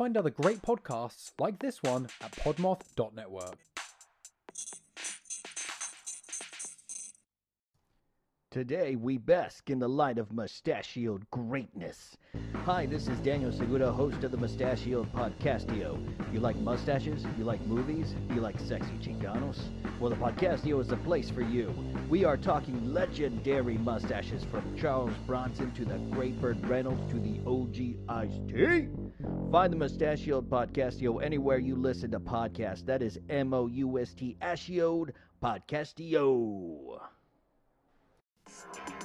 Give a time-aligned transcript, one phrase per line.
[0.00, 3.69] Find other great podcasts like this one at podmoth.network.
[8.50, 12.16] Today, we bask in the light of mustachioed greatness.
[12.64, 16.04] Hi, this is Daniel Segura, host of the Moustachioed Podcastio.
[16.32, 17.24] You like mustaches?
[17.38, 18.16] You like movies?
[18.34, 19.60] You like sexy Chicanos?
[20.00, 21.72] Well, the Podcastio is the place for you.
[22.08, 27.38] We are talking legendary mustaches from Charles Bronson to the Great Burt Reynolds to the
[27.46, 28.88] OG Ice-T.
[29.52, 32.84] Find the Moustachioed Podcastio anywhere you listen to podcasts.
[32.84, 36.98] That is M-O-U-S-T Ashioed Podcastio.
[38.68, 38.99] All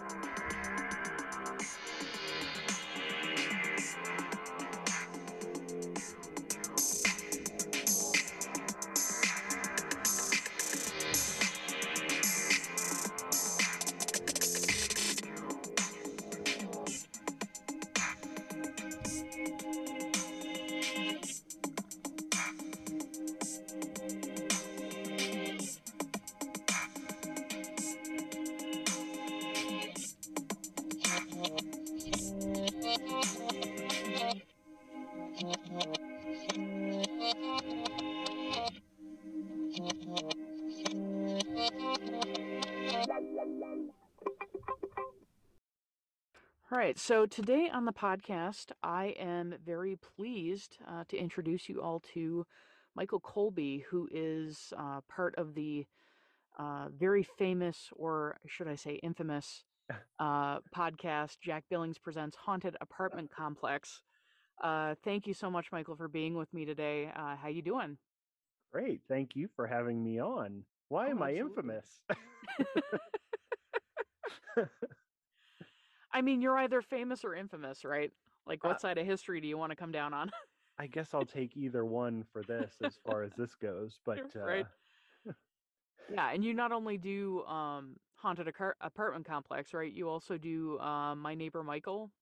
[46.96, 52.00] right, so today on the podcast, I am very pleased uh, to introduce you all
[52.14, 52.46] to
[52.96, 55.86] Michael Colby, who is uh, part of the
[56.58, 59.64] uh, very famous, or should I say infamous,
[60.20, 64.02] uh, podcast Jack Billings Presents Haunted Apartment Complex.
[64.62, 67.12] Uh, thank you so much, Michael, for being with me today.
[67.16, 67.98] Uh, how you doing?
[68.72, 69.02] Great.
[69.08, 70.66] Thank you for having me on.
[70.90, 72.02] Why Oh, am I infamous?
[76.16, 78.12] I mean, you're either famous or infamous, right?
[78.48, 80.32] Like, what Uh, side of history do you want to come down on?
[80.78, 84.40] I guess I'll take either one for this as far as this goes, but uh,
[84.46, 84.68] Right.
[86.08, 89.92] Yeah, and you not only do um haunted Acar- apartment complex, right?
[89.92, 92.14] You also do um my neighbor Michael.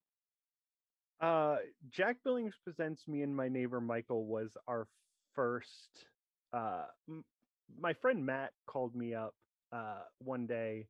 [1.20, 1.58] uh,
[1.88, 4.88] Jack Billings presents me and my neighbor Michael was our
[5.34, 6.06] first.
[6.52, 7.24] Uh, m-
[7.78, 9.34] my friend Matt called me up
[9.72, 10.88] uh, one day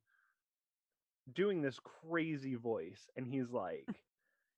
[1.33, 4.03] doing this crazy voice, and he's like,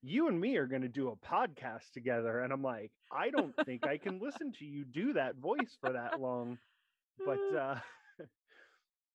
[0.03, 2.41] You and me are going to do a podcast together.
[2.41, 5.93] And I'm like, I don't think I can listen to you do that voice for
[5.93, 6.59] that long.
[7.25, 7.77] but uh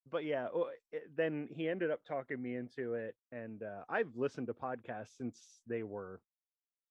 [0.10, 0.48] but yeah
[1.16, 5.62] then he ended up talking me into it and uh i've listened to podcasts since
[5.68, 6.22] they were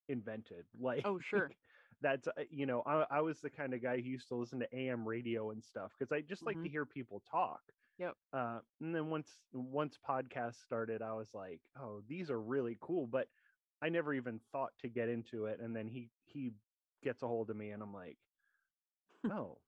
[0.08, 1.54] invented like Oh, sure.
[2.00, 4.60] that's uh, you know I, I was the kind of guy who used to listen
[4.60, 6.70] to am radio and stuff because i just like to Mhm.
[6.70, 7.60] hear people talk
[8.00, 8.16] Yep.
[8.32, 13.06] uh and then once once podcasts started i was like oh these are really cool
[13.06, 13.28] but
[13.82, 16.52] i never even thought to get into it and then he he
[17.02, 18.16] gets a hold of me and i'm like
[19.26, 19.60] oh all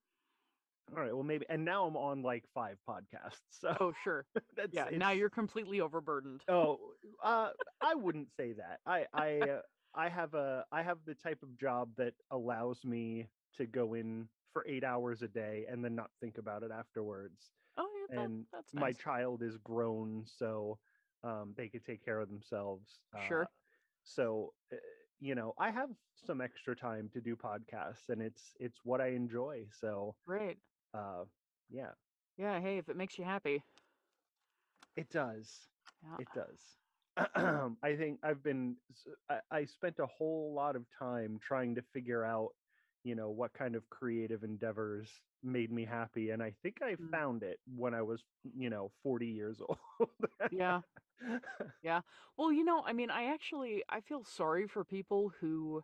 [0.91, 4.25] right well maybe and now i'm on like five podcasts so Oh, sure.
[4.55, 6.41] that's Yeah, now you're completely overburdened.
[6.47, 7.51] oh uh
[7.81, 9.61] i wouldn't say that i i uh,
[9.93, 14.29] i have a i have the type of job that allows me to go in
[14.51, 18.45] for eight hours a day and then not think about it afterwards Oh, that, and
[18.51, 20.79] that's my child is grown so
[21.23, 23.41] um they could take care of themselves Sure.
[23.41, 23.45] uh,
[24.03, 24.77] so uh,
[25.19, 29.07] you know i have some extra time to do podcasts and it's it's what i
[29.07, 30.59] enjoy so Great.
[30.93, 31.25] uh
[31.69, 31.93] yeah
[32.37, 33.63] Yeah, hey, if it makes you happy.
[34.95, 35.69] it does
[36.03, 36.17] Yeah.
[36.17, 36.79] It does.
[37.17, 38.77] I think I've been,
[39.51, 42.55] I spent a whole lot of time trying to figure out,
[43.03, 46.31] you know, what kind of creative endeavors made me happy.
[46.31, 47.11] And I think I Mm.
[47.11, 49.61] found it when I was, you know, 40 years
[49.99, 50.09] old.
[50.49, 50.81] Yeah.
[51.81, 52.01] Yeah.
[52.37, 55.83] Well, you know, I mean, I actually I feel sorry for people who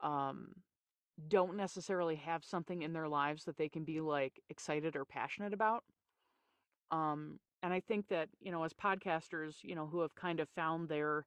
[0.00, 0.54] um
[1.28, 5.54] don't necessarily have something in their lives that they can be like excited or passionate
[5.54, 5.84] about.
[6.90, 10.48] Um and I think that, you know, as podcasters, you know, who have kind of
[10.48, 11.26] found their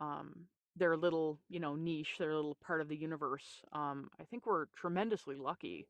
[0.00, 4.46] um their little, you know, niche, their little part of the universe, um I think
[4.46, 5.88] we're tremendously lucky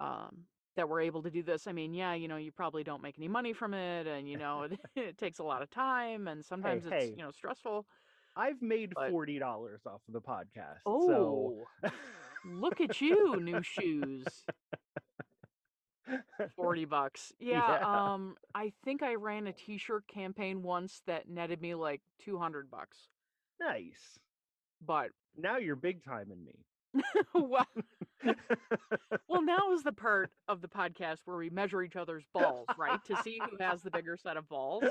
[0.00, 0.44] um
[0.76, 1.66] that we're able to do this.
[1.66, 4.36] I mean, yeah, you know, you probably don't make any money from it and you
[4.38, 7.14] know, it, it takes a lot of time and sometimes it's, hey.
[7.16, 7.86] you know, stressful.
[8.36, 9.40] I've made But- $40
[9.86, 10.80] off of the podcast.
[10.84, 11.90] So Oh,
[12.44, 14.44] look at you, new shoes.
[16.54, 17.32] 40 bucks.
[17.40, 18.12] Yeah, Yeah.
[18.12, 23.08] um I think I ran a t-shirt campaign once that netted me like 200 bucks.
[23.60, 24.18] Nice.
[24.84, 26.64] But Now you're big time in me.
[27.34, 27.66] well,
[29.28, 33.02] well now is the part of the podcast where we measure each other's balls, right?
[33.06, 34.84] To see who has the bigger set of balls.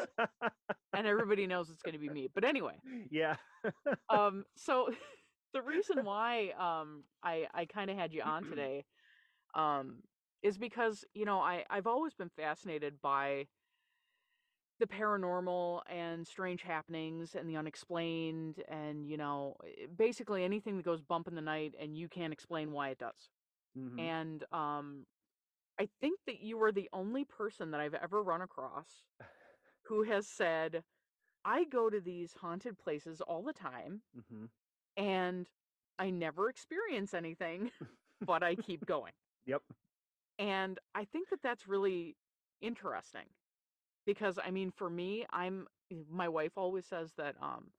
[0.94, 2.30] And everybody knows it's going to be me.
[2.34, 2.76] But anyway,
[3.10, 3.36] yeah.
[4.10, 4.90] um so
[5.54, 8.86] the reason why um I I kind of had you on today
[9.56, 10.04] um
[10.44, 13.48] is because you know I I've always been fascinated by
[14.80, 20.84] the paranormal and strange happenings and the unexplained and you know eh, basically anything that
[20.84, 23.30] goes bump in the night and you can't explain why it does.
[23.76, 24.10] Mhm.
[24.10, 25.06] And um
[25.80, 29.06] I think that you are the only person that I've ever run across
[29.86, 30.84] who has said
[31.46, 34.48] I go to these haunted places all the time Mhm.
[34.98, 35.50] and
[36.00, 37.72] I never experience anything,
[38.22, 39.14] but I keep going.
[39.46, 39.64] Yep.
[40.38, 42.18] And I think that that's really
[42.62, 43.30] interesting
[44.06, 47.74] because I mean, for me, I'm eh, my wife always says that um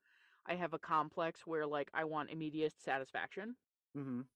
[0.46, 3.56] I have a complex where like I want immediate satisfaction.
[3.94, 4.28] Mhm.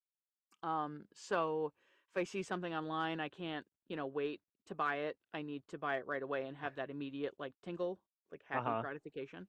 [0.63, 1.73] Um so
[2.11, 5.19] if I see something online, I can't, you know, wait to buy it.
[5.33, 8.01] I need to buy it right away and have that immediate like tingle,
[8.31, 8.77] like happy Uh-huh.
[8.77, 9.49] gratification.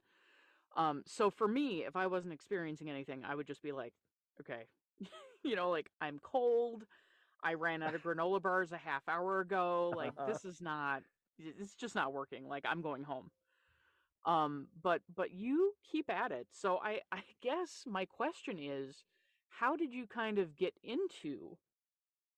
[0.75, 3.95] Um so for me, if I wasn't experiencing anything, I would just be like,
[4.41, 4.69] okay,
[5.43, 6.87] you know, like I'm cold.
[7.43, 9.93] I ran out of granola bars a half hour ago.
[9.93, 11.03] Like this is not
[11.39, 12.47] it's just not working.
[12.47, 13.31] Like I'm going home.
[14.25, 16.47] Um but but you keep at it.
[16.51, 19.03] So I I guess my question is
[19.49, 21.57] how did you kind of get into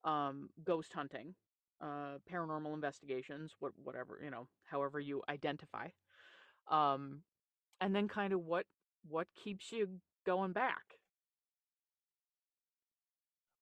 [0.04, 1.36] um ghost hunting,
[1.82, 5.88] uh paranormal investigations, what whatever, you know, however you identify.
[6.70, 7.22] Um
[7.82, 8.66] and then kind of what
[9.08, 10.84] what keeps you going back?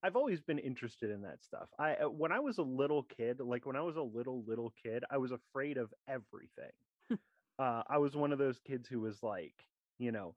[0.04, 1.70] I've always been interested in that stuff.
[1.78, 4.74] I uh, when I was a little kid, like when I was a little little
[4.82, 6.72] kid, I was afraid of everything.
[7.60, 9.54] uh, I was one of those kids who was like,
[10.00, 10.36] you know,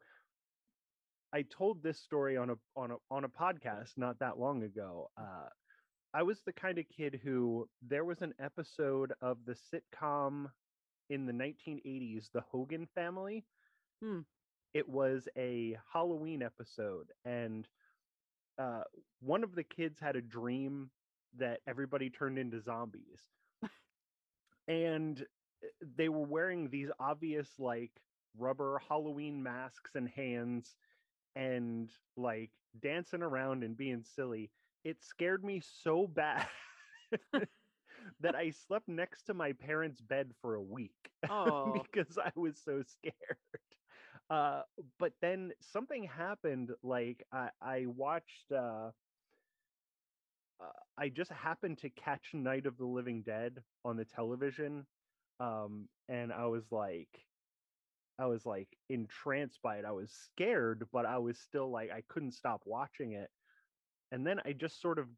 [1.32, 5.11] I told this story on a on a on a podcast not that long ago.
[5.19, 5.49] Uh,
[6.12, 10.46] I was the kind of kid who there was an episode of the sitcom
[11.11, 13.44] in the 1980s, The Hogan Family.
[14.02, 14.20] Hmm.
[14.75, 17.66] It was a Halloween episode, and
[18.58, 18.82] uh,
[19.20, 20.90] one of the kids had a dream
[21.38, 23.20] that everybody turned into zombies,
[24.68, 27.90] and uh, they were wearing these obvious like
[28.38, 30.76] rubber Halloween masks and hands,
[31.36, 32.50] and like
[32.82, 34.50] dancing around and being silly.
[34.84, 36.46] It scared me so bad
[38.20, 41.82] that I slept next to my parents' bed for a week Oh.
[41.92, 43.38] because I was so scared.
[44.31, 44.62] Uh,
[44.99, 46.71] but then something happened.
[46.82, 48.50] Like I, I watched.
[48.53, 48.91] Uh,
[50.61, 54.87] uh, I just happened to catch Night of the Living Dead on the television,
[55.41, 57.09] um, and I was like,
[58.19, 59.85] I was like entranced by it.
[59.85, 63.31] I was scared, but I was still like I couldn't stop watching it.
[64.12, 65.09] And then I just sort of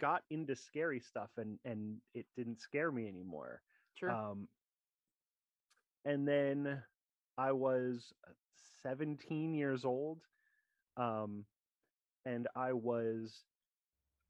[0.00, 3.62] got into scary stuff, and and it didn't scare me anymore.
[3.94, 4.10] Sure.
[4.10, 4.48] Um,
[6.04, 6.82] and then
[7.40, 8.32] I was uh,
[8.82, 10.20] 17 years old,
[10.96, 11.46] um,
[12.26, 13.44] and I was.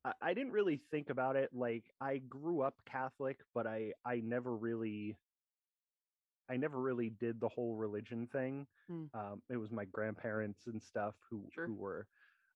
[0.04, 1.50] I, I didn't really think about it.
[1.52, 5.16] Like I grew up Catholic, but I I never really.
[6.50, 8.66] I never really did the whole religion thing.
[8.88, 9.04] Hmm.
[9.14, 11.66] Um, it was my grandparents and stuff who Sure.
[11.66, 12.06] who were,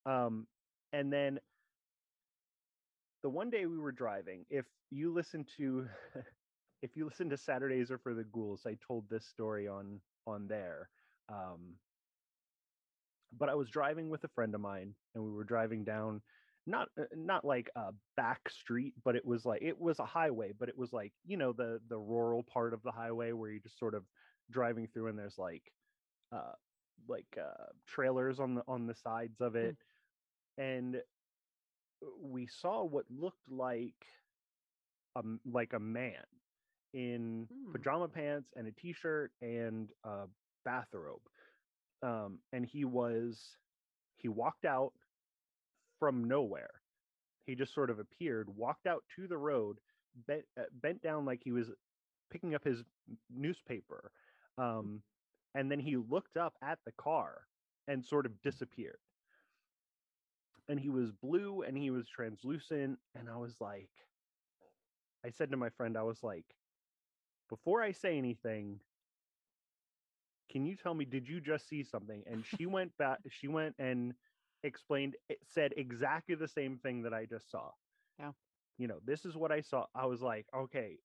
[0.06, 0.46] um,
[0.92, 1.40] and then
[3.22, 4.46] the one day we were driving.
[4.50, 5.88] If you listen to
[6.82, 10.48] if you listen to Saturdays are for the Ghouls, I told this story on on
[10.48, 10.90] there.
[11.28, 11.78] Um,
[13.32, 16.22] but I was driving with a friend of mine, and we were driving down
[16.66, 20.52] not uh, not like a back street, but it was like it was a highway,
[20.58, 23.60] but it was like you know the the rural part of the highway where you
[23.60, 24.04] just sort of
[24.50, 25.72] driving through, and there's like
[26.32, 26.52] uh
[27.08, 29.76] like uh trailers on the on the sides of it,
[30.58, 31.02] and
[32.20, 34.06] we saw what looked like
[35.16, 36.24] a m- like a man
[36.94, 37.72] in Hmm.
[37.72, 40.28] pajama pants and a t-shirt and a
[40.64, 41.22] bathrobe
[42.02, 43.58] um and he was
[44.16, 44.94] he walked out
[46.00, 46.82] from nowhere.
[47.46, 49.80] He just sort of appeared walked out to the road
[50.14, 51.72] bent uh, bent down like he was
[52.30, 52.84] picking up his
[53.30, 54.12] newspaper
[54.58, 55.04] um
[55.54, 57.48] and then he looked up at the car
[57.88, 59.00] and sort of disappeared.
[60.68, 63.90] And he was blue and he was translucent and i was like
[65.24, 66.56] i said to my friend i was like
[67.48, 68.80] before i say anything
[70.50, 72.22] can you tell me did you just see something?
[72.26, 74.14] And she went back she went and
[74.62, 77.70] explained it said exactly the same thing that i just saw.
[78.18, 78.32] Yeah.
[78.78, 79.86] you know this is what i saw.
[79.94, 80.98] I was like okay.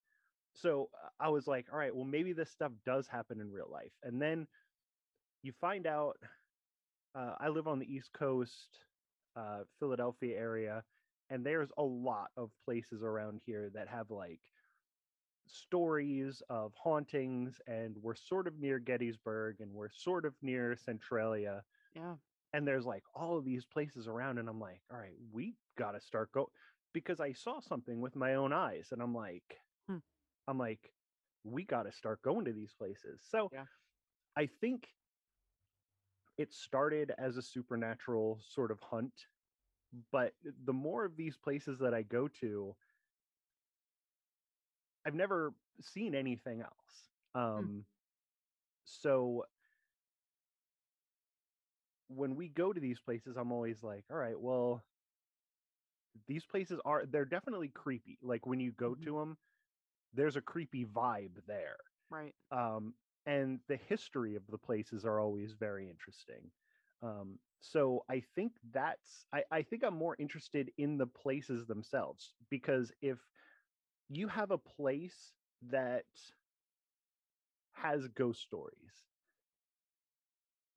[0.53, 3.69] So uh, i was like all right well maybe this stuff does happen in real
[3.71, 3.91] life.
[4.03, 4.47] And then
[5.43, 6.17] you find out
[7.15, 8.79] uh, i live on the east coast
[9.35, 10.83] uh, philadelphia area
[11.29, 14.39] and there's a lot of places around here that have like
[15.49, 21.63] stories of hauntings and we're sort of near gettysburg and we're sort of near centralia
[21.95, 22.15] yeah.
[22.53, 25.99] and there's like all of these places around and i'm like all right we gotta
[25.99, 26.51] start go
[26.93, 29.97] because i saw something with my own eyes and i'm like Hmm.
[30.47, 30.93] i'm like
[31.43, 33.65] we gotta start going to these places so Yeah.
[34.35, 34.89] i think
[36.37, 39.27] it started as a supernatural sort of hunt
[40.11, 40.33] but
[40.65, 42.75] the more of these places that i go to
[45.05, 47.85] i've never seen anything else um
[48.83, 49.45] so
[52.07, 54.83] when we go to these places i'm always like all right well
[56.27, 58.95] these places are they're definitely creepy like when you go Mhm.
[58.95, 59.37] to them
[60.13, 61.77] there's a creepy vibe there
[62.09, 62.35] Right.
[62.51, 66.51] um, and the history of the places are always very interesting.
[67.01, 72.35] Um, so I think that's I, I think I'm more interested in the places themselves
[72.49, 73.29] because if
[74.09, 76.05] you have a place that
[77.71, 79.07] has ghost stories,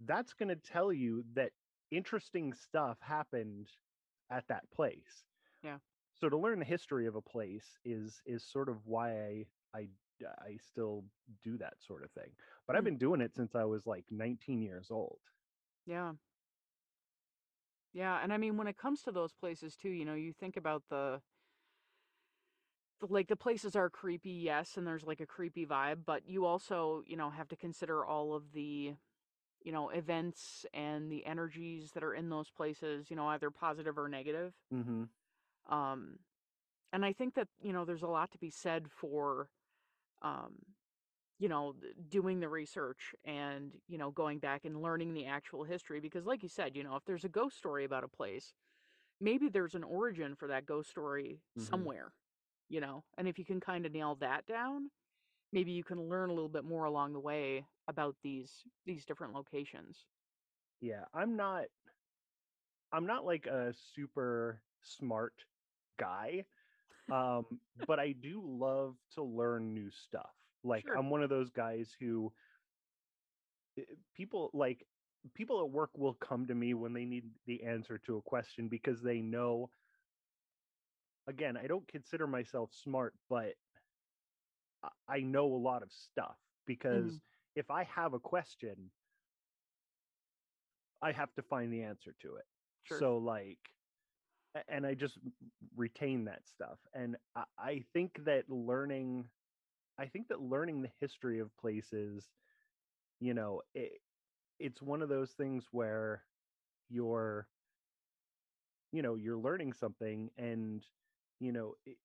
[0.01, 1.53] that's going to tell you that
[1.91, 3.73] interesting stuff happened
[4.31, 5.27] at that place.
[5.63, 5.79] Yeah.
[6.15, 9.91] So to learn the history of a place is is sort of why I I
[10.39, 11.07] I still
[11.43, 12.37] do that sort of thing.
[12.67, 12.87] But I've Hmm.
[12.87, 15.21] been doing it since I was like 19 years old.
[15.85, 16.15] Yeah.
[17.93, 20.57] Yeah, and I mean when it comes to those places too, you know, you think
[20.57, 21.23] about the
[23.11, 27.03] like the places are creepy, yes, and there's like a creepy vibe, but you also,
[27.07, 28.95] you know, have to consider all of the,
[29.63, 33.99] you know, events and the energies that are in those places, you know, either positive
[33.99, 34.55] or negative.
[34.75, 35.05] Mm-hmm.
[35.69, 36.19] Um
[36.93, 39.51] and I think that, you know, there's a lot to be said for
[40.23, 40.55] um
[41.39, 41.75] you know,
[42.09, 46.43] doing the research and, you know, going back and learning the actual history because like
[46.43, 48.55] you said, you know, if there's a ghost story about a place,
[49.21, 51.89] maybe there's an origin for that ghost story Mhm.
[51.89, 52.15] somewhere,
[52.69, 53.05] you know.
[53.17, 54.91] And if you can kind of nail that down,
[55.53, 59.35] maybe you can learn a little bit more along the way about these these different
[59.35, 60.07] locations.
[60.81, 61.67] Yeah, I'm not
[62.93, 65.45] I'm not like a super smart
[65.99, 66.45] guy.
[67.11, 70.31] Um, but I do love to learn new stuff.
[70.65, 70.97] Like Sure.
[70.97, 72.33] I'm one of those guys who
[74.15, 74.87] people like
[75.35, 78.69] people at work will come to me when they need the answer to a question
[78.69, 79.71] because they know
[81.29, 83.55] again, I don't consider myself smart, but
[85.09, 86.37] I- know a lot of stuff
[86.67, 87.17] because mm-hmm.
[87.57, 88.91] if I have a question,
[91.03, 92.45] I have to find the answer to it.
[92.85, 92.99] Sure.
[92.99, 93.59] So like
[94.69, 95.19] and I just
[95.77, 96.79] retain that stuff.
[96.95, 99.25] And I, I think that learning
[99.99, 102.29] I think that learning the history of places,
[103.21, 104.01] you know, it,
[104.59, 106.25] it's one of those things where
[106.89, 107.47] you're
[108.93, 110.85] you know, you're learning something and
[111.43, 111.99] you know, it,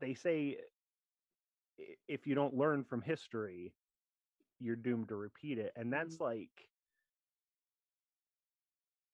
[0.00, 0.58] they say
[2.08, 3.74] if you don't learn from history,
[4.58, 5.72] you're doomed to repeat it.
[5.76, 6.70] And that's like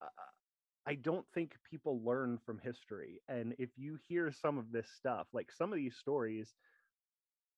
[0.03, 0.07] uh,
[0.87, 3.23] I don't think people learn from history.
[3.29, 6.55] And if you hear some of this stuff, like some of these stories,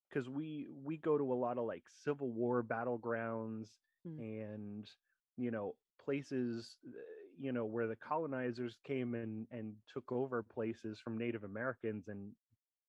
[0.09, 4.19] because we we go to a lot of like Civil War battlegrounds Mm.
[4.19, 4.91] and
[5.37, 6.91] you know places uh,
[7.39, 12.33] you know where the colonizers came and and took over places from Native Americans and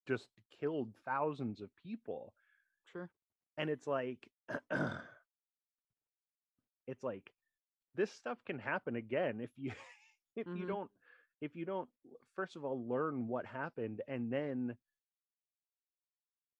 [0.07, 0.27] just
[0.59, 2.33] killed thousands of people
[2.83, 3.09] Sure.
[3.57, 4.29] and it's like
[6.87, 7.31] it's like
[7.95, 9.71] this stuff can happen again if you
[10.35, 10.65] if you Mhm.
[10.65, 10.89] don't
[11.41, 11.89] if you don't
[12.35, 14.75] first of all learn what happened and then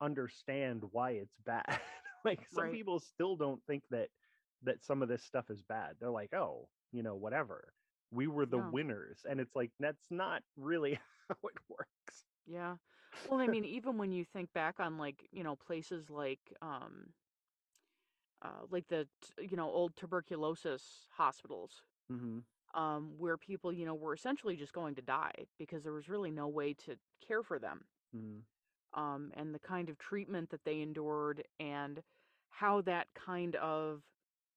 [0.02, 1.80] understand why it's bad
[2.26, 2.72] like some Right.
[2.72, 4.10] people still don't think that
[4.62, 7.74] that some of this stuff is bad they're like oh you know whatever
[8.12, 8.70] we were the No.
[8.72, 11.00] winners and it's like that's not really
[11.30, 12.78] how it works Yeah.
[13.26, 17.14] Well, I mean, even when you think back on like, you know, places like um
[18.42, 19.08] uh like the
[19.40, 22.40] you know, old tuberculosis hospitals mm-hmm.
[22.80, 26.32] um where people, you know, were essentially just going to die because there was really
[26.32, 27.86] no way to care for them.
[28.16, 28.40] Mm-hmm.
[29.00, 32.02] Um and the kind of treatment that they endured and
[32.50, 34.04] how that kind of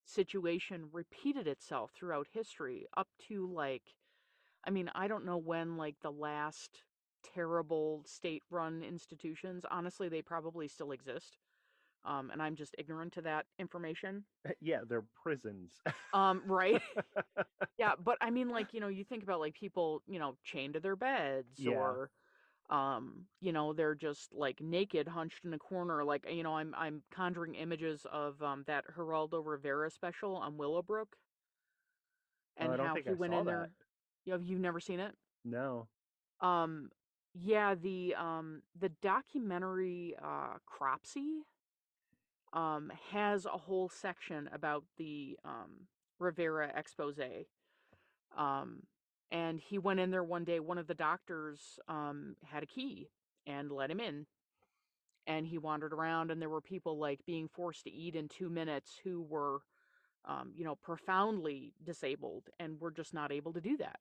[0.04, 3.96] situation repeated itself throughout history up to like
[4.64, 6.84] I mean, I don't know when like the last
[7.22, 11.38] terrible state-run institutions, honestly, they probably still exist.
[12.04, 14.26] Um, and I'm just ignorant to that information.
[14.60, 15.80] yeah they're prisons
[16.12, 16.82] Um, right?
[17.78, 20.74] yeah, but I mean, like, you know, you think about like people, you know, chained
[20.74, 21.66] to their beds Yeah.
[21.66, 22.10] or
[22.72, 26.04] um, you know, they're just like naked, hunched in a corner.
[26.04, 31.16] Like, you know, I'm I'm conjuring images of um that Geraldo Rivera special on Willowbrook.
[32.60, 33.70] Oh, And don't how he I went in that.
[33.70, 33.72] there.
[34.24, 35.16] You have you've never seen it?
[35.44, 35.88] no
[36.40, 36.90] Um,
[37.34, 41.42] yeah, the um the documentary uh Cropsy
[42.52, 45.88] um has a whole section about the um
[46.18, 47.18] Rivera expose.
[48.36, 48.82] Um,
[49.32, 50.60] and he went in there one day.
[50.60, 53.08] One of the doctors um, had a key
[53.46, 54.26] and let him in.
[55.26, 58.50] And he wandered around, and there were people like being forced to eat in two
[58.50, 59.60] minutes who were,
[60.26, 64.00] um, you know, profoundly disabled and were just not able to do that.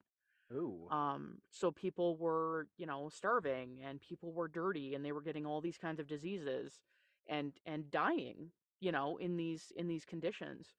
[0.51, 0.87] Ooh.
[0.89, 5.45] Um, so people were, you know, starving and people were dirty and they were getting
[5.45, 6.81] all these kinds of diseases
[7.27, 10.75] and and dying, you know, in these in these conditions.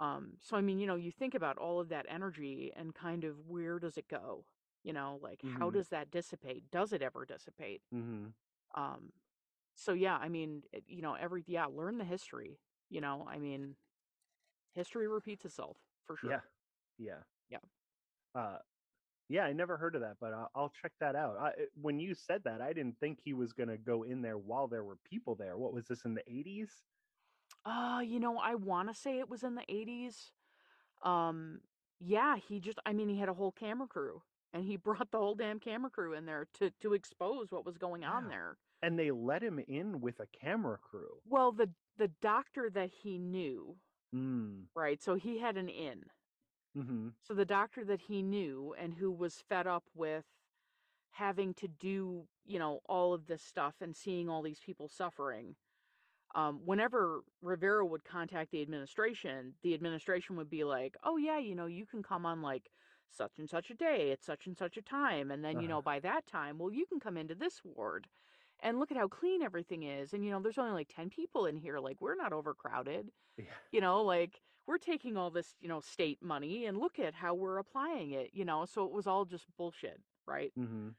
[0.00, 3.24] Um, so I mean, you know, you think about all of that energy and kind
[3.24, 4.46] of where does it go?
[4.84, 5.70] You know, like how Mhm.
[5.70, 6.70] does that dissipate?
[6.72, 7.82] Does it ever dissipate?
[7.94, 8.28] mm-hmm.
[8.74, 9.12] Um,
[9.74, 12.60] so yeah, I mean, it- you know, every yeah, learn the history.
[12.90, 13.76] You know, I mean,
[14.74, 16.30] history repeats itself for sure.
[16.30, 16.40] Yeah.
[16.98, 17.24] Yeah.
[17.50, 17.60] Yeah.
[18.34, 18.58] Uh,
[19.28, 21.38] yeah, I never heard of that, but I'll, I'll check that out.
[21.38, 24.38] I, when you said that, I didn't think he was going to go in there
[24.38, 25.58] while there were people there.
[25.58, 26.70] What was this in the 80s?
[27.64, 30.30] Uh, you know, I want to say it was in the 80s.
[31.02, 31.60] Um,
[31.98, 35.18] yeah, he just I mean, he had a whole camera crew and he brought the
[35.18, 38.30] whole damn camera crew in there to to expose what was going on Wow.
[38.30, 38.56] there.
[38.82, 41.20] And they let him in with a camera crew.
[41.28, 43.76] Well, the the doctor that he knew,
[44.14, 44.64] Mm.
[44.74, 45.00] right?
[45.00, 46.04] So he had an in.
[46.76, 47.08] Mm-hmm.
[47.22, 50.24] So the doctor that he knew and who was fed up with
[51.12, 55.56] having to do, you know, all of this stuff and seeing all these people suffering.
[56.34, 61.54] Um, whenever Rivera would contact the administration, the administration would be like, "Oh yeah, you
[61.54, 62.70] know, you can come on like
[63.10, 65.80] such and such a day at such and such a time, and then you know
[65.80, 65.82] Uh-huh.
[65.82, 68.08] by that time, well, you can come into this ward,
[68.60, 71.46] and look at how clean everything is, and you know, there's only like ten people
[71.46, 73.58] in here, like we're not overcrowded, Yeah.
[73.72, 77.34] you know, like we're taking all this, you know, state money, and look at how
[77.34, 80.52] we're applying it, you know, so it was all just bullshit, right?
[80.58, 80.90] Mm-hmm.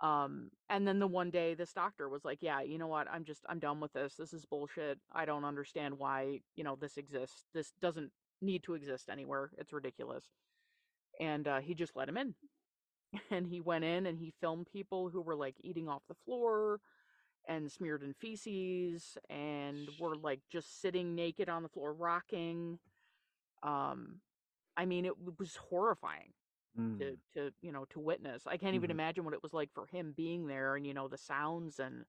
[0.00, 3.08] Um, and then the one day this doctor was like, Yeah, you know what?
[3.10, 4.14] I'm just, I'm done with this.
[4.16, 4.98] This is bullshit.
[5.12, 7.44] I don't understand why, you know, this exists.
[7.54, 8.10] This doesn't
[8.42, 9.50] need to exist anywhere.
[9.58, 10.24] It's ridiculous.
[11.20, 12.34] And uh, he just let him in.
[13.30, 16.80] And he went in and he filmed people who were like eating off the floor
[17.48, 22.78] and smeared in feces and were like just sitting naked on the floor, rocking.
[23.62, 24.20] Um,
[24.76, 26.32] I mean, it was horrifying
[26.76, 27.00] Mm.
[27.00, 28.46] to to you know to witness.
[28.46, 28.92] I can't even Mhm.
[28.92, 32.06] imagine what it was like for him being there and you know the sounds and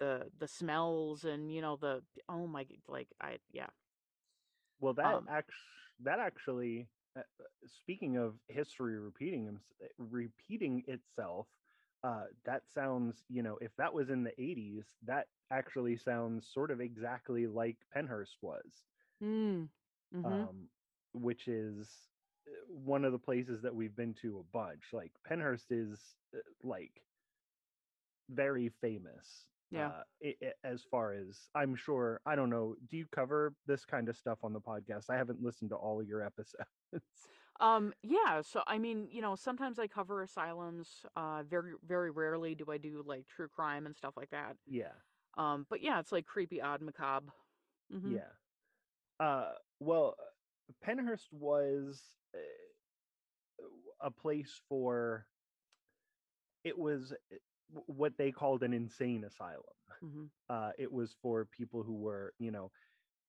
[0.00, 3.70] the the smells and you know the oh my like I yeah
[4.78, 5.52] Well, that Um, act
[6.00, 11.48] that actually, uh, uh, speaking of history repeating uh, repeating itself,
[12.02, 16.70] uh, that sounds you know if that was in the '80s, that actually sounds sort
[16.70, 18.84] of exactly like Pennhurst was,
[19.20, 19.70] mm.
[20.12, 20.70] hmm um,
[21.12, 22.15] which is
[22.68, 24.92] one of the places that we've been to a bunch.
[24.92, 27.02] Like Pennhurst is uh, like
[28.28, 29.46] very famous.
[29.70, 29.88] Yeah.
[29.88, 32.76] Uh, i i as far as I'm sure, I don't know.
[32.88, 35.10] Do you cover this kind of stuff on the podcast?
[35.10, 36.66] I haven't listened to all of your episodes.
[37.60, 42.54] um yeah so I mean you know sometimes I cover asylums uh very very rarely
[42.54, 44.92] do I do like true crime and stuff like that yeah,
[45.38, 47.32] um but yeah it's like creepy odd macabre
[47.92, 48.16] Mm-hmm.
[48.16, 49.24] yeah.
[49.24, 50.16] Uh, well,
[50.84, 52.02] Pennhurst was
[54.00, 55.26] a place for.
[56.64, 57.36] It was uh,
[57.86, 59.62] what they called an insane asylum.
[60.00, 62.70] hmm uh, it was for people who were you know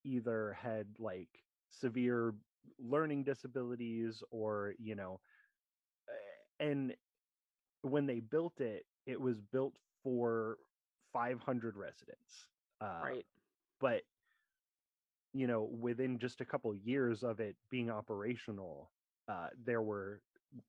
[0.04, 1.30] either had like
[1.70, 2.34] severe
[2.80, 5.20] learning disabilities or you know
[6.10, 6.96] uh, and
[7.82, 10.58] when they built it it was built for
[11.14, 12.48] 500 residents
[12.82, 13.26] uh, right
[13.80, 14.04] but
[15.34, 18.92] you know within just a couple years of it being operational
[19.28, 20.22] uh, there were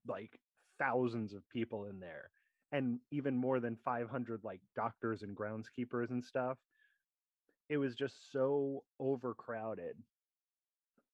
[0.06, 0.38] like
[0.78, 2.30] thousands of people in there
[2.72, 6.58] and even more than 500 like doctors and groundskeepers and stuff
[7.68, 9.96] it was just so overcrowded.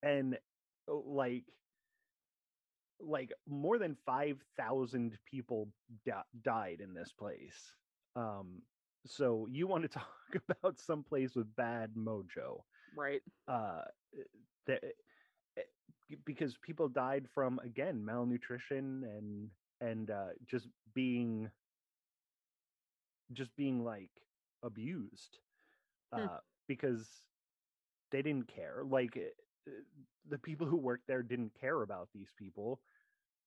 [0.03, 0.39] And
[0.89, 1.45] uh, like
[3.01, 5.69] like more than 5000 people
[6.07, 7.75] di- died in this place.
[8.17, 8.63] Um
[9.07, 10.09] so you want to talk
[10.49, 12.63] about some place with bad mojo.
[12.97, 13.23] Right.
[13.49, 13.83] Uh
[14.67, 14.83] that
[16.25, 21.51] because people died from again malnutrition and and uh just being
[23.33, 24.11] just being like
[24.63, 25.39] abused
[26.17, 26.27] Hmm.
[26.27, 26.39] uh
[26.69, 27.23] because
[28.11, 29.71] they didn't care like uh,
[30.29, 32.81] the people who worked there didn't care about these people.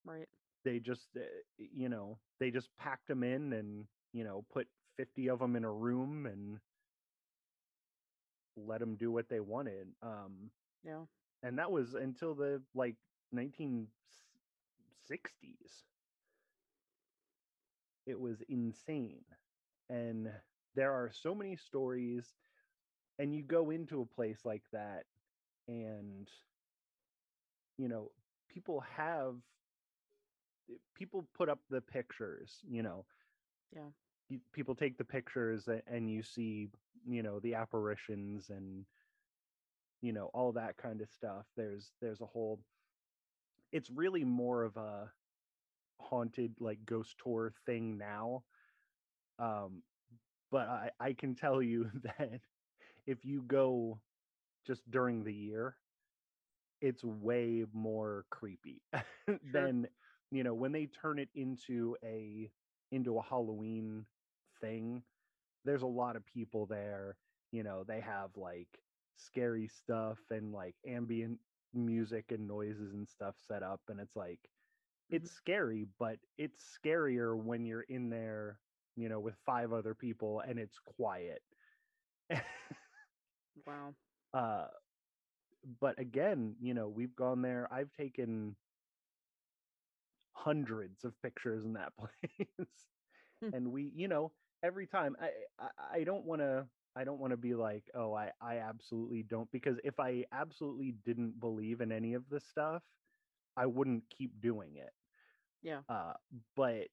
[0.05, 0.27] Right.
[0.63, 1.21] They just uh,
[1.57, 4.67] you know they just packed them in and you know put
[4.97, 6.59] 50 of them in a room and
[8.55, 10.51] let them do what they wanted um
[10.83, 11.05] yeah
[11.43, 12.95] and that was until the like
[13.33, 13.87] 1960s
[18.05, 19.23] it was insane
[19.89, 20.29] and
[20.75, 22.35] there are so many stories
[23.19, 25.03] and you go into a place like that
[25.67, 26.29] and
[27.77, 28.11] you know,
[28.49, 29.35] people have
[30.69, 33.05] eh, people put up the pictures, you know.
[33.73, 33.89] Yeah.
[34.53, 36.69] People take the pictures and you see,
[37.07, 38.85] you know, the apparitions and
[40.01, 41.45] you know, all that kind of stuff.
[41.55, 42.59] There's there's a whole
[43.71, 45.11] it's really more of a
[45.99, 48.43] haunted like ghost tour thing now.
[49.39, 49.83] Um
[50.51, 52.41] but I I can tell you that
[53.07, 53.99] if you go
[54.65, 55.77] just during the year,
[56.81, 58.81] it's way more creepy
[59.51, 59.87] than
[60.31, 62.49] you know when they turn it into a
[62.91, 64.05] into a Halloween
[64.61, 65.03] thing.
[65.65, 67.17] There's a lot of people there.
[67.51, 68.69] You know, they have like
[69.19, 71.39] scary stuff and like ambient
[71.73, 74.49] music and noises and stuff set up, and it's like
[75.09, 78.61] it's scary, but it's scarier when you're in there,
[78.95, 81.43] you know, with five other people and it's quiet.
[83.65, 83.95] Wow.
[84.33, 84.67] uh
[85.63, 88.55] but again you know we've gone there i've taken
[90.33, 92.89] hundreds of pictures in that place
[93.41, 93.51] Hmm.
[93.51, 97.31] and we you know every time i i, I don't want to i don't want
[97.31, 101.91] to be like oh i i absolutely don't because if i absolutely didn't believe in
[101.91, 102.83] any of this stuff
[103.57, 104.93] i wouldn't keep doing it
[105.61, 105.83] Yeah.
[105.89, 106.13] uh
[106.55, 106.87] but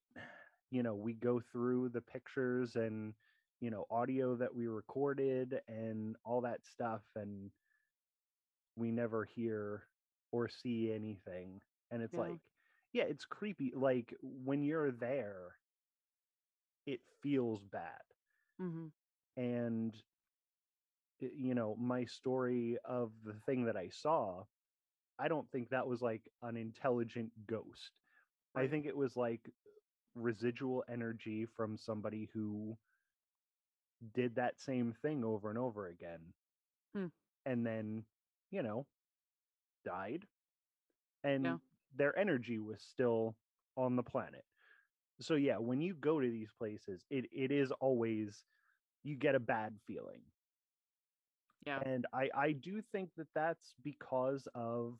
[0.71, 3.13] you know we go through the pictures and
[3.61, 7.51] you know audio that we recorded and all that stuff and
[8.75, 9.87] we never hear
[10.31, 12.17] or see anything and it's Yeah.
[12.17, 12.39] like
[12.93, 15.57] yeah it's creepy like when you're there
[16.87, 18.01] it feels bad
[18.59, 18.87] hmm
[19.37, 19.95] and
[21.19, 24.43] you know my story of the thing that i saw
[25.19, 28.01] i don't think that was like an intelligent ghost
[28.55, 29.51] i think it was like
[30.15, 32.77] residual energy from somebody who
[34.13, 36.33] did that same thing over and over again
[36.93, 37.07] Hmm.
[37.45, 38.05] and then
[38.51, 38.85] you know
[39.83, 40.25] died
[41.23, 41.57] and Yeah.
[41.95, 43.35] their energy was still
[43.77, 44.45] on the planet
[45.19, 48.43] so yeah when you go to these places it, it is always
[49.05, 50.23] you get a bad feeling
[51.65, 51.83] Yeah.
[51.85, 54.99] and i i do think that that's because of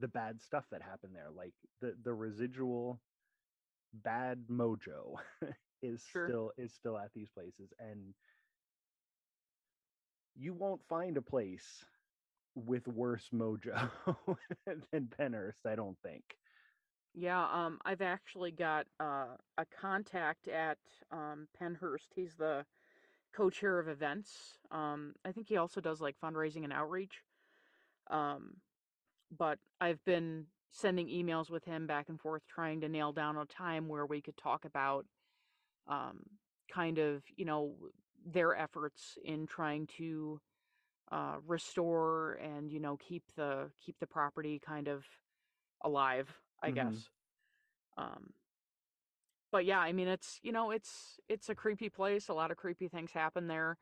[0.00, 3.02] the bad stuff that happened there like the the residual
[3.94, 5.16] bad mojo
[5.82, 6.24] is Sure.
[6.24, 8.14] still is still at these places and
[10.34, 11.84] you won't find a place
[12.54, 13.90] with worse mojo
[14.92, 16.24] than Pennhurst, I don't think.
[17.14, 20.78] Yeah, um, I've actually got uh, a contact at
[21.10, 22.14] um, Pennhurst.
[22.14, 22.66] He's the
[23.32, 24.58] co-chair of events.
[24.70, 27.22] Um, I think he also does like fundraising and outreach.
[28.10, 28.56] Um,
[29.36, 33.44] but I've been sending emails with him back and forth, trying to nail down a
[33.46, 35.06] time where we could talk about
[35.86, 36.20] um,
[36.72, 37.76] kind of, you know,
[38.24, 40.40] their efforts in trying to
[41.10, 45.04] uh, restore and you know keep the keep the property kind of
[45.82, 46.28] alive,
[46.62, 46.72] I Mhm.
[46.72, 47.08] guess.
[47.96, 48.32] Um,
[49.52, 52.28] but yeah, I mean it's you know it's it's a creepy place.
[52.28, 53.78] A lot of creepy things happen there.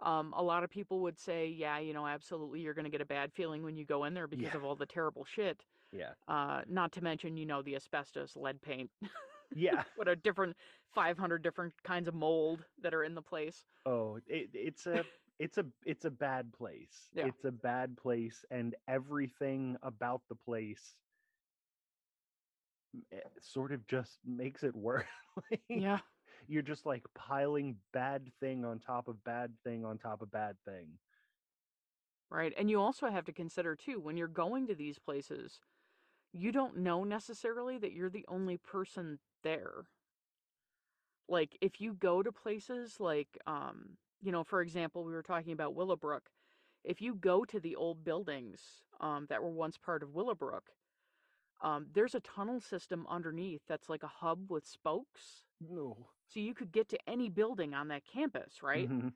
[0.00, 3.00] Um, a lot of people would say, yeah, you know, absolutely, you're going to get
[3.00, 4.56] a bad feeling when you go in there because Yeah.
[4.56, 5.64] of all the terrible shit.
[5.92, 6.14] Yeah.
[6.26, 8.90] Uh, not to mention, you know, the asbestos, lead paint,
[9.54, 9.84] Yeah.
[9.96, 10.56] what a different
[10.92, 13.64] 500 different kinds of mold that are in the place.
[13.86, 15.04] Oh, it, it's a
[15.38, 17.08] it's a it's a bad place.
[17.14, 17.26] Yeah.
[17.26, 20.96] It's a bad place and everything about the place
[23.40, 25.04] sort of just makes it worse.
[25.50, 26.00] Like, Yeah.
[26.46, 30.56] You're just like piling bad thing on top of bad thing on top of bad
[30.66, 30.88] thing.
[32.30, 32.52] Right.
[32.56, 35.60] And you also have to consider, too, when you're going to these places,
[36.32, 39.84] you don't know necessarily that you're the only person there.
[41.28, 45.52] Like, if you go to places like, um, you know, for example, we were talking
[45.52, 46.30] about Willowbrook.
[46.84, 50.70] If you go to the old buildings um, that were once part of Willowbrook,
[51.62, 55.44] um, there's a tunnel system underneath that's like a hub with spokes.
[55.60, 56.10] No.
[56.28, 58.90] So you could get to any building on that campus, right?
[58.90, 59.12] Mhm.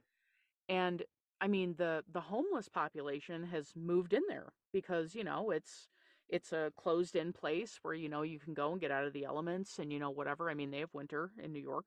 [0.68, 1.02] and
[1.40, 5.88] i mean the the homeless population has moved in there because you know it's
[6.28, 9.12] it's a closed in place where you know you can go and get out of
[9.12, 11.86] the elements and you know whatever i mean they have winter in new york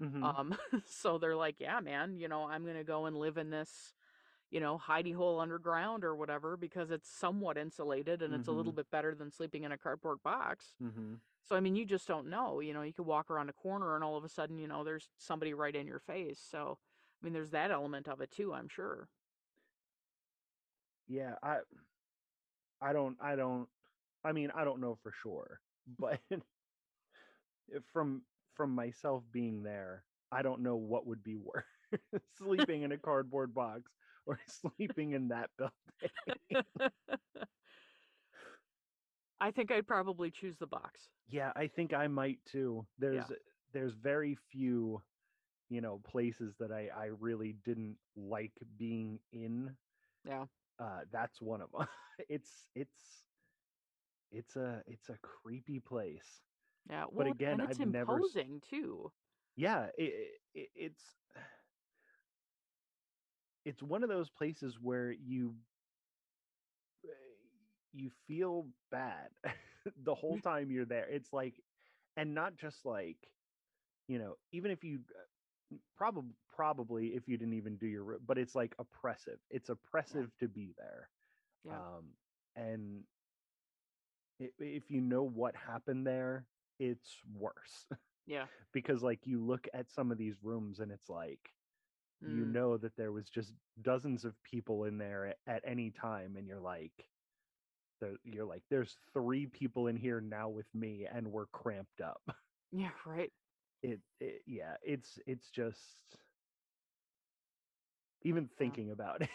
[0.00, 0.36] Mhm.
[0.36, 0.54] um
[0.86, 3.94] so they're like yeah man you know i'm going to go and live in this
[4.54, 8.72] you know hidey hole underground or whatever because it's somewhat insulated and it's a little
[8.72, 8.78] Mhm.
[8.78, 11.20] bit better than sleeping in a cardboard box Mhm.
[11.44, 13.96] so i mean you just don't know you know you could walk around a corner
[13.96, 16.78] and all of a sudden you know there's somebody right in your face so
[17.22, 19.08] i mean there's that element of it too i'm sure
[21.08, 21.58] yeah i
[22.80, 23.68] i don't i don't
[24.24, 25.60] i mean i don't know for sure
[25.98, 26.20] but
[27.92, 28.22] from
[28.54, 31.64] from myself being there i don't know what would be worse
[32.38, 33.82] sleeping in a cardboard box
[34.26, 36.64] or sleeping in that building
[39.40, 41.10] I think I'd probably choose the box.
[41.28, 42.86] Yeah, I think I might too.
[42.98, 43.30] There's
[43.72, 45.02] there's very few,
[45.68, 49.76] you know, places that I I really didn't like being in.
[50.24, 50.46] Yeah.
[50.78, 51.86] Uh that's one of them.
[52.28, 53.24] it's it's
[54.30, 56.42] it's a it's a creepy place.
[56.88, 57.06] Yeah.
[57.16, 59.12] But again, it's I've never imposing too.
[59.56, 61.23] Yeah, it, it, it's
[63.64, 65.54] it's one of those places where you
[67.04, 67.08] uh,
[67.92, 69.30] you feel bad
[70.04, 71.08] the whole time you're there.
[71.08, 71.60] It's like,
[72.16, 73.16] and not just like,
[74.08, 75.00] you know, even if you
[75.96, 79.38] probably probably if you didn't even do your, but it's like oppressive.
[79.50, 81.10] It's oppressive to be there.
[81.64, 81.72] Yeah.
[81.76, 82.16] Um,
[82.56, 83.04] and
[84.58, 86.46] if you know what happened there,
[86.78, 87.88] it's worse
[88.26, 88.46] Yeah.
[88.72, 91.54] because like you look at some of these rooms and it's like
[92.20, 92.46] you Mm.
[92.46, 96.46] know that there was just dozens of people in there at, at any time and
[96.46, 97.08] you're like
[98.24, 102.22] you're like there's three people in here now with me and we're cramped up
[102.72, 102.92] Yeah.
[103.04, 103.32] Right.
[103.82, 106.16] it, it yeah it's it's just
[108.22, 109.30] even thinking about it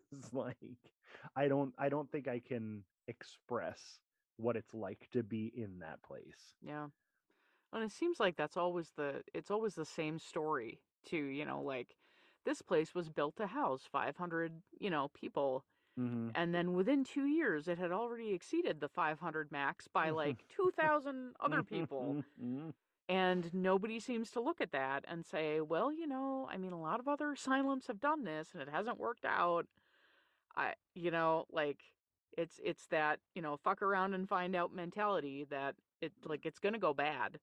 [0.12, 0.92] is like
[1.36, 4.00] i don't i don't think i can express
[4.36, 6.88] what it's like to be in that place Yeah.
[7.72, 11.62] And it seems like that's always the it's always the same story too, you know,
[11.62, 11.96] like
[12.44, 15.64] this place was built to house 500, you know, people
[15.98, 16.30] mm-hmm.
[16.34, 21.34] and then within 2 years it had already exceeded the 500 max by like 2000
[21.40, 22.18] other people
[23.08, 26.80] and nobody seems to look at that and say, well, you know, I mean a
[26.80, 29.66] lot of other asylums have done this and it hasn't worked out.
[30.56, 31.80] I you know, like
[32.36, 36.58] it's it's that, you know, fuck around and find out mentality that it like it's
[36.58, 37.40] going to go bad.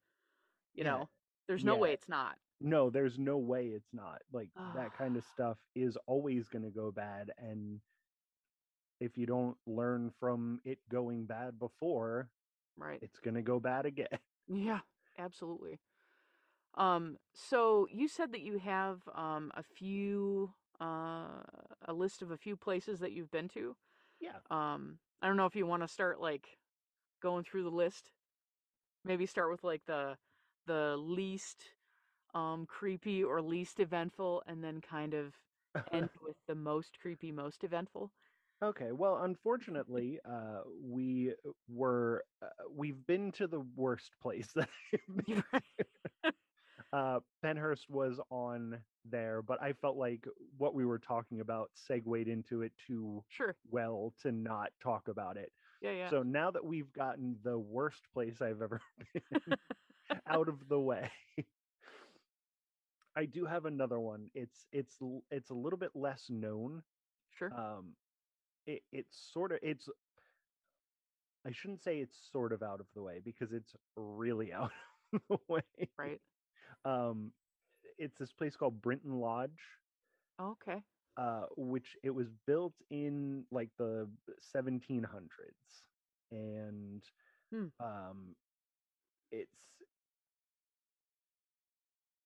[0.76, 0.92] You Yeah.
[0.92, 1.10] know,
[1.48, 2.38] there's no way it's not.
[2.60, 6.72] No there's no way it's not like that kind of stuff is always going to
[6.72, 7.82] go bad and
[9.00, 12.32] if you don't learn from it going bad before
[12.78, 13.02] Right.
[13.02, 14.82] it's going to go bad again Yeah,
[15.18, 15.80] absolutely.
[16.76, 21.44] Um, so you said that you have um a few uh
[21.82, 23.78] a list of a few places that you've been to.
[24.20, 26.60] yeah Um, I don't know if you want to start like
[27.22, 28.12] going through the list.
[29.04, 30.20] Maybe start with like the
[30.66, 31.75] the least
[32.36, 35.40] um creepy or least eventful and then kind of
[35.92, 38.14] end with the most creepy, most eventful.
[38.64, 41.34] okay well unfortunately uh we
[41.68, 45.44] were uh, we've been to the worst place that I've been
[46.94, 50.26] uh pennhurst was on there but i felt like
[50.58, 53.58] what we were talking about segued into it too Sure.
[53.70, 56.14] well to not talk about it Yeah, yeah.
[56.14, 58.82] So now that we've gotten the worst place I've ever
[59.14, 59.58] been
[60.28, 61.12] out of the way,
[63.16, 64.30] I do have another one.
[64.34, 65.00] It's it's
[65.32, 66.84] it's a little bit less known.
[67.32, 67.52] sure.
[67.52, 67.96] Um,
[68.66, 69.90] it, it's sort of it's.
[71.46, 74.72] I shouldn't say it's sort of out of the way because it's really out
[75.14, 75.62] of the way.
[75.98, 76.22] right.
[76.84, 77.34] Um,
[77.98, 79.80] it's this place called Brinton Lodge.
[80.40, 80.84] Okay.
[81.18, 84.10] uh, which it was built in like the
[84.42, 85.84] 1700s,
[86.32, 87.04] and
[87.52, 87.68] Hmm.
[87.80, 88.36] um,
[89.32, 89.82] it's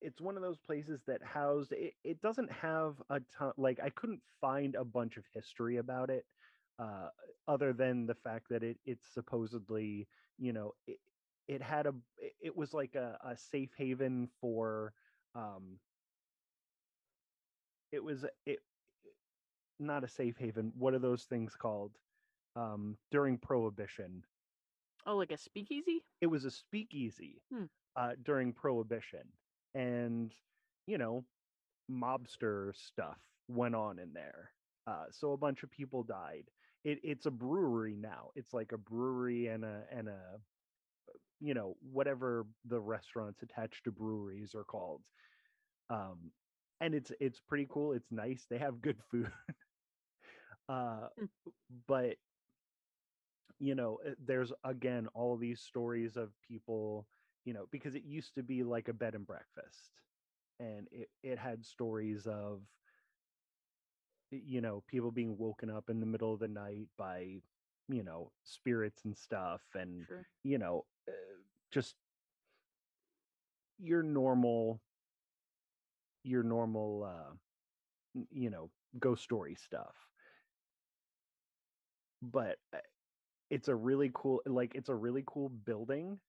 [0.02, 3.90] it's one of those places that housed it, it doesn't have a ton like i
[3.90, 6.26] couldn't find a bunch of history about it
[6.80, 7.10] uh
[7.48, 10.08] other than the fact that it it's supposedly
[10.38, 10.98] you know it,
[11.48, 11.94] it had a
[12.42, 14.94] it- was like a, a safe haven for
[15.36, 15.80] um
[17.92, 18.60] it was it
[19.80, 21.98] not a safe haven what are those things called
[22.56, 24.24] um during prohibition
[25.06, 26.04] Oh, like a speakeasy?
[26.22, 27.66] it was a speakeasy Hmm.
[27.96, 29.34] uh, during prohibition
[29.76, 30.34] and
[30.88, 31.24] you know
[31.92, 34.52] mobster stuff went on in there
[34.88, 36.46] uh, so a bunch of people died.
[36.84, 38.32] It, it's a brewery now.
[38.36, 40.40] It's like a brewery and a and a
[41.40, 45.02] you know whatever the restaurants attached to breweries are called
[45.90, 46.32] um
[46.82, 47.94] and it's it's pretty cool.
[47.94, 48.46] It's nice.
[48.50, 49.32] They have good food.
[50.68, 51.26] Uh Hmm.
[51.88, 52.18] but
[53.60, 57.08] you know uh, there's again all these stories of people
[57.46, 59.92] you know because it used to be like a bed and breakfast
[60.60, 62.62] and it, it had stories of
[64.32, 67.42] you know people being woken up in the middle of the night by
[67.88, 70.26] you know spirits and stuff and Sure.
[70.44, 71.12] you know uh,
[71.72, 71.96] just
[73.78, 74.82] your normal
[76.24, 77.34] your normal uh
[78.32, 79.96] you know ghost story stuff
[82.22, 82.80] but uh,
[83.50, 86.20] it's a really cool like it's a really cool building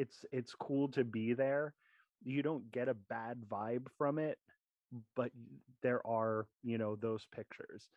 [0.00, 1.76] it's it's cool to be there
[2.22, 4.40] you don't get a bad vibe from it
[5.16, 5.32] but
[5.82, 7.90] there are you know those pictures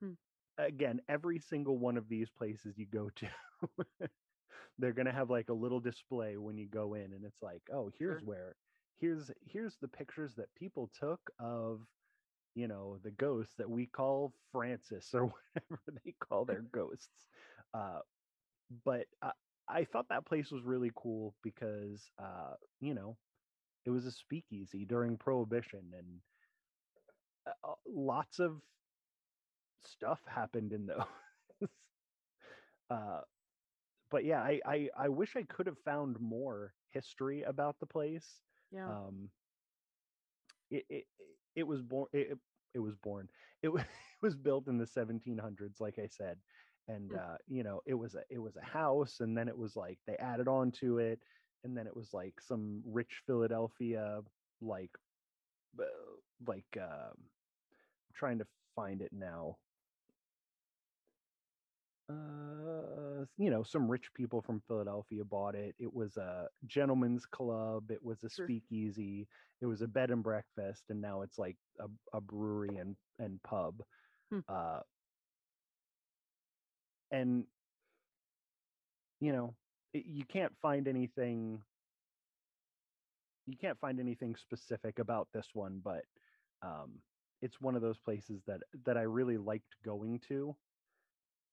[0.00, 0.14] Hmm.
[0.58, 3.30] again, every single one of these places you go to,
[4.78, 7.90] they're gonna have like a little display when you go in, and it's like, oh,
[7.98, 8.22] here's Sure.
[8.22, 8.56] where,
[8.96, 11.88] here's here's the pictures that people took of,
[12.54, 17.28] you know, the ghosts that we call Francis or whatever they call their ghosts.
[17.74, 18.02] Uh,
[18.84, 19.32] but I,
[19.68, 23.18] I thought that place was really cool because, uh, you know,
[23.84, 26.20] it was a speakeasy during Prohibition, and
[27.46, 28.60] uh, lots of
[29.84, 31.04] stuff happened in those.
[32.90, 33.20] uh,
[34.10, 38.40] but yeah, I, I I wish I could have found more history about the place.
[38.70, 38.96] Yeah.
[39.06, 39.30] Um,
[40.70, 41.04] it it
[41.54, 42.38] it was born it, it-
[42.74, 43.26] it was born
[43.62, 46.38] it was it was built in the 1700s, like I said,
[46.88, 47.16] and Hmm.
[47.16, 49.98] uh, you know it was a it was a house, and then it was like
[50.06, 51.20] they added on to it,
[51.64, 54.22] and then it was like some rich Philadelphia
[54.60, 54.96] like
[55.80, 55.84] uh,
[56.46, 59.58] like um, I'm trying to find it now.
[62.08, 65.74] Uh, you know, some rich people from Philadelphia bought it.
[65.78, 67.90] It was a gentleman's club.
[67.90, 68.50] It was a Sure.
[68.50, 69.28] speakeasy.
[69.60, 73.42] It was a bed and breakfast, and now it's like a, a brewery and and
[73.42, 73.82] pub.
[74.30, 74.40] Hmm.
[74.48, 74.82] Uh,
[77.10, 77.46] and
[79.20, 79.54] you know,
[79.92, 81.62] it, you can't find anything.
[83.46, 86.04] You can't find anything specific about this one, but
[86.62, 87.02] um,
[87.42, 90.56] it's one of those places that that I really liked going to,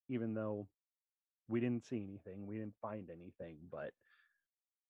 [0.10, 0.68] even though
[1.48, 3.92] we didn't see anything, we didn't find anything, but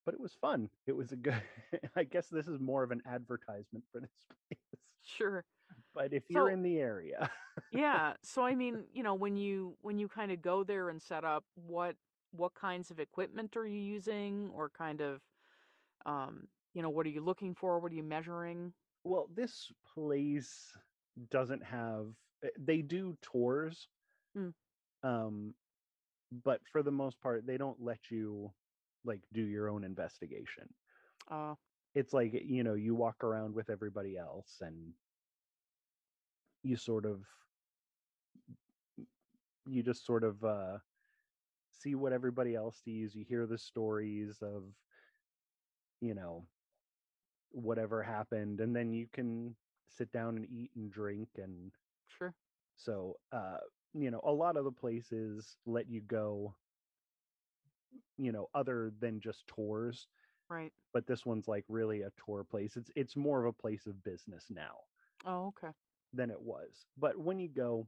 [0.06, 0.70] but it was fun.
[0.86, 1.42] It was a good.
[1.96, 4.12] I guess this is more of an advertisement for this
[4.50, 4.60] place.
[5.04, 5.46] Sure.
[5.94, 7.32] But if you're in the area,
[7.72, 11.02] yeah so i mean you know when you when you kind of go there and
[11.02, 11.96] set up what
[12.32, 15.22] what kinds of equipment are you using or kind of
[16.06, 20.78] um you know what are you looking for what are you measuring well, this place
[21.30, 22.16] doesn't have.
[22.44, 23.90] eh, They do tours,
[24.36, 24.50] Hmm.
[25.04, 25.56] um,
[26.32, 28.54] but for the most part, they don't let you
[29.04, 30.76] like do your own investigation.
[31.28, 31.56] uh
[31.94, 34.94] it's like you know you walk around with everybody else and
[36.64, 37.22] you sort of
[39.66, 40.78] you just sort of uh
[41.72, 44.64] see what everybody else sees you hear the stories of
[46.02, 46.46] you know
[47.52, 49.56] whatever happened and then you can
[49.88, 51.72] sit down and eat and drink and
[52.08, 52.34] sure.
[52.76, 53.58] so uh
[53.94, 56.54] you know a lot of the places let you go
[58.18, 60.08] you know other than just tours
[60.50, 60.72] right.
[60.94, 62.76] but this one's like really a tour place.
[62.76, 64.76] It's it's more of a place of business now.
[65.26, 65.74] Oh okay
[66.14, 66.86] than it was.
[66.98, 67.88] But when you go,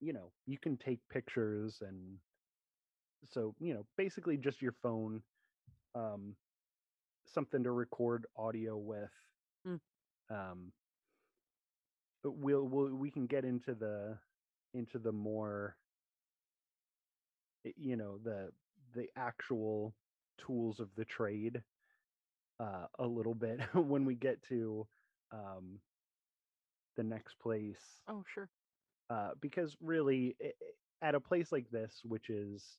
[0.00, 2.18] you know, you can take pictures and
[3.30, 5.22] so, you know, basically just your phone,
[5.94, 6.36] um,
[7.26, 9.10] something to record audio with.
[9.66, 9.76] Hmm.
[10.30, 10.72] Um,
[12.22, 14.18] but we'll, we'll we can get into the
[14.72, 15.76] into the more
[17.76, 18.50] you know the
[18.94, 19.94] the actual
[20.38, 21.62] tools of the trade
[22.60, 24.86] uh, a little bit when we get to
[25.32, 25.78] um,
[26.96, 28.48] the next place oh sure
[29.10, 32.78] uh, because really i- i- at a place like this which is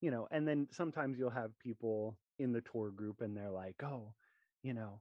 [0.00, 3.82] you know and then sometimes you'll have people in the tour group and they're like
[3.82, 4.14] oh
[4.62, 5.00] you know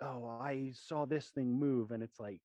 [0.00, 2.44] oh i saw this thing move and it's like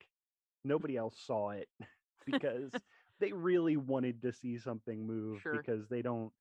[0.64, 1.68] nobody else saw it
[2.26, 2.74] because
[3.20, 5.52] they really wanted to see something move Sure.
[5.52, 6.32] because they don't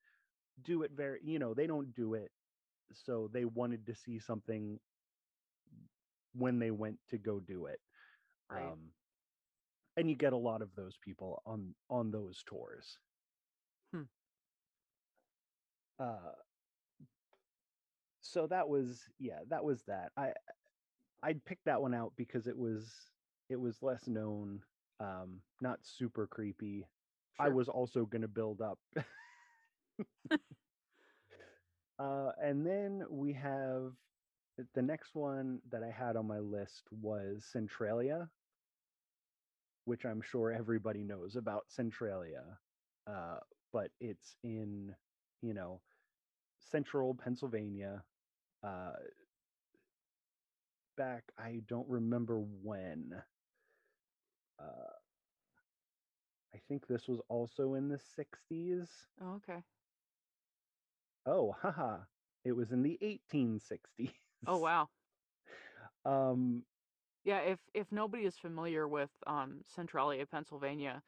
[0.62, 2.30] do it very you know they don't do it
[2.92, 4.78] so they wanted to see something
[6.32, 7.80] when they went to go do it
[8.50, 8.62] Right.
[8.72, 8.92] um
[9.96, 12.98] and you get a lot of those people on on those tours.
[13.92, 14.02] Hmm.
[15.98, 16.34] uh
[18.20, 20.12] so that was yeah that was that.
[20.16, 20.32] I
[21.22, 23.10] i'd picked that one out because it was
[23.48, 24.60] it was less known
[25.00, 26.86] um not super creepy.
[27.38, 28.78] I was also going to build up
[31.98, 33.92] uh and then we have
[34.74, 38.28] the next one that i had on my list was centralia
[39.90, 42.44] which i'm sure everybody knows about centralia
[43.08, 43.38] uh
[43.72, 44.94] but it's in
[45.42, 45.80] you know
[46.70, 48.00] central pennsylvania
[48.62, 48.92] uh
[50.96, 53.12] back i don't remember when
[54.60, 54.94] uh
[56.54, 58.86] i think this was also in the 60s
[59.20, 59.58] oh, okay.
[61.26, 61.96] Oh haha
[62.44, 64.12] it was in the 1860s
[64.46, 64.88] oh wow.
[66.06, 66.62] Um
[67.25, 71.02] Yeah, if if nobody is familiar with um Centralia, Pennsylvania,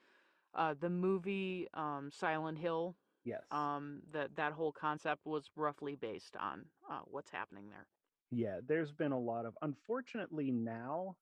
[0.55, 6.37] uh the movie um Silent Hill, yes um that that whole concept was roughly based
[6.37, 7.89] on uh what's happening there.
[8.31, 11.17] yeah there's been a lot of unfortunately now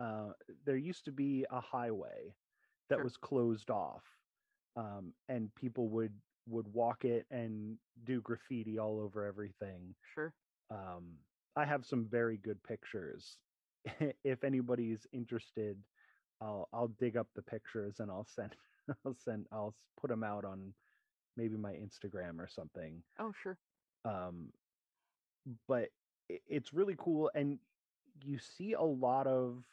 [0.00, 0.32] uh
[0.64, 2.34] there used to be a highway
[2.88, 3.02] that Sure.
[3.02, 4.04] was closed off
[4.76, 10.34] um, and people would would walk it and do graffiti all over everything Sure.
[10.70, 11.18] um,
[11.56, 13.38] i have some very good pictures
[14.24, 15.76] if anybody's interested
[16.40, 18.56] i'll i'll dig up the pictures and i'll send
[19.04, 20.74] i'll send i'll put them out on
[21.36, 23.58] maybe my instagram or something Oh, sure.
[24.04, 24.52] um
[25.66, 25.90] but
[26.28, 27.58] it's really cool and
[28.24, 29.64] you see a lot of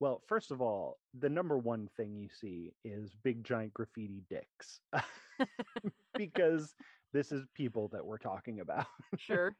[0.00, 4.80] well first of all the number one thing you see is big giant graffiti dicks
[6.16, 6.74] because
[7.12, 8.86] this is people that we're talking about
[9.18, 9.56] Sure.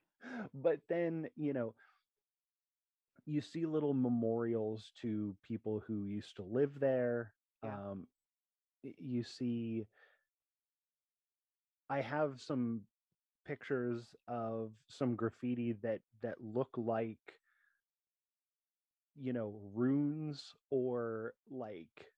[0.55, 1.74] but then you know
[3.26, 7.78] you see little memorials to people who used to live there Yeah.
[7.82, 8.06] um
[8.82, 9.86] you see
[11.88, 12.82] i have some
[13.44, 17.40] pictures of some graffiti that that look like
[19.14, 22.12] you know runes or like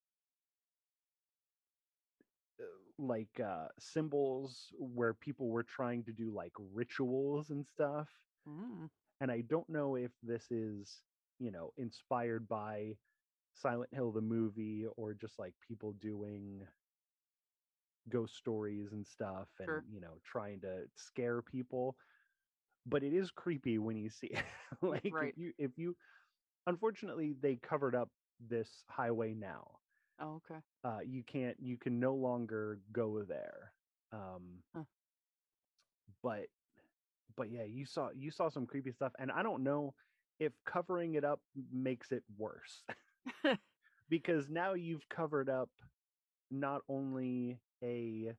[2.61, 2.65] uh,
[2.99, 8.09] like uh symbols where people were trying to do like rituals and stuff
[8.47, 8.89] Mm.
[9.21, 11.03] And I don't know if this is,
[11.39, 12.97] you know, inspired by
[13.55, 16.67] Silent Hill the movie or just like people doing
[18.09, 19.85] ghost stories and stuff and Sure.
[19.89, 21.97] you know trying to scare people
[22.87, 24.45] but it is creepy when you see it
[24.83, 25.35] like Right.
[25.35, 25.97] if you if you
[26.67, 28.11] unfortunately they covered up
[28.41, 29.79] this highway now
[30.19, 30.63] Oh, okay.
[30.85, 33.73] uh you can't you can no longer go there
[34.13, 34.85] um Huh.
[36.23, 36.47] but
[37.37, 39.95] but yeah you saw you saw some creepy stuff and i don't know
[40.41, 41.41] if covering it up
[41.73, 42.85] makes it worse
[44.09, 45.71] because now you've covered up
[46.51, 48.33] not only a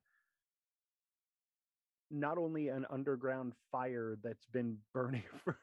[2.10, 5.58] not only an underground fire that's been burning for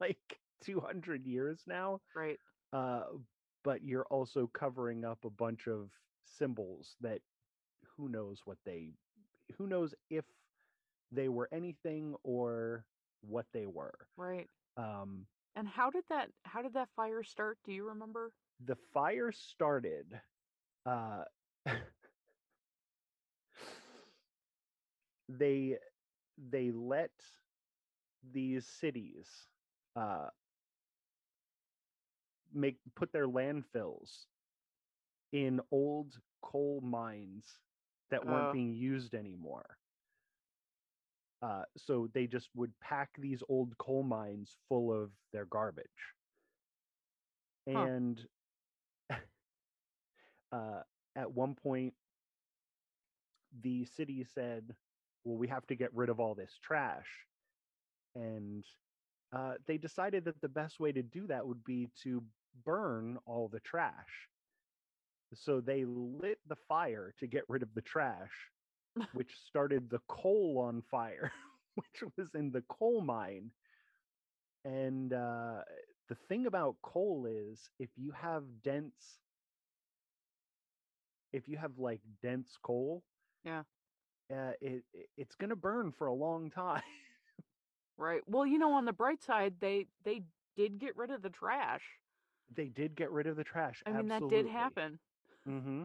[0.00, 2.38] like 200 years now right.
[2.72, 3.04] uh,
[3.64, 5.90] but you're also covering up a bunch of
[6.24, 7.20] symbols that
[7.96, 8.90] who knows what they
[9.56, 10.24] who knows if
[11.10, 12.84] they were anything or
[13.20, 14.50] what they were Right.
[14.76, 17.58] um, And how did that how did that fire start?
[17.64, 18.32] Do you remember?
[18.64, 20.20] the fire started
[20.86, 21.24] uh,
[25.28, 25.76] they
[26.38, 27.12] they let
[28.32, 29.48] these cities
[29.96, 30.28] uh,
[32.52, 34.26] make put their landfills
[35.32, 37.60] in old coal mines
[38.10, 38.50] that weren't Uh.
[38.50, 39.78] being used anymore.
[41.42, 45.86] Uh, so they just would pack these old coal mines full of their garbage.
[47.70, 47.78] Huh.
[47.78, 48.20] And
[50.52, 50.82] uh,
[51.16, 51.94] at one point,
[53.62, 54.74] the city said,
[55.24, 57.08] well, we have to get rid of all this trash.
[58.14, 58.64] And
[59.32, 62.22] uh, they decided that the best way to do that would be to
[62.64, 64.28] burn all the trash.
[65.34, 68.50] So they lit the fire to get rid of the trash,
[69.12, 71.32] which started the coal on fire,
[71.74, 73.50] which was in the coal mine.
[74.64, 75.62] And uh,
[76.08, 79.20] the thing about coal is if you have dense,
[81.32, 83.04] if you have like dense coal,
[83.44, 83.62] Yeah.
[84.30, 86.82] uh, it, it it's gonna burn for a long time.
[87.96, 88.22] Right.
[88.26, 90.22] Well, you know, on the bright side, they they
[90.56, 91.82] did get rid of the trash.
[92.54, 93.82] they did get rid of the trash.
[93.86, 94.98] I mean, that did happen.
[95.48, 95.84] Mm-hmm.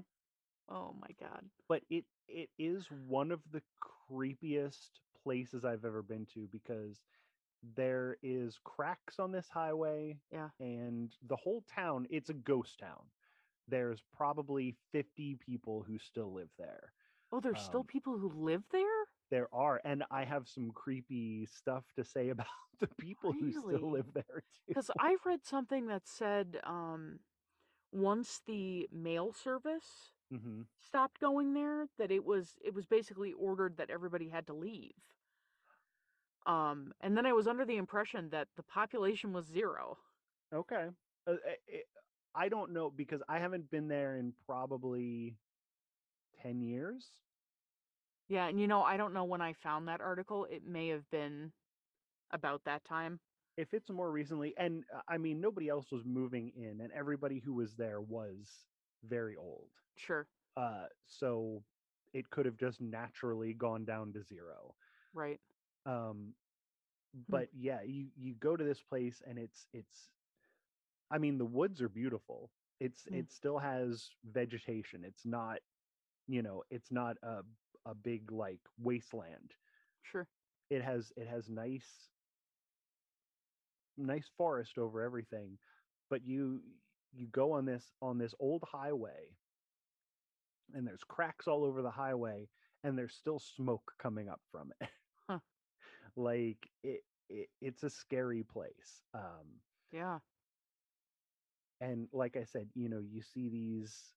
[0.69, 1.45] Oh my god.
[1.67, 3.61] But it it is one of the
[4.11, 7.01] creepiest places I've ever been to because
[7.75, 10.17] there is cracks on this highway.
[10.31, 10.49] Yeah.
[10.59, 13.03] And the whole town, it's a ghost town.
[13.67, 16.93] There's probably 50 people who still live there.
[17.31, 19.05] Oh, there's still Um, people who live there?
[19.31, 22.47] There are, and I have some creepy stuff to say about
[22.79, 24.75] the people who still live there too.
[24.75, 27.19] Because I've read something that said um,
[27.91, 33.77] once the mail service hmm stopped going there, that it was it was basically ordered
[33.77, 34.95] that everybody had to leave.
[36.45, 39.99] Um, and then I was under the impression that the population was zero.
[40.53, 40.89] Okay.
[41.27, 41.81] Uh, eh, eh,
[42.35, 45.37] I don't know because I haven't been there in probably
[46.41, 47.21] 10 years.
[48.27, 50.45] Yeah, and you know, I don't know when I found that article.
[50.45, 51.53] It may have been
[52.31, 53.19] about that time.
[53.57, 57.39] If it's more recently, and uh, I mean, nobody else was moving in, and everybody
[57.39, 58.65] who was there was
[59.07, 59.69] very old.
[59.95, 60.27] Sure.
[60.57, 61.63] Uh, so
[62.13, 64.75] it could have just naturally gone down to zero.
[65.13, 65.39] Right.
[65.85, 66.33] um
[67.29, 70.11] but yeah you you go to this place and it's it's
[71.11, 73.13] i mean the woods are beautiful it's Mm.
[73.15, 75.59] it still has vegetation it's not
[76.27, 77.41] you know it's not a
[77.85, 79.53] a big like wasteland
[80.01, 80.27] Sure.
[80.69, 82.11] it has it has nice
[83.97, 85.57] nice forest over everything
[86.09, 86.61] but you
[87.15, 89.37] you go on this on this old highway
[90.73, 92.49] and there's cracks all over the highway
[92.83, 94.89] and there's still smoke coming up from it
[95.27, 95.39] Huh.
[96.15, 99.61] like it, it it's a scary place um
[99.91, 100.19] Yeah.
[101.81, 104.15] and like i said you know you see these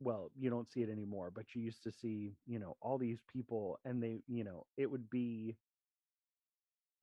[0.00, 3.22] well you don't see it anymore but you used to see you know all these
[3.22, 5.58] people and they you know it would be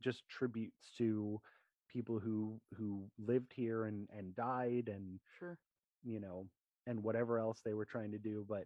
[0.02, 1.42] just tributes to
[1.90, 5.58] people who who lived here and and died and Sure.
[6.04, 6.48] you know
[6.88, 8.66] and whatever else they were trying to do but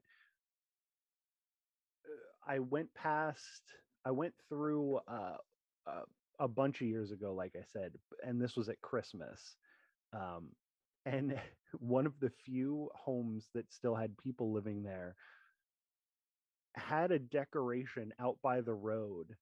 [2.06, 3.64] uh, i went past
[4.06, 5.38] i went through uh,
[5.88, 6.04] uh
[6.40, 7.94] a bunch of years ago like i said
[8.24, 9.58] and this was at christmas
[10.14, 10.50] um
[11.06, 11.40] and
[11.80, 15.16] one of the few homes that still had people living there
[16.76, 19.36] had a decoration out by the road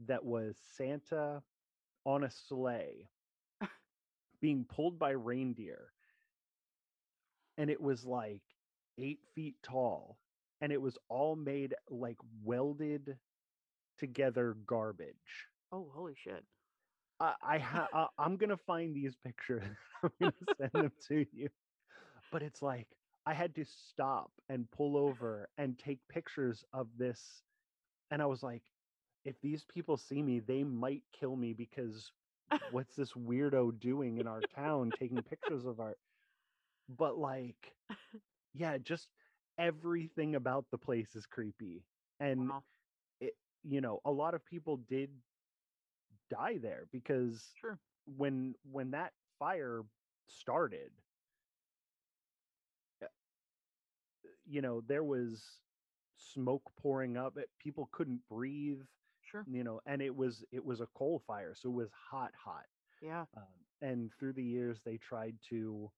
[0.00, 1.42] that was santa
[2.08, 3.08] on a sleigh
[4.40, 5.92] being pulled by reindeer
[7.58, 8.42] and it was like
[8.98, 10.18] eight feet tall
[10.60, 13.18] and it was all made like welded
[13.98, 16.44] together garbage Oh, holy shit.
[17.20, 19.64] I, I ha- I, I'm gonna find these pictures.
[20.02, 21.50] I'm gonna send them to you.
[22.32, 22.88] But it's like
[23.26, 27.42] I had to stop and pull over and take pictures of this,
[28.10, 28.62] and I was like,
[29.28, 32.12] if these people see me, they might kill me because
[32.68, 35.96] what's this weirdo doing in our town taking pictures of our?
[36.88, 37.76] But like,
[38.54, 39.10] yeah, just
[39.58, 41.84] everything about the place is creepy,
[42.20, 42.64] and Wow.
[43.20, 45.22] it you know a lot of people did
[46.30, 47.80] die there because Sure.
[48.06, 49.84] when when that fire
[50.28, 50.92] started
[53.02, 53.06] uh,
[54.44, 55.62] you know there was
[56.16, 58.82] smoke pouring up it, people couldn't breathe
[59.30, 59.46] Sure.
[59.46, 62.66] you know and it was it was a coal fire so it was hot hot
[63.00, 63.26] Yeah.
[63.36, 63.44] um,
[63.82, 65.90] and through the years they tried to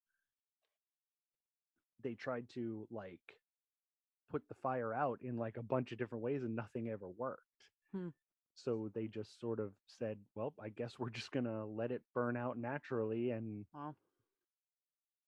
[2.03, 3.21] they tried to like
[4.31, 7.43] put the fire out in like a bunch of different ways and nothing ever worked
[7.93, 8.09] Hmm.
[8.55, 12.37] so they just sort of said well i guess we're just gonna let it burn
[12.37, 13.97] out naturally and Wow.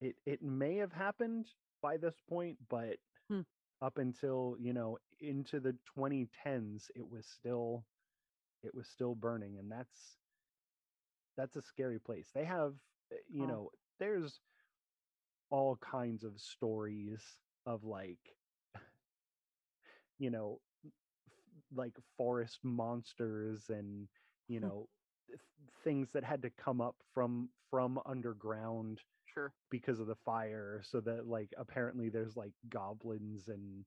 [0.00, 1.46] it it may have happened
[1.82, 2.96] by this point but
[3.28, 3.42] Hmm.
[3.80, 7.84] up until you know into the 2010s it was still
[8.64, 10.18] it was still burning and that's
[11.36, 12.74] that's a scary place they have
[13.12, 13.46] uh, you Oh.
[13.46, 14.40] know there's
[15.50, 18.36] all kinds of stories of like
[20.18, 20.92] you know f-
[21.74, 24.08] like forest monsters and
[24.48, 24.88] you know
[25.84, 29.52] things that had to come up from from underground Sure.
[29.70, 33.84] because of the fire so that like apparently there's like goblins and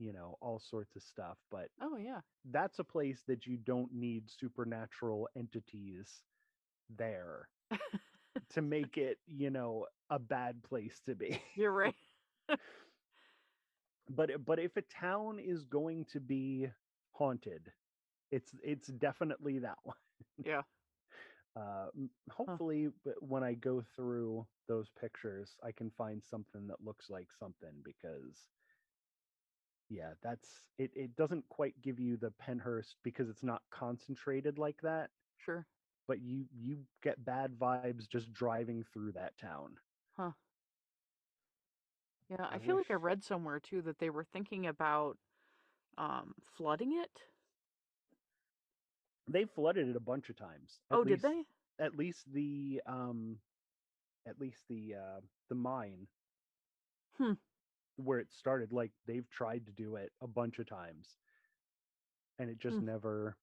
[0.00, 2.22] you know all sorts of stuff but Oh, yeah.
[2.46, 6.24] that's a place that you don't need supernatural entities
[6.90, 7.50] there
[8.50, 11.96] to make it you know a bad place to be You're right.
[14.10, 16.68] but but if a town is going to be
[17.12, 17.72] haunted
[18.30, 19.96] it's it's definitely that one
[20.44, 20.62] Yeah.
[21.56, 21.88] uh
[22.30, 27.32] hopefully but when i go through those pictures i can find something that looks like
[27.32, 28.48] something because
[29.90, 34.80] yeah that's it it doesn't quite give you the pennhurst because it's not concentrated like
[34.82, 35.66] that Sure.
[36.08, 39.66] but you you get bad vibes just driving through that town
[40.16, 40.32] Huh.
[42.28, 42.46] Yeah.
[42.50, 45.18] I, I feel like I read somewhere too that they were thinking about
[45.98, 47.24] um flooding it.
[49.28, 51.46] they flooded it a bunch of times oh, did they?
[51.78, 53.38] at least the um
[54.26, 56.08] at least the uh the mine
[57.18, 57.34] Hmm.
[58.04, 61.18] Where it started like they've tried to do it a bunch of times
[62.38, 62.82] and it just Hmm.
[62.82, 63.36] never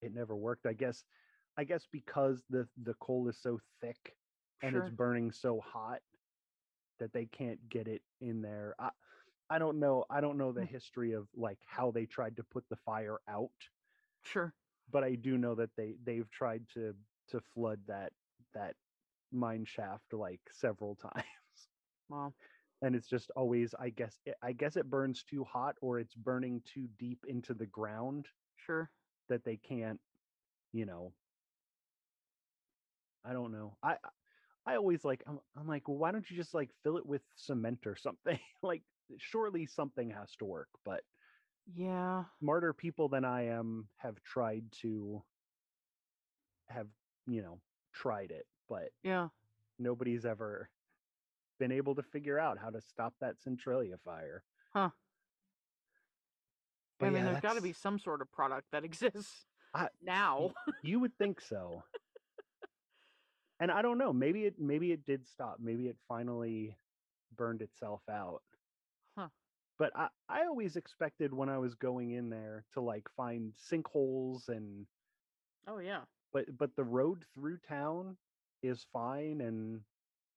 [0.00, 1.04] it never worked i guess
[1.56, 4.16] i guess because the the coal is so thick
[4.62, 4.86] and Sure.
[4.86, 6.02] it's burning so hot
[6.98, 8.90] that they can't get it in there i
[9.50, 10.66] i don't know i don't know the Hmm.
[10.66, 13.70] history of like how they tried to put the fire out
[14.22, 14.54] Sure.
[14.88, 16.96] but I do know that they they've tried to
[17.28, 18.12] to flood that
[18.54, 18.76] that
[19.32, 21.68] mine shaft like several times,
[22.08, 22.34] Wow.
[22.82, 26.14] And it's just always I guess it, I guess it burns too hot or it's
[26.14, 28.90] burning too deep into the ground Sure.
[29.28, 30.00] that they can't,
[30.72, 31.14] you know.
[33.24, 33.76] I don't know.
[33.82, 33.98] I
[34.66, 37.22] I always like I'm, I'm like, well, why don't you just like fill it with
[37.36, 38.40] cement or something?
[38.62, 38.84] like,
[39.18, 41.04] surely something has to work, but
[41.66, 42.30] Yeah.
[42.40, 45.24] smarter people than I am have tried to
[46.68, 46.90] have,
[47.26, 47.62] you know,
[47.92, 49.30] tried it, but Yeah.
[49.78, 50.70] nobody's ever
[51.58, 54.42] been able to figure out how to stop that Centralia fire.
[54.72, 54.90] Huh.
[56.98, 59.88] But I mean, yeah, there's got to be some sort of product that exists I-
[60.02, 60.52] now.
[60.82, 61.82] You would think so.
[63.60, 64.12] and I don't know.
[64.12, 65.58] Maybe it maybe it did stop.
[65.60, 66.76] Maybe it finally
[67.36, 68.42] burned itself out.
[69.16, 69.28] Huh.
[69.78, 74.48] But I I always expected when I was going in there to like find sinkholes
[74.48, 74.86] and
[75.68, 76.00] Oh yeah.
[76.32, 78.16] but but the road through town
[78.62, 79.80] is fine and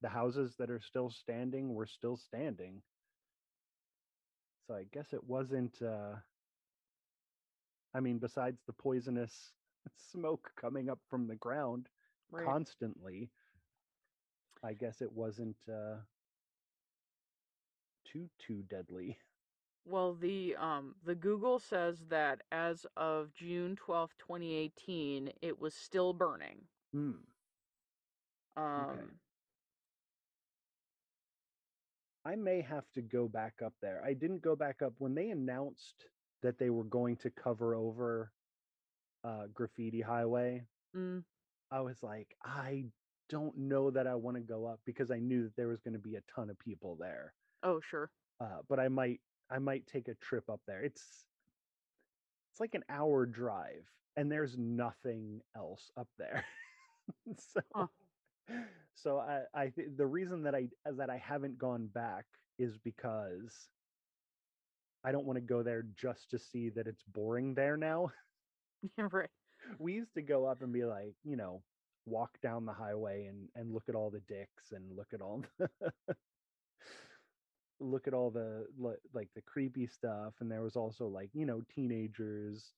[0.02, 2.84] the houses that are still standing were still standing.
[4.68, 6.16] So I guess it wasn't uh
[7.94, 9.54] I mean besides the poisonous
[9.96, 11.90] smoke coming up from the ground
[12.30, 12.46] Right.
[12.46, 13.32] constantly
[14.64, 16.02] I guess it wasn't uh
[18.06, 19.20] too too deadly.
[19.86, 26.14] Well, the um the Google says that as of June twelfth, 2018, it was still
[26.14, 26.70] burning.
[26.94, 27.24] Hmm.
[28.56, 29.20] Um
[32.26, 34.04] I may have to go back up there.
[34.06, 36.06] I didn't go back up when they announced
[36.42, 38.32] that they were going to cover over
[39.24, 40.66] uh graffiti highway.
[40.96, 41.24] mm,
[41.72, 42.86] I was like, I
[43.30, 45.94] don't know that I want to go up because I knew that there was going
[45.94, 47.34] to be a ton of people there.
[47.64, 48.12] oh sure.
[48.40, 50.82] Uh but I might I might take a trip up there.
[50.84, 51.26] It's
[52.52, 56.46] it's like an hour drive and there's nothing else up there.
[57.38, 57.88] so Huh.
[59.02, 62.26] so I I th- the reason that I uh, that I haven't gone back
[62.58, 63.70] is because
[65.04, 68.12] I don't want to go there just to see that it's boring there now.
[69.12, 69.30] right.
[69.80, 71.64] we used to go up and be like, you know,
[72.06, 75.44] walk down the highway and and look at all the dicks and look at all
[75.60, 75.70] the
[77.80, 78.66] look at all the
[79.14, 82.74] like the creepy stuff and there was also like, you know, teenagers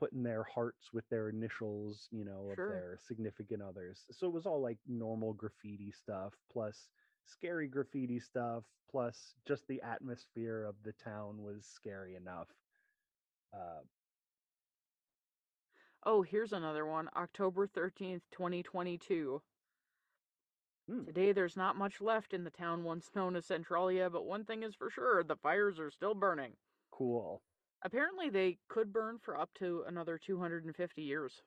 [0.00, 2.66] putting their hearts with their initials, you know, Sure.
[2.66, 4.06] of their significant others.
[4.10, 6.90] So it was all like normal graffiti stuff plus
[7.26, 12.48] scary graffiti stuff plus just the atmosphere of the town was scary enough.
[13.52, 13.82] Uh
[16.04, 17.10] Oh, here's another one.
[17.16, 19.42] October 13th, 2022.
[20.88, 21.04] Hmm.
[21.06, 24.62] Today there's not much left in the town once known as Centralia, but one thing
[24.62, 26.56] is for sure, the fires are still burning.
[26.90, 27.42] cool.
[27.82, 31.42] Apparently they could burn for up to another 250 years.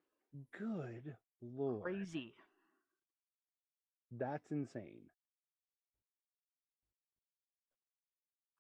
[0.57, 1.83] Good lord.
[1.83, 2.33] Crazy.
[4.11, 5.09] That's insane.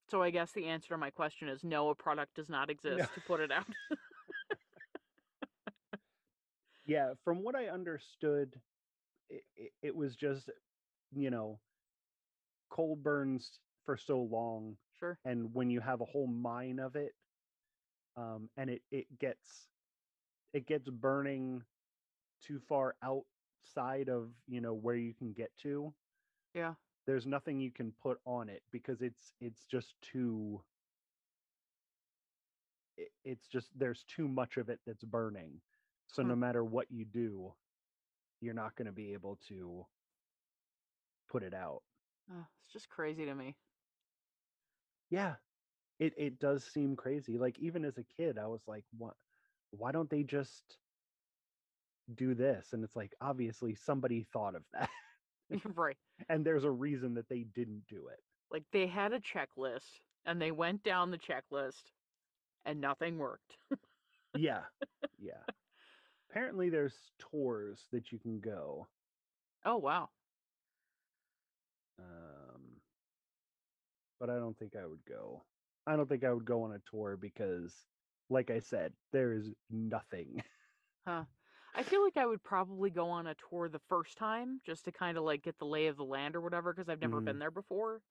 [0.09, 3.09] So I guess the answer to my question is no, a product does not exist
[3.15, 3.65] to put it out.
[6.85, 8.59] Yeah, from what I understood,
[9.29, 10.49] it, it, it was just,
[11.15, 11.59] you know,
[12.69, 15.17] coal burns for so long, sure.
[15.25, 17.13] and when you have a whole mine of it,
[18.15, 19.69] um, and it it gets
[20.53, 21.63] it gets burning
[22.41, 25.93] too far outside of you know where you can get to.
[26.53, 26.75] Yeah.
[27.05, 30.63] There's nothing you can put on it because it's it's just too.
[32.97, 35.61] it- It's just there's too much of it that's burning.
[36.07, 36.33] So Hmm.
[36.33, 37.55] no matter what you do,
[38.41, 39.87] you're not going to be able to
[41.27, 41.83] put it out.
[42.63, 43.57] It's just crazy to me.
[45.09, 45.35] Yeah.
[45.99, 47.37] It it does seem crazy.
[47.37, 49.15] Like even as a kid, I was like, what
[49.71, 50.77] why don't they just
[52.13, 52.73] do this?
[52.73, 54.89] And it's like obviously somebody thought of that.
[55.75, 55.97] right.
[56.29, 58.19] and there's a reason that they didn't do it.
[58.51, 61.91] Like they had a checklist and they went down the checklist
[62.65, 63.57] and nothing worked.
[64.35, 64.63] Yeah.
[65.19, 65.43] Yeah.
[66.29, 68.87] Apparently there's tours that you can go.
[69.65, 70.09] oh wow.
[71.99, 72.81] Um
[74.19, 75.43] but I don't think I would go.
[75.87, 77.87] I don't think I would go on a tour because
[78.29, 80.43] like I said, there is nothing.
[81.07, 81.25] Huh.
[81.73, 84.91] I feel like I would probably go on a tour the first time just to
[84.91, 87.21] kind of like get the lay of the land or whatever because I've never Mhm.
[87.21, 88.03] been there before.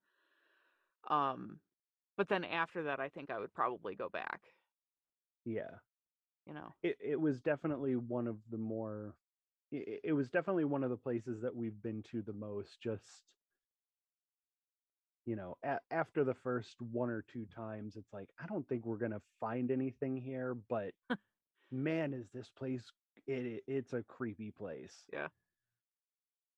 [1.04, 1.60] Um
[2.16, 4.56] but then after that I think I would probably go back,
[5.44, 5.80] yeah.
[6.46, 6.74] you know.
[6.82, 9.16] It it was definitely one of the more
[9.70, 13.24] it, it was definitely one of the places that we've been to the most just
[15.26, 18.84] you know, a- after the first one or two times it's like I don't think
[18.86, 20.92] we're going to find anything here, but
[21.70, 22.90] man is this place
[23.26, 25.06] it, it it's a creepy place.
[25.12, 25.28] Yeah.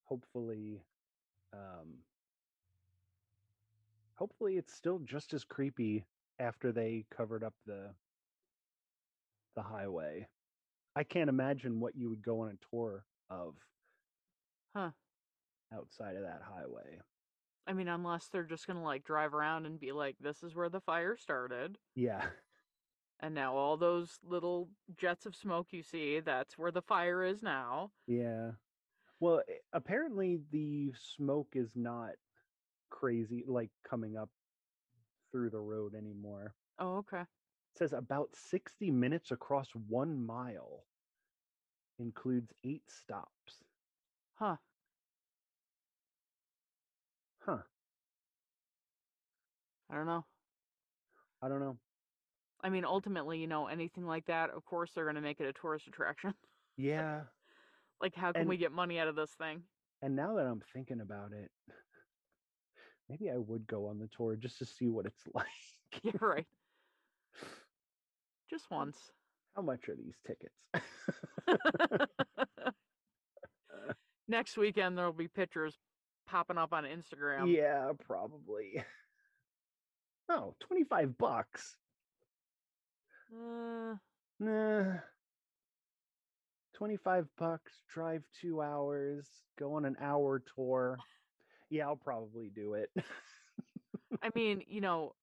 [0.05, 0.85] Hopefully
[1.53, 2.05] um
[4.15, 6.05] hopefully it's still just as creepy
[6.39, 7.95] after they covered up the
[9.57, 10.29] the highway.
[10.97, 13.57] I can't imagine what you would go on a tour of
[14.75, 14.91] Huh.
[15.73, 17.01] outside of that highway.
[17.67, 20.55] I mean unless they're just going to like drive around and be like this is
[20.55, 22.25] where the fire started Yeah.
[23.21, 27.43] and now all those little jets of smoke you see that's where the fire is
[27.43, 27.91] now.
[28.07, 28.51] Yeah.
[29.21, 29.43] Well,
[29.73, 32.13] apparently the smoke is not
[32.91, 34.29] crazy like coming up
[35.33, 36.55] through the road anymore.
[36.79, 37.21] Oh okay.
[37.21, 40.85] It says about 60 minutes across 1 mile
[41.99, 43.63] includes 8 stops.
[44.35, 44.57] Huh.
[49.91, 50.25] I don't know.
[51.43, 51.77] I don't know.
[52.63, 55.47] I mean, ultimately, you know, anything like that, of course, they're going to make it
[55.47, 56.33] a tourist attraction.
[56.77, 57.23] Yeah.
[58.01, 59.63] like, how can And- we get money out of this thing?
[60.03, 61.51] And now that I'm thinking about it,
[63.09, 65.47] maybe I would go on the tour just to see what it's like.
[66.03, 66.47] Yeah, right.
[68.51, 68.99] Just once.
[69.57, 70.55] How much are these tickets?
[74.27, 75.77] Next weekend, there'll be pictures
[76.27, 77.55] popping up on Instagram.
[77.55, 78.83] yeah, probably.
[80.29, 81.77] Oh, 25 bucks.
[83.33, 83.95] Uh,
[84.41, 84.95] Nah.
[86.75, 90.99] 25 bucks, drive two hours, go on an hour tour.
[91.71, 92.91] Yeah, I'll probably do it.
[94.23, 95.15] I mean, you know,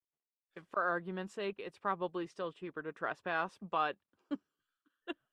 [0.72, 3.98] for argument's sake, it's probably still cheaper to trespass, but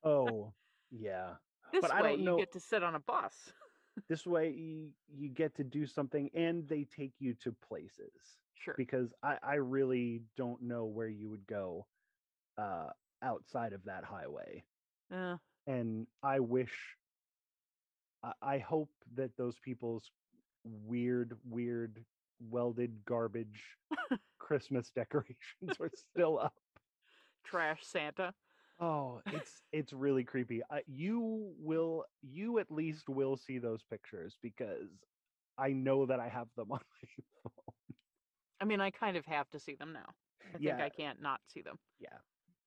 [0.03, 0.53] oh,
[0.91, 1.35] yeah.
[1.73, 3.53] this But I way you know- get to sit on a bus.
[4.09, 8.13] This way you, you get to do something and they take you to places.
[8.61, 8.75] Sure.
[8.77, 11.87] because I, I really don't know where you would go
[12.59, 12.89] uh,
[13.23, 14.65] outside of that highway.
[15.15, 15.37] Uh,
[15.69, 16.73] And I wish,
[18.25, 20.11] I, I hope that those people's
[20.65, 22.05] weird, weird,
[22.51, 23.63] welded garbage
[24.39, 26.55] Christmas decorations are still up.
[27.45, 28.35] trash Santa.
[28.81, 30.63] Oh, it's it's really creepy.
[30.63, 35.05] Uh, you will, you at least will see those pictures because
[35.59, 37.75] I know that I have them on my phone.
[38.61, 40.15] I mean, I kind of have to see them now.
[40.55, 40.81] I think Yeah.
[40.81, 41.79] I can't not see them.
[41.99, 42.19] yeah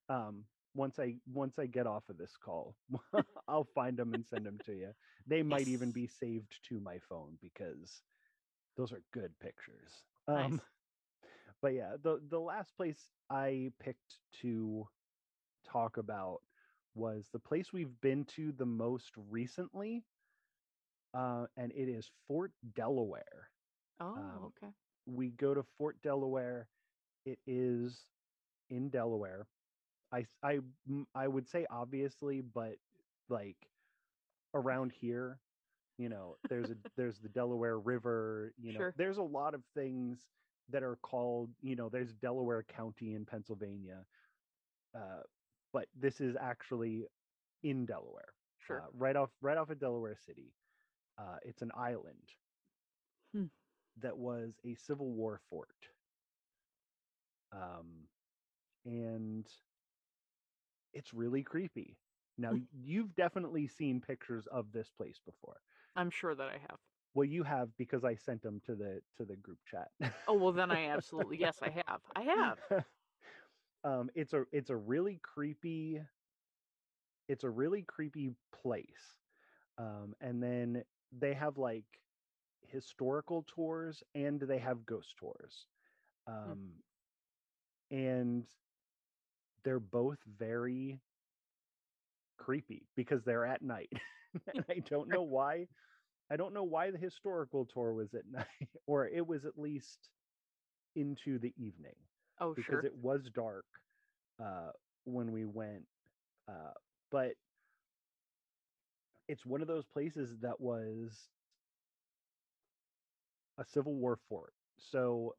[0.09, 2.77] um once i once i get off of this call
[3.47, 4.93] i'll find them and send them to you
[5.25, 8.03] they might even be saved to my phone because
[8.75, 10.59] those are good pictures Nice.
[10.59, 10.61] um
[11.61, 14.87] but yeah the the last place i picked to
[15.71, 16.39] talk about
[16.95, 20.03] was the place we've been to the most recently
[21.13, 23.49] uh and it is fort delaware
[23.99, 24.71] Oh, um, okay.
[25.05, 26.67] we go to Fort Delaware.
[27.25, 27.99] It is
[28.69, 29.45] in Delaware.
[30.11, 30.59] I, I,
[31.15, 32.75] I would say obviously, but
[33.29, 33.57] like
[34.53, 35.39] around here,
[35.97, 38.53] you know, there's a there's the Delaware River.
[38.61, 38.93] You know, Sure.
[38.97, 40.19] there's a lot of things
[40.69, 41.49] that are called.
[41.61, 44.05] You know, there's Delaware County in Pennsylvania,
[44.95, 45.21] uh,
[45.73, 47.05] but this is actually
[47.63, 48.81] in Delaware, Sure.
[48.81, 50.53] uh, right off right off of Delaware City.
[51.17, 52.29] Uh, it's an island
[53.33, 53.45] Hmm.
[53.97, 55.69] that was a Civil War fort.
[57.51, 58.07] Um,
[58.85, 59.45] and
[60.93, 61.97] it's really creepy.
[62.37, 65.57] Now, you've definitely seen pictures of this place before.
[65.95, 66.77] I'm sure that I have.
[67.13, 69.89] Well, you have because I sent them to the to the group chat.
[70.27, 72.01] Oh, well, then I absolutely, yes, I have.
[72.15, 72.57] I have.
[73.83, 76.01] Um, it's a it's a really creepy.
[77.27, 79.17] It's a really creepy place,
[79.77, 81.85] um, and then they have like
[82.67, 85.67] historical tours and they have ghost tours,
[86.27, 86.83] um,
[87.91, 88.45] and
[89.63, 90.99] they're both very
[92.37, 93.91] creepy because they're at night,
[94.53, 95.67] and I don't know why.
[96.31, 100.09] I don't know why the historical tour was at night, or it was at least
[100.95, 101.95] into the evening
[102.41, 102.85] Oh, because sure.
[102.85, 103.65] it was dark
[104.43, 104.71] uh,
[105.05, 105.85] when we went.
[106.47, 106.73] Uh,
[107.11, 107.35] but
[109.27, 111.29] it's one of those places that was
[113.57, 114.53] a Civil War fort.
[114.77, 115.35] So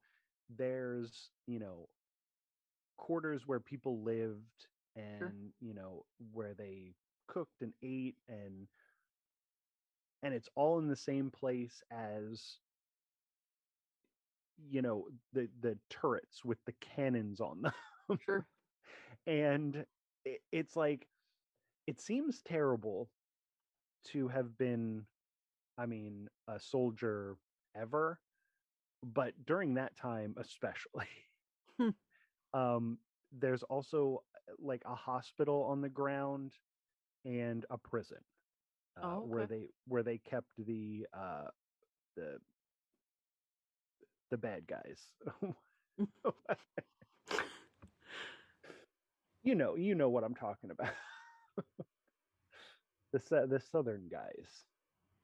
[0.51, 1.89] there's, you know,
[2.99, 6.95] quarters where people lived and, you know, where they
[7.29, 8.69] cooked and ate and
[10.23, 12.59] and it's all in the same place as
[14.69, 17.73] you know the the turrets with the cannons on them
[18.19, 18.47] Sure.
[19.27, 19.87] and
[20.25, 21.09] it, it's like
[21.87, 23.11] it seems terrible
[24.05, 25.07] to have been
[25.79, 27.39] i mean a soldier
[27.75, 28.21] ever
[29.03, 31.09] but during that time especially
[31.79, 31.91] Hmm.
[32.55, 32.99] um
[33.31, 36.59] there's also uh, like a hospital on the ground
[37.25, 38.25] and a prison
[38.97, 41.51] uh, Oh, where they where they kept the uh
[42.17, 42.39] the
[44.33, 45.13] the bad guys.
[49.45, 50.93] You know you know what i'm talking about.
[53.13, 54.67] The the southern guys.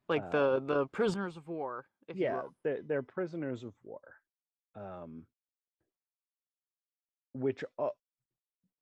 [0.09, 2.55] Like uh, the the prisoners of war, if you yeah will.
[2.65, 4.01] they're, they're prisoners of war.
[4.77, 5.27] Um
[7.35, 7.89] which uh,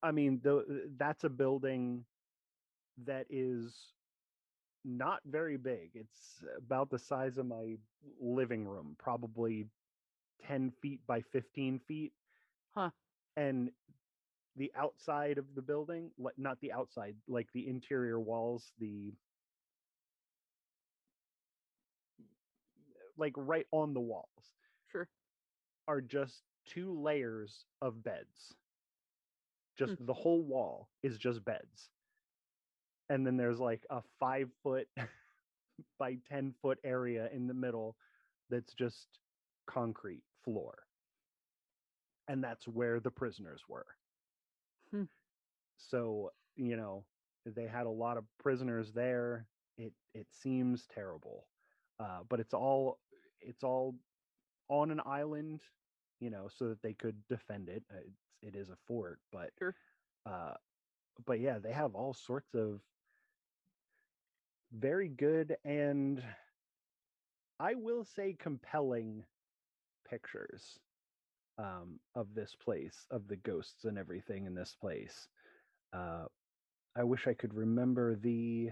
[0.03, 2.05] i mean the, that's a building
[3.05, 3.93] that is
[4.85, 5.91] not very big.
[5.95, 7.77] It's about the size of my
[8.19, 9.67] living room probably
[10.45, 12.13] 10 feet by 15 feet
[12.75, 12.91] Huh.
[13.35, 13.71] and
[14.55, 19.13] the outside of the building like not the outside like the interior walls the
[23.17, 24.55] like right on the walls
[24.91, 25.09] Sure.
[25.87, 28.55] are just two layers of beds.
[29.75, 30.05] Just Hmm.
[30.05, 31.89] the whole wall is just beds.
[33.09, 34.87] And then there's like a five foot
[35.99, 37.95] by 10 foot area in the middle
[38.49, 39.19] that's just
[39.67, 40.87] concrete floor.
[42.27, 43.85] And that's where the prisoners were.
[44.91, 45.05] Hmm.
[45.77, 47.05] So, you know,
[47.45, 49.47] they had a lot of prisoners there.
[49.77, 51.47] It it seems terrible.
[51.99, 52.99] Uh, but it's all
[53.41, 53.95] it's all
[54.69, 55.63] on an island,
[56.19, 57.83] you know, so that they could defend it.
[57.93, 59.75] Uh, It's, it is a fort, but Sure.
[60.25, 60.55] uh,
[61.25, 62.81] but yeah, they have all sorts of
[64.71, 66.23] very good and
[67.59, 69.25] I will say compelling
[70.09, 70.79] pictures
[71.57, 75.27] um, of this place, of the ghosts and everything in this place.
[75.93, 76.25] Uh,
[76.95, 78.71] I wish I could remember the.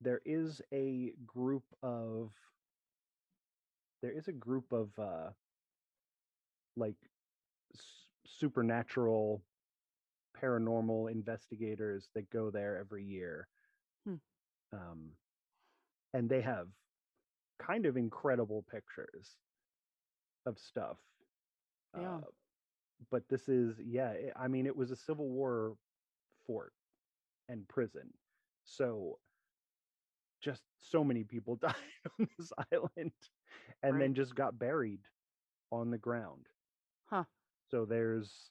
[0.00, 2.30] There is a group of.
[4.02, 5.30] There is a group of uh,
[6.76, 6.94] like
[7.74, 9.42] s- supernatural,
[10.40, 13.48] paranormal investigators that go there every year.
[14.06, 14.14] Hmm.
[14.72, 15.10] Um,
[16.14, 16.68] and they have
[17.58, 19.36] kind of incredible pictures
[20.46, 20.98] of stuff.
[21.98, 22.16] Yeah.
[22.16, 22.20] Uh,
[23.10, 25.76] but this is, yeah, it- I mean, it was a Civil War
[26.46, 26.72] fort
[27.48, 28.12] and prison.
[28.64, 29.18] So
[30.40, 31.74] just so many people died
[32.18, 33.12] on this island
[33.82, 34.00] and Right.
[34.00, 35.00] then just got buried
[35.70, 36.46] on the ground.
[37.06, 37.24] Huh.
[37.70, 38.50] So there's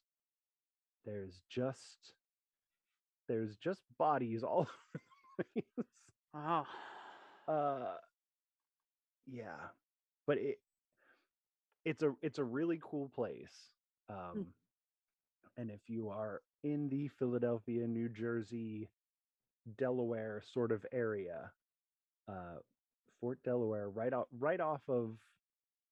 [1.06, 2.14] there's just
[3.28, 5.88] there's just bodies all over the place.
[6.34, 6.66] Wow.
[7.48, 7.96] Uh
[9.28, 9.70] yeah.
[10.28, 10.60] But it
[11.86, 13.72] it's a it's a really cool place.
[14.10, 14.54] Um
[15.58, 18.90] and if you are in the Philadelphia, New Jersey,
[19.78, 21.52] Delaware sort of area,
[22.28, 22.58] uh
[23.20, 25.18] Fort Delaware right off right off of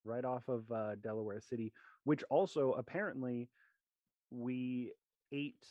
[0.04, 1.74] right off of uh Delaware City,
[2.04, 3.50] which also apparently
[4.32, 4.94] we
[5.32, 5.66] ate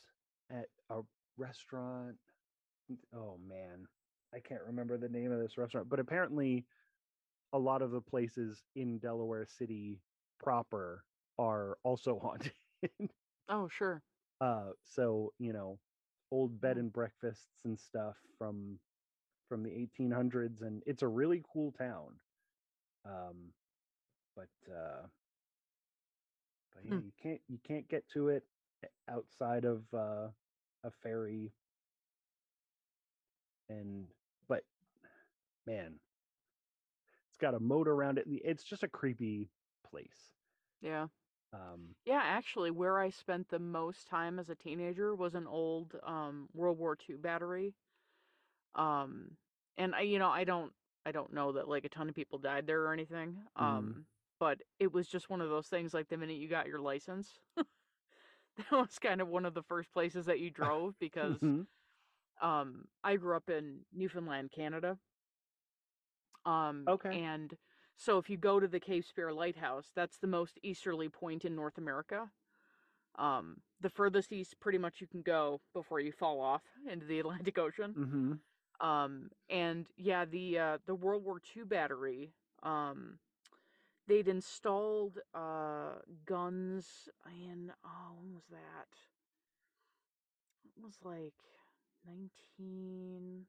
[0.50, 1.00] at a
[1.36, 2.16] restaurant
[3.14, 3.86] oh man
[4.34, 6.66] i can't remember the name of this restaurant but apparently
[7.52, 10.00] a lot of the places in delaware city
[10.38, 11.04] proper
[11.38, 12.52] are also haunted
[13.48, 14.02] Oh, sure.
[14.40, 15.78] uh so you know
[16.30, 18.78] old bed and breakfasts and stuff from
[19.48, 22.18] from the 1800s and it's a really cool town
[23.04, 23.52] um
[24.36, 25.06] but uh
[26.74, 26.98] but yeah Hmm.
[26.98, 28.44] you can't you can't get to it
[29.08, 30.28] outside of uh
[30.84, 31.52] a ferry
[33.68, 34.06] and
[34.48, 34.64] but
[35.66, 35.98] man
[37.34, 39.50] it's got a moat around it it's just a creepy
[39.84, 40.36] place
[40.80, 41.08] Yeah.
[41.52, 45.96] um Yeah, actually, where I spent the most time as a teenager was an old
[46.02, 47.76] um, World War II battery.
[48.74, 49.38] Um,
[49.76, 50.74] and I, you know, I don't,
[51.06, 53.46] I don't know that like a ton of people died there or anything.
[53.56, 54.06] Um,
[54.40, 55.94] but it was just one of those things.
[55.94, 57.40] Like the minute you got your license,
[58.56, 61.66] that was kind of one of the first places that you drove because mhm,
[62.40, 64.98] um, I grew up in Newfoundland, Canada.
[66.44, 67.16] Um, Okay.
[67.16, 67.56] and
[67.96, 71.54] so if you go to the Cape Spear Lighthouse, that's the most easterly point in
[71.54, 72.30] North America.
[73.16, 77.20] Um, the furthest east pretty much you can go before you fall off into the
[77.20, 77.96] Atlantic Ocean.
[77.96, 78.38] mhm.
[78.80, 83.18] Um, and yeah, the uh, the World War II battery, um,
[84.08, 88.88] they'd installed uh, guns in oh, when was that?
[90.64, 91.34] It was like
[92.06, 93.46] nineteen.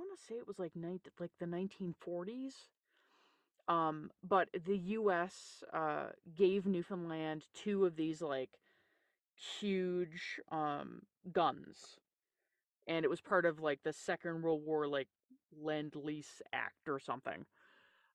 [0.00, 2.68] Want to say it was like nine, like the 1940s.
[3.68, 5.62] Um, but the U.S.
[5.72, 8.50] Uh, gave Newfoundland two of these like
[9.60, 11.98] huge um guns,
[12.86, 15.08] and it was part of like the Second World War like
[15.60, 17.46] Lend Lease Act or something.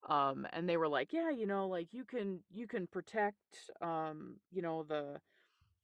[0.10, 4.38] Um, and they were like, yeah, you know, like you can you can protect um,
[4.52, 5.20] you know, the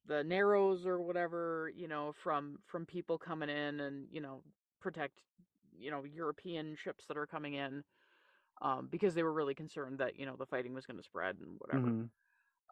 [0.07, 4.41] the narrows or whatever, you know, from from people coming in and you know
[4.81, 5.21] protect
[5.81, 7.83] you know European ships that are coming in
[8.61, 11.37] um, because they were really concerned that you know the fighting was going to spread
[11.39, 11.95] and whatever.
[11.95, 12.11] mhm.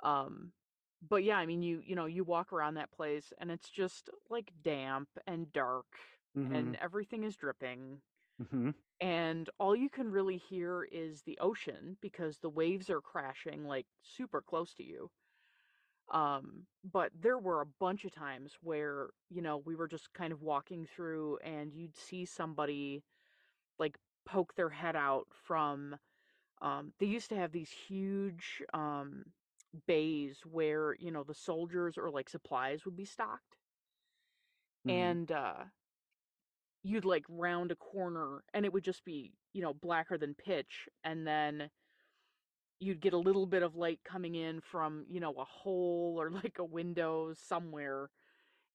[0.04, 0.54] Um,
[1.02, 4.10] but yeah, I mean, you you know you walk around that place and it's just
[4.30, 5.88] like damp and dark
[6.52, 8.02] and everything is dripping
[8.40, 8.74] Mhm.
[9.02, 13.88] and all you can really hear is the ocean because the waves are crashing like
[14.02, 15.12] super close to you.
[16.12, 20.34] Um, but there were a bunch of times where, you know, we were just kind
[20.34, 23.04] of walking through and you'd see somebody
[23.80, 25.98] like poke their head out from
[26.62, 29.34] um they used to have these huge um
[29.88, 33.58] bays where, you know, the soldiers or like supplies would be stocked.
[34.86, 35.20] Mhm.
[35.20, 35.66] and uh
[36.84, 40.88] you'd like round a corner and it would just be, you know, blacker than pitch
[41.04, 41.70] and then
[42.80, 46.30] you'd get a little bit of light coming in from, you know, a hole or
[46.44, 48.10] like a window somewhere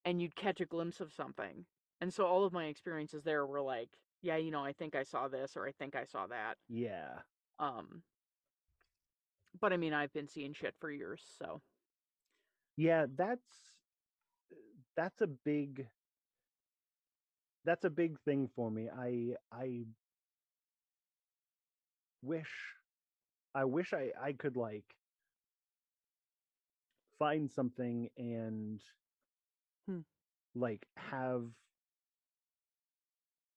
[0.04, 1.66] and you'd catch a glimpse of something.
[2.00, 3.90] And so all of my experiences there were like,
[4.22, 6.58] yeah, you know, I think I saw this or I think I saw that.
[6.68, 7.22] yeah.
[7.58, 8.02] Um
[9.60, 11.62] but I mean, I've been seeing shit for years, so
[12.76, 13.78] Yeah, that's
[14.96, 15.88] that's a big
[17.64, 18.88] that's a big thing for me.
[18.90, 19.84] I I
[22.22, 22.74] wish
[23.54, 24.96] I wish I I could like
[27.18, 28.84] find something and
[29.86, 30.00] Hmm.
[30.54, 31.52] like have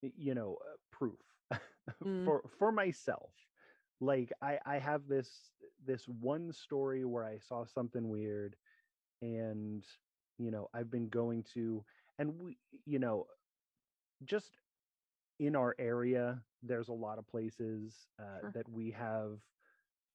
[0.01, 1.19] you know uh, proof
[2.03, 2.25] Mm.
[2.25, 3.47] for for myself
[3.99, 8.57] like i i have this this one story where i saw something weird
[9.21, 9.87] and
[10.37, 11.85] you know i've been going to
[12.17, 13.27] and we you know
[14.23, 14.57] just
[15.39, 18.53] in our area there's a lot of places uh, Sure.
[18.53, 19.41] that we have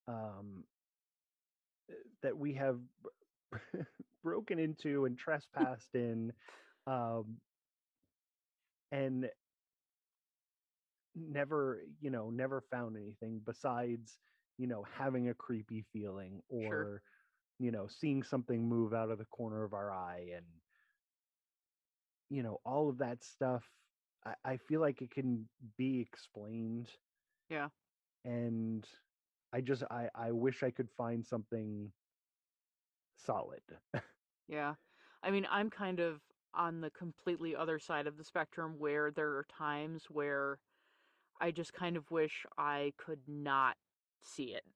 [0.08, 0.64] um
[1.90, 2.78] uh, that we have
[4.22, 6.32] broken into and trespassed in
[6.86, 7.36] um
[8.92, 9.30] and
[11.14, 14.18] never you know never found anything besides
[14.58, 17.02] you know having a creepy feeling or Sure.
[17.58, 20.46] you know seeing something move out of the corner of our eye and
[22.30, 23.64] you know all of that stuff
[24.24, 26.88] i, I feel like it can be explained
[27.48, 27.68] yeah.
[28.24, 28.86] and
[29.52, 31.92] i just i i wish i could find something
[33.16, 33.62] solid
[34.46, 34.76] Yeah.
[35.22, 36.22] I mean, I'm kind of
[36.54, 40.60] on the completely other side of the spectrum where there are times where
[41.40, 43.78] I just kind of wish I could not
[44.22, 44.66] see it,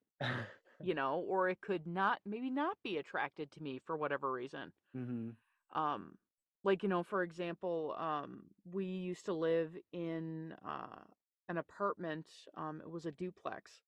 [0.82, 4.74] you know, or it could not maybe not be attracted to me for whatever reason.
[4.94, 5.38] hmm
[5.70, 6.18] Um
[6.64, 11.04] like, you know, for example, um we used to live in uh
[11.48, 13.85] an apartment, um it was a duplex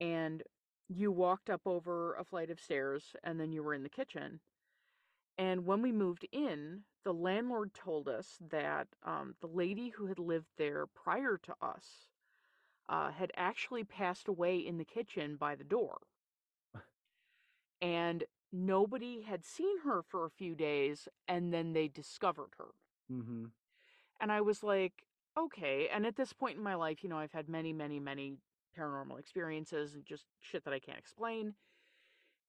[0.00, 0.42] and
[0.88, 4.40] you walked up over a flight of stairs and then you were in the kitchen
[5.38, 10.18] and when we moved in, the landlord told us that um, the lady who had
[10.18, 12.08] lived there prior to us
[12.88, 15.98] uh, had actually passed away in the kitchen by the door.
[17.80, 22.74] And nobody had seen her for a few days, and then they discovered her.
[23.08, 23.46] hmm
[24.20, 25.04] And I was like,
[25.36, 25.88] okay.
[25.88, 28.38] And at this point in my life, you know, I've had many, many, many
[28.78, 31.54] paranormal experiences and just shit that I can't explain.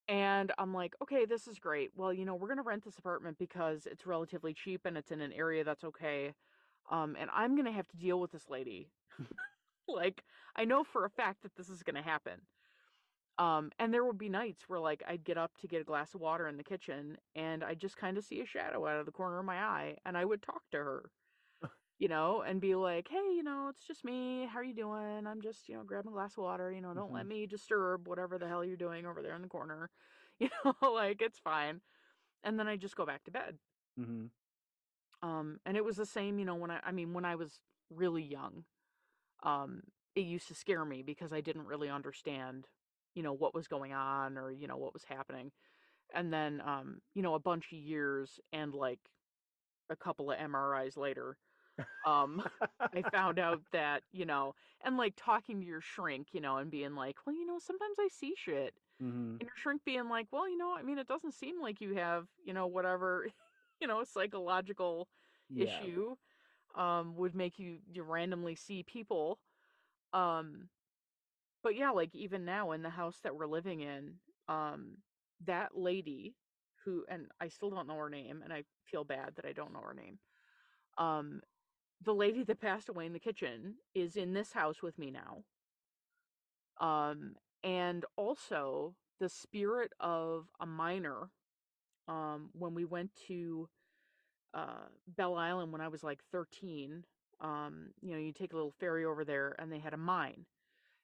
[0.10, 1.92] And I'm like, okay, this is great.
[1.96, 5.12] Well, you know, we're going to rent this apartment because it's relatively cheap and it's
[5.12, 6.34] in an area that's okay.
[6.90, 8.90] Um, and I'm going to have to deal with this lady.
[9.88, 10.24] like,
[10.56, 12.42] I know for a fact that this is going to happen.
[13.40, 16.16] Um, and there would be nights where, like, I'd get up to get a glass
[16.16, 19.06] of water in the kitchen and I'd just kind of see a shadow out of
[19.06, 21.12] the corner of my eye and I would talk to her,
[22.00, 24.46] you know, and be like, hey, you know, it's just me.
[24.46, 25.28] How are you doing?
[25.28, 26.72] I'm just, you know, grabbing a glass of water.
[26.72, 27.28] You know, don't let Mhm.
[27.28, 29.92] me disturb whatever the hell you're doing over there in the corner.
[30.40, 31.82] You know, like, it's fine.
[32.44, 33.60] And then I just go back to bed.
[33.98, 34.28] hmm
[35.22, 37.60] Um, and it was the same, you know, when I, I mean, when I was
[37.90, 38.66] really young,
[39.44, 39.84] um,
[40.16, 42.70] it used to scare me because I didn't really understand,
[43.16, 45.52] you know, what was going on or, you know, what was happening.
[46.14, 49.12] And then, um, you know, a bunch of years and like
[49.90, 51.38] a couple of MRIs later,
[52.06, 52.44] um,
[52.94, 54.54] I found out that, you know,
[54.84, 57.98] and like talking to your shrink, you know, and being like, well, you know, sometimes
[58.00, 58.74] I see shit.
[59.00, 61.82] hmm And your shrink being like, well, you know, I mean, it doesn't seem like
[61.82, 63.28] you have, you know, whatever,
[63.80, 65.10] you know, psychological
[65.50, 66.16] yeah issue
[66.76, 69.40] um would make you you randomly see people
[70.14, 70.70] um
[71.64, 74.16] but yeah like even now in the house that we're living in
[74.48, 74.98] um
[75.46, 76.36] that lady
[76.84, 79.74] who and I still don't know her name and I feel bad that I don't
[79.74, 80.20] know her name
[80.98, 81.42] um
[82.04, 85.44] the lady that passed away in the kitchen is in this house with me now
[86.80, 91.30] um and also the spirit of a miner
[92.08, 93.68] um when we went to
[94.54, 97.04] uh, Bell Island when I was like 13.
[97.40, 100.46] Um, you know, you take a little ferry over there and they had a mine.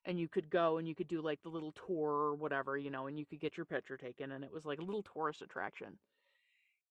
[0.05, 2.89] And you could go and you could do like the little tour or whatever, you
[2.89, 4.33] know, and you could get your picture taken.
[4.33, 5.97] And it was like a little tourist attraction.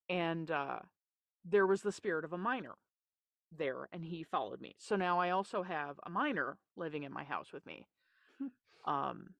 [0.08, 0.78] And uh,
[1.44, 2.74] there was the spirit of a miner
[3.58, 4.74] there and he followed me.
[4.78, 7.86] So now I also have a miner living in my house with me.
[8.86, 9.34] um,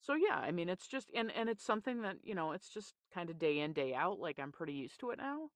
[0.00, 2.94] so yeah, I mean, it's just, and, and it's something that, you know, it's just
[3.12, 4.18] kind of day in, day out.
[4.20, 5.50] Like I'm pretty used to it now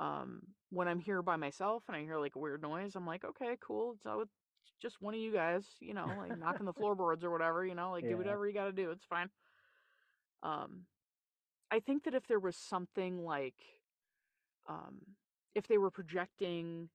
[0.00, 3.24] um when i'm here by myself and i hear like a weird noise i'm like
[3.24, 4.32] okay cool so it's
[4.80, 7.90] just one of you guys you know like knocking the floorboards or whatever you know
[7.92, 8.10] like Yeah.
[8.10, 9.30] do whatever you got to do it's fine
[10.42, 10.82] um
[11.70, 13.54] i think that if there was something like
[14.68, 14.98] um
[15.54, 16.88] if they were projecting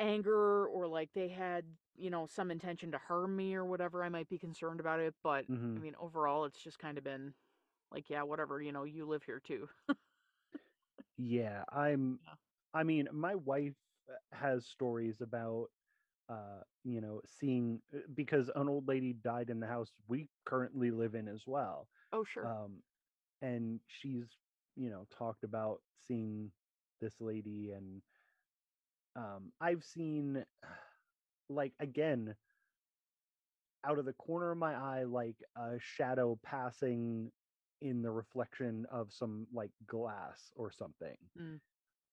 [0.00, 4.10] anger or like they had you know some intention to harm me or whatever i
[4.10, 5.46] might be concerned about it but
[5.76, 5.80] i Mhm.
[5.80, 7.34] mean overall it's just kind of been
[7.92, 9.68] like yeah whatever you know you live here too
[11.16, 12.20] Yeah, I'm.
[12.26, 12.34] Yeah.
[12.74, 13.74] I mean, my wife
[14.10, 15.68] uh, has stories about,
[16.28, 20.90] uh, you know, seeing uh, because an old lady died in the house we currently
[20.90, 21.88] live in as well.
[22.12, 22.82] oh sure Um,
[23.42, 24.26] and she's,
[24.76, 26.50] you know, talked about seeing
[27.00, 28.02] this lady, and
[29.16, 30.44] um, I've seen,
[31.48, 32.36] like, again,
[33.84, 37.32] out of the corner of my eye, like a shadow passing
[37.80, 41.16] in the reflection of some like glass or something.
[41.38, 41.60] Mm.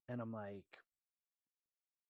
[0.10, 0.80] And I'm like,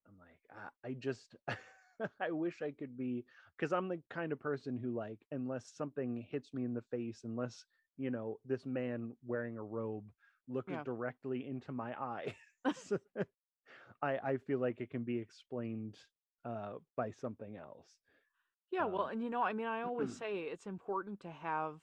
[0.08, 1.36] I'm like, I, I just,
[2.20, 3.26] I wish I could be,
[3.58, 7.24] because I'm the kind of person who, like, unless something hits me in the face,
[7.24, 7.66] unless,
[7.98, 10.14] you know, this man wearing a robe
[10.48, 10.84] looks Yeah.
[10.84, 12.38] directly into my eye,
[14.02, 15.98] I, I feel like it can be explained
[16.46, 17.88] uh, by something else.
[18.72, 21.82] Yeah, well, Um, and you know, I mean, I always say it's important to have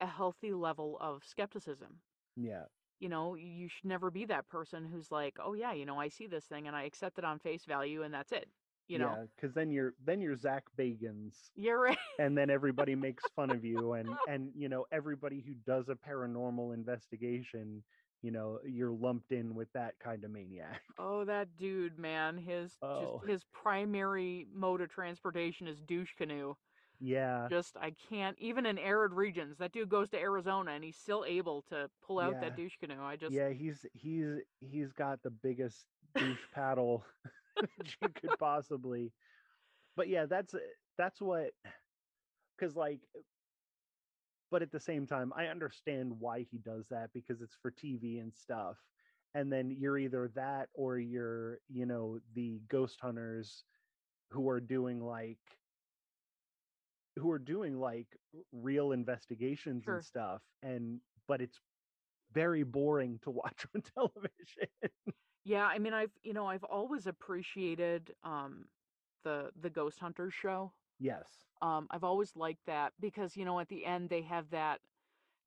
[0.00, 2.02] a healthy level of skepticism.
[2.36, 2.64] Yeah.
[3.00, 6.08] You know, you should never be that person who's like, "Oh yeah, you know, I
[6.08, 8.48] see this thing and I accept it on face value and that's it."
[8.86, 9.28] You know.
[9.34, 11.98] because then you're then you're Zach Bagans, You're right.
[12.18, 15.94] and then everybody makes fun of you, and and you know everybody who does a
[15.94, 17.82] paranormal investigation,
[18.24, 20.82] you know, you're lumped in with that kind of maniac.
[20.98, 22.38] Oh, that dude, man.
[22.38, 23.18] His Oh.
[23.18, 26.56] just his primary mode of transportation is douche canoe.
[27.00, 29.58] Yeah, Just I can't even in arid regions.
[29.58, 32.40] That dude goes to Arizona and he's still able to pull out Yeah.
[32.40, 33.02] that douche canoe.
[33.02, 37.04] I just yeah, he's he's he's got the biggest douche paddle
[38.00, 39.12] you could possibly.
[39.96, 40.54] But yeah, that's
[40.96, 41.54] that's what,
[42.56, 43.02] because like,
[44.54, 48.20] but at the same time, I understand why he does that because it's for TV
[48.20, 48.78] and stuff.
[49.34, 53.64] And then you're either that or you're, you know, the ghost hunters
[54.30, 55.58] who are doing like
[57.16, 58.16] who are doing like
[58.52, 59.94] real investigations Sure.
[59.96, 61.60] and stuff and but it's
[62.30, 64.68] very boring to watch on television.
[65.44, 68.70] Yeah, I mean I've you know, I've always appreciated um
[69.24, 70.74] the the Ghost Hunters show.
[70.98, 71.46] Yes.
[71.62, 74.80] Um I've always liked that because you know at the end they have that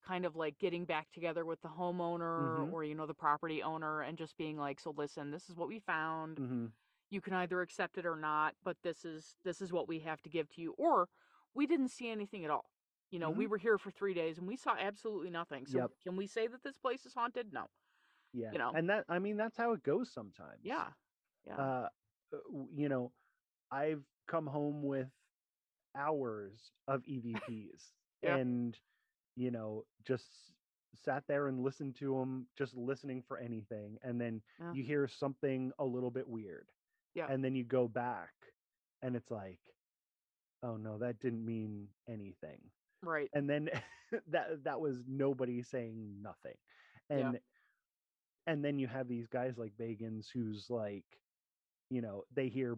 [0.05, 2.71] kind of like getting back together with the homeowner Mhm.
[2.71, 5.67] or you know the property owner and just being like so listen, this is what
[5.67, 6.37] we found.
[6.37, 6.67] hmm
[7.09, 10.21] You can either accept it or not, but this is this is what we have
[10.23, 11.09] to give to you or
[11.53, 12.71] we didn't see anything at all.
[13.11, 15.65] You know, we were here for 3 days and we saw absolutely nothing.
[15.65, 15.91] So Yep.
[16.03, 17.53] can we say that this place is haunted?
[17.53, 17.67] No.
[18.33, 18.51] Yeah.
[18.51, 18.71] You know.
[18.75, 20.59] And that I mean that's how it goes sometimes.
[20.63, 20.87] Yeah.
[21.45, 21.57] Yeah.
[21.57, 21.87] Uh
[22.33, 22.37] uh,
[22.75, 23.13] you know,
[23.71, 25.07] I've come home with
[25.97, 27.81] hours of EVPs
[28.23, 28.37] Yeah.
[28.37, 28.77] and
[29.35, 30.25] you know, just
[31.05, 34.73] sat there and listened to them just listening for anything and then Yeah.
[34.73, 36.67] you hear something a little bit weird.
[37.15, 37.27] Yeah.
[37.29, 38.33] And then you go back
[39.03, 39.59] and it's like
[40.63, 42.59] oh no, that didn't mean anything.
[43.03, 43.29] right.
[43.33, 43.69] and then
[44.29, 46.57] that that was nobody saying nothing
[47.09, 47.17] Yeah.
[47.29, 47.39] and
[48.47, 51.05] and then you have these guys like Bagans who's like
[51.89, 52.77] you know they hear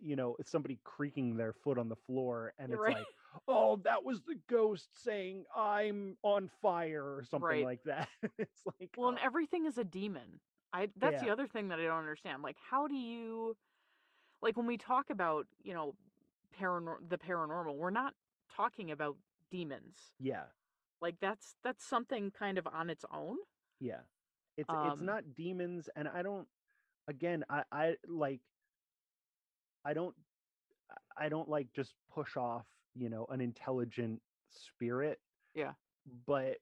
[0.00, 2.96] you know it's somebody creaking their foot on the floor and You're it's right.
[2.98, 3.06] like
[3.48, 7.64] oh that was the ghost saying i'm on fire or something Right.
[7.64, 8.08] like that
[8.38, 10.40] it's like Well, and oh, everything is a demon.
[10.72, 12.42] I that's the other thing that I don't understand.
[12.42, 13.56] Like, how do you,
[14.42, 15.94] like, when we talk about you know,
[16.60, 18.14] paranor- the paranormal, we're not
[18.56, 19.16] talking about
[19.50, 19.96] demons.
[20.18, 20.44] yeah
[21.00, 23.36] Like that's that's something kind of on its own.
[23.80, 24.00] Yeah.
[24.56, 26.48] It's it's Um, not demons and I don't
[27.08, 28.40] again I I like
[29.84, 30.14] I don't
[31.16, 34.20] I don't like just push off, you know, an intelligent
[34.50, 35.20] spirit.
[35.54, 35.72] Yeah.
[36.26, 36.58] But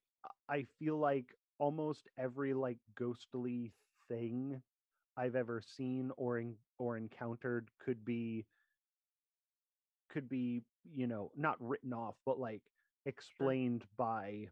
[0.49, 1.27] I feel like
[1.59, 3.73] almost every like ghostly
[4.09, 4.62] thing
[5.16, 8.47] I've ever seen or in, or encountered could be
[10.09, 10.62] could be,
[10.94, 12.62] you know, not written off, but like
[13.07, 14.49] explained by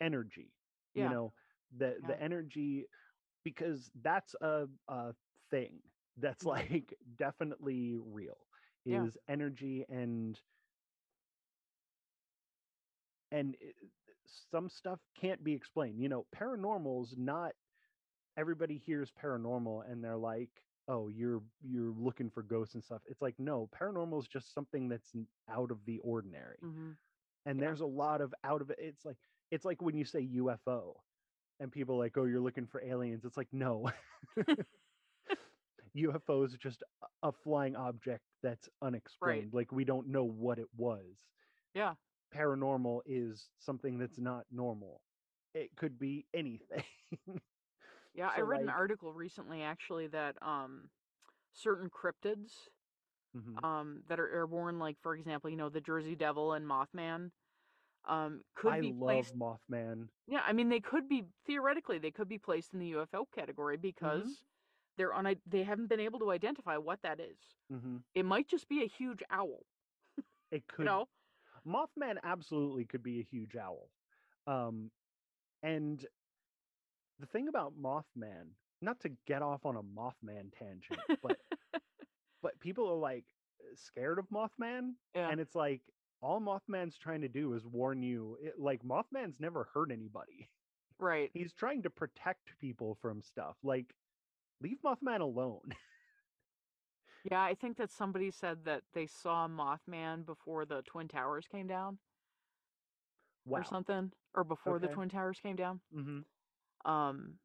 [0.00, 0.50] energy
[0.94, 1.04] Yeah.
[1.04, 1.32] you know
[1.78, 2.08] the Yeah.
[2.08, 2.86] the energy
[3.44, 5.14] because that's a a
[5.50, 5.80] thing
[6.18, 8.38] that's like definitely real
[8.84, 9.06] Yeah.
[9.06, 10.40] is energy and
[13.30, 13.76] and it-
[14.24, 17.52] some stuff can't be explained you know paranormal's not
[18.36, 20.50] everybody hears paranormal and they're like
[20.88, 23.02] oh you're you're looking for ghosts and stuff.
[23.06, 25.12] It's like no paranormal is just something that's
[25.48, 26.92] out of the ordinary hmm
[27.46, 27.62] and Yeah.
[27.62, 29.16] there's a lot of out of it it's like
[29.50, 30.94] it's like when you say ufo
[31.60, 33.24] and people are like oh you're looking for aliens.
[33.24, 33.90] It's like no
[35.96, 36.82] ufo is just
[37.22, 41.16] a- flying object that's unexplained like we don't know what it was
[41.74, 41.94] Yeah.
[42.34, 45.02] paranormal is something that's not normal
[45.54, 46.84] it could be anything.
[48.14, 50.90] Yeah, I So, read an article recently actually that um
[51.52, 52.68] certain cryptids
[53.34, 53.64] Mhm.
[53.64, 57.30] um that are airborne, like for example, you know, the Jersey Devil and Mothman,
[58.04, 60.08] um, could I be love placed Mothman.
[60.26, 63.76] Yeah, I mean they could be theoretically they could be placed in the UFO category
[63.76, 64.44] because
[64.96, 67.38] they're on they haven't been able to identify what that is.
[67.70, 69.64] hmm It might just be a huge owl,
[70.50, 71.08] It could you know?
[71.66, 73.88] Mothman absolutely could be a huge owl.
[74.46, 74.90] Um,
[75.62, 76.04] and
[77.20, 78.48] the thing about Mothman,
[78.80, 81.38] not to get off on a Mothman tangent, but
[82.42, 83.24] but people are like
[83.76, 85.28] scared of Mothman, Yeah.
[85.30, 85.82] and it's like
[86.20, 88.36] all Mothman's trying to do is warn you.
[88.42, 90.48] It, like Mothman's never hurt anybody.
[90.98, 91.30] right.
[91.32, 93.56] He's trying to protect people from stuff.
[93.62, 93.94] Like
[94.62, 95.74] leave Mothman alone.
[97.24, 101.66] Yeah, I think that somebody said that they saw Mothman before the Twin Towers came
[101.66, 101.98] down
[103.46, 103.60] wow.
[103.60, 105.80] or something or before the Twin Towers came down.
[105.92, 106.20] hmm
[106.84, 107.38] Um,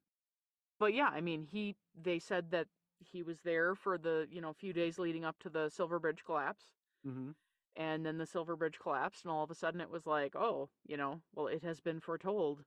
[0.80, 2.68] but yeah, I mean, he they said that
[3.00, 6.24] he was there for the you know few days leading up to the Silver Bridge
[6.26, 6.74] collapse,
[7.04, 7.32] hmm
[7.76, 10.70] and then the Silver Bridge collapsed, and all of a sudden it was like, oh,
[10.86, 12.66] you know, well, it has been foretold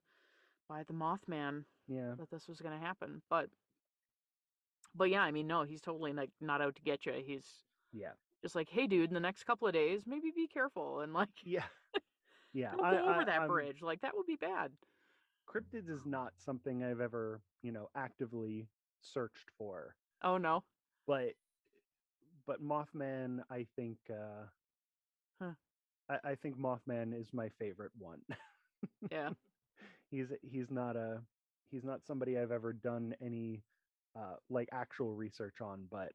[0.67, 2.15] by the Mothman Yeah.
[2.17, 3.21] that this was going to happen.
[3.29, 3.49] But,
[4.95, 7.13] but yeah, I mean, no, he's totally like not out to get you.
[7.13, 8.13] He's Yeah.
[8.41, 11.29] just like, hey, dude, in the next couple of days, maybe be careful and like,
[11.43, 11.65] Yeah.
[12.53, 12.71] Yeah.
[12.71, 13.81] don't I- go over I- that I'm- bridge.
[13.81, 14.71] Like that would be bad.
[15.47, 18.69] cryptids is not something I've ever, you know, actively
[19.01, 19.95] searched for.
[20.21, 20.63] Oh no.
[21.07, 21.35] But
[22.45, 24.47] but Mothman, I think uh
[25.41, 25.53] Huh.
[26.09, 28.21] I, I think Mothman is my favorite one.
[29.11, 29.33] Yeah.
[30.11, 31.25] he's he's not a
[31.69, 33.63] he's not somebody I've ever done any
[34.15, 36.13] uh like actual research on, but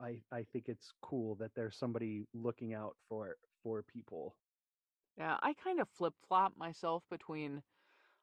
[0.00, 4.36] I I think it's cool that there's somebody looking out for for people.
[5.16, 7.62] Yeah, I kind of flip flop myself between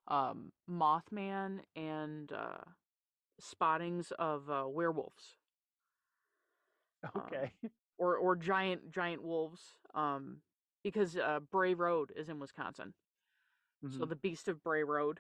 [0.08, 2.64] um, Mothman and uh,
[3.40, 5.38] spottings of uh, werewolves
[7.16, 7.54] Um, Okay.
[7.98, 9.78] or or giant giant wolves.
[9.94, 10.42] Um,
[10.84, 12.94] because uh, Bray Road is in Wisconsin,
[13.90, 14.06] so Mhm.
[14.06, 15.20] the Beast of Bray Road.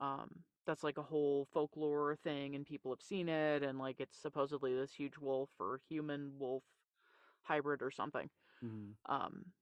[0.00, 4.18] Um, that's like a whole folklore thing, and people have seen it, and like it's
[4.18, 6.64] supposedly this huge wolf or human wolf
[7.42, 8.30] hybrid or something.
[8.62, 8.96] Mhm.
[9.06, 9.52] Um,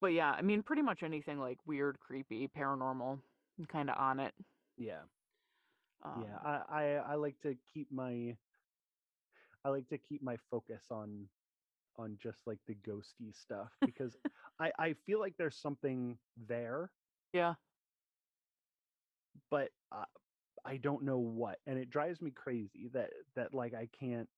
[0.00, 3.22] but yeah, I mean, pretty much anything like weird, creepy, paranormal,
[3.68, 4.34] kind of on it.
[4.76, 5.02] Yeah.
[6.02, 8.36] Um, yeah I, I i like to keep my
[9.64, 11.28] i like to keep my focus on
[11.96, 14.16] on just like the ghosty stuff because
[14.58, 16.92] i i feel like there's something there
[17.32, 17.54] yeah,
[19.50, 20.04] but I,
[20.64, 24.28] i don't know what and it drives me crazy that that like i can't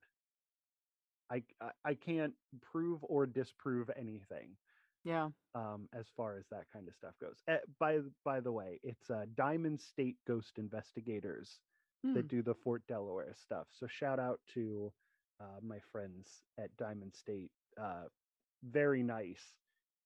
[1.30, 1.42] I,
[1.84, 4.56] I can't prove or disprove anything
[5.04, 5.30] yeah.
[5.54, 7.42] um, as far as that kind of stuff goes.
[7.48, 11.60] Eh, by by the way, it's uh, Diamond State Ghost Investigators
[12.04, 12.14] Hmm.
[12.14, 13.66] that do the Fort Delaware stuff.
[13.72, 14.92] So shout out to
[15.40, 17.50] uh, my friends at Diamond State.
[17.80, 18.04] Uh,
[18.62, 19.42] very nice.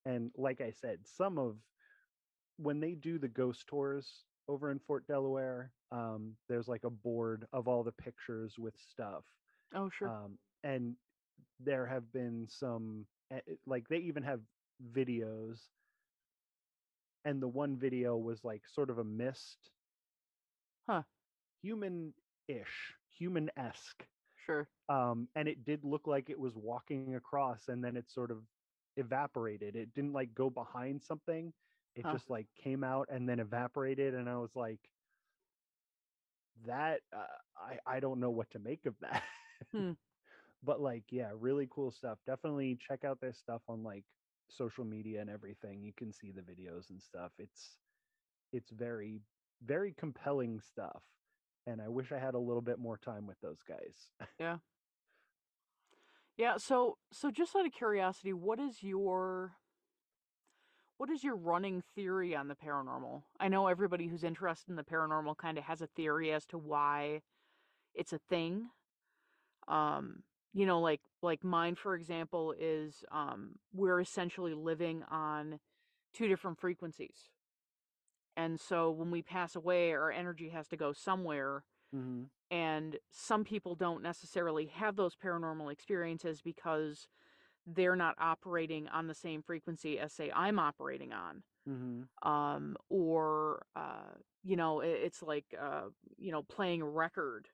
[0.05, 1.57] And like I said, some of
[2.57, 7.47] when they do the ghost tours over in Fort Delaware, um, there's like a board
[7.53, 9.25] of all the pictures with stuff.
[9.73, 10.15] Oh, sure.
[10.15, 10.97] Um, and
[11.59, 14.45] there have been some, eh, eh, like they even have
[14.83, 15.69] videos.
[17.25, 19.73] And the one video was like sort of a mist,
[20.87, 21.03] Huh.
[21.61, 22.15] human
[22.47, 24.07] ish, human esque.
[24.35, 24.69] sure.
[24.89, 28.47] Um, and it did look like it was walking across and then it sort of
[28.97, 29.75] evaporated.
[29.75, 31.53] It didn't like go behind something,
[31.99, 32.11] it Huh.
[32.11, 34.15] just like came out and then evaporated.
[34.15, 34.79] And I was like,
[36.65, 37.25] that, uh,
[37.57, 39.23] I, I don't know what to make of that.
[39.73, 39.91] Hmm.
[40.63, 44.03] but like yeah really cool stuff definitely check out their stuff on like
[44.49, 47.77] social media and everything you can see the videos and stuff it's
[48.51, 49.21] it's very
[49.63, 51.01] very compelling stuff
[51.67, 54.09] and i wish i had a little bit more time with those guys
[54.39, 54.57] Yeah.
[56.37, 59.53] Yeah, so, so just out of curiosity, what is your
[60.99, 63.23] what is your running theory on the paranormal?
[63.39, 66.57] I know everybody who's interested in the paranormal kind of has a theory as to
[66.57, 67.21] why
[67.95, 68.67] it's a thing.
[69.69, 70.23] Um,
[70.53, 75.59] you know, like like mine, for example, is um, we're essentially living on
[76.13, 77.29] two different frequencies,
[78.35, 81.63] and so when we pass away, our energy has to go somewhere
[81.95, 82.23] mm-hmm.
[82.51, 87.07] and some people don't necessarily have those paranormal experiences because
[87.73, 92.01] they're not operating on the same frequency as say i'm operating on Mm-hmm.
[92.23, 94.11] um or uh
[94.43, 95.83] you know it, it's like uh
[96.17, 97.47] you know playing a record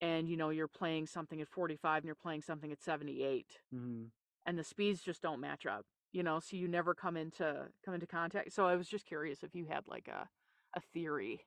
[0.00, 4.04] and you know you're playing something at 45 and you're playing something at 78 Mm-hmm.
[4.46, 7.94] and the speeds just don't match up you know, so you never come into come
[7.94, 8.52] into contact.
[8.52, 10.28] So I was just curious if you had like a
[10.76, 11.40] a theory.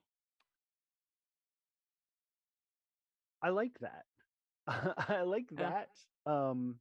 [3.42, 4.06] I like that.
[5.10, 5.90] I like that.
[6.26, 6.76] Um,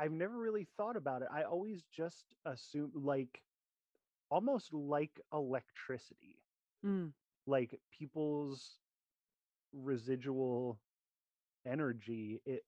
[0.00, 1.28] I've never really thought about it.
[1.32, 3.44] I always just assume like
[4.30, 6.42] almost like electricity,
[6.84, 7.12] Mm,
[7.46, 8.78] like people's
[9.72, 10.80] residual
[11.66, 12.40] energy.
[12.46, 12.64] It,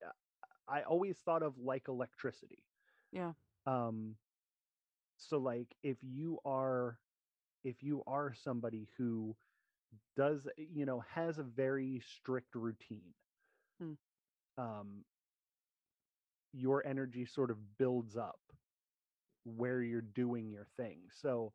[0.68, 2.64] I always thought of like electricity.
[3.12, 3.34] yeah.
[3.66, 4.16] Um,
[5.16, 6.98] so like if you are
[7.64, 9.36] if you are somebody who
[10.16, 13.14] does you know has a very strict routine
[13.78, 13.94] Hmm.
[14.58, 15.04] um
[16.52, 18.40] your energy sort of builds up
[19.44, 21.52] where you're doing your thing so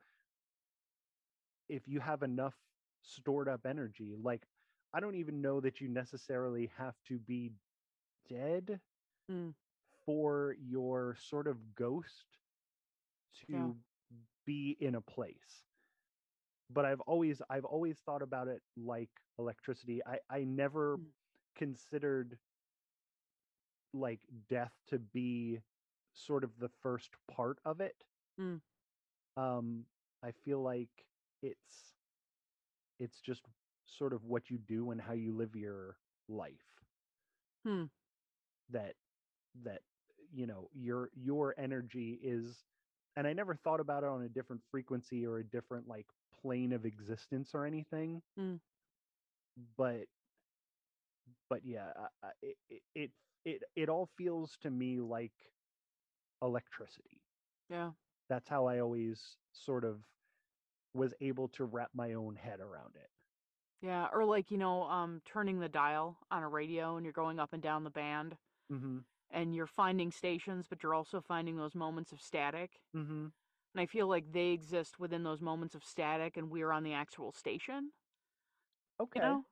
[1.69, 2.57] if you have enough
[3.01, 4.47] stored up energy like
[4.93, 7.51] i don't even know that you necessarily have to be
[8.27, 8.81] dead
[9.29, 9.53] Mm,
[10.05, 12.39] for your sort of ghost
[13.33, 14.21] to Yeah.
[14.45, 15.65] be in a place
[16.69, 21.13] but i've always i've always thought about it like electricity i i never Mm.
[21.55, 22.39] considered
[23.97, 25.61] like death to be
[26.13, 28.05] sort of the first part of it
[28.39, 28.61] Mm.
[29.37, 29.85] um
[30.23, 31.05] i feel like
[31.41, 31.95] it's
[32.99, 33.43] it's just
[33.85, 35.97] sort of what you do and how you live your
[36.27, 36.83] life
[37.65, 37.85] Hmm.
[38.69, 38.95] that
[39.63, 39.81] that
[40.31, 42.65] you know your your energy is
[43.15, 46.07] and i never thought about it on a different frequency or a different like
[46.41, 48.59] plane of existence or anything Mm.
[49.77, 50.07] but
[51.49, 51.91] but yeah
[52.23, 52.33] I- I-
[52.69, 53.11] it, it
[53.47, 55.33] it it all feels to me like
[56.41, 57.21] electricity
[57.69, 57.91] Yeah.
[58.29, 60.01] that's how i always sort of
[60.93, 63.09] was able to wrap my own head around it
[63.81, 64.07] Yeah.
[64.13, 67.53] Or like, you know, um, turning the dial on a radio and you're going up
[67.53, 68.37] and down the band
[68.71, 68.99] mm-hmm
[69.29, 72.81] and you're finding stations, but you're also finding those moments of static.
[72.95, 73.27] mm-hmm
[73.73, 76.93] And I feel like they exist within those moments of static and we're on the
[76.93, 77.93] actual station,
[78.99, 79.45] okay you know?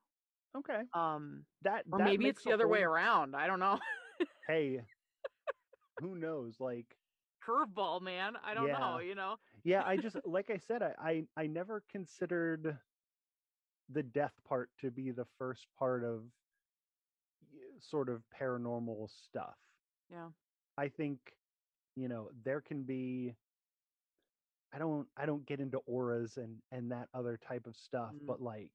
[0.58, 3.36] Okay Um, that or that maybe it's the other way around.
[3.36, 3.80] I don't know.
[4.48, 4.82] hey
[6.00, 6.86] who knows like
[7.48, 8.34] Curveball, man.
[8.44, 9.36] I don't know, you know?
[9.64, 12.78] yeah i just like i said I, I i never considered
[13.90, 16.22] the death part to be the first part of
[17.80, 19.58] sort of paranormal stuff
[20.12, 20.30] Yeah.
[20.78, 21.20] i think
[21.96, 23.36] you know there can be
[24.74, 28.26] i don't i don't get into auras and and that other type of stuff Mm.
[28.28, 28.72] but like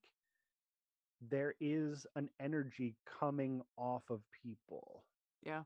[1.20, 5.04] there is an energy coming off of people
[5.42, 5.64] Yeah.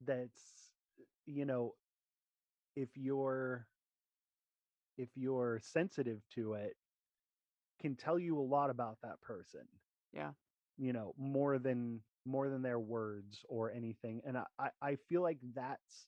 [0.00, 0.70] that's
[1.26, 1.74] you know
[2.76, 3.66] if you're
[4.98, 6.76] if you're sensitive to it
[7.80, 9.66] can tell you a lot about that person
[10.12, 10.32] Yeah.
[10.76, 15.38] you know more than more than their words or anything and i i, feel like
[15.54, 16.06] that's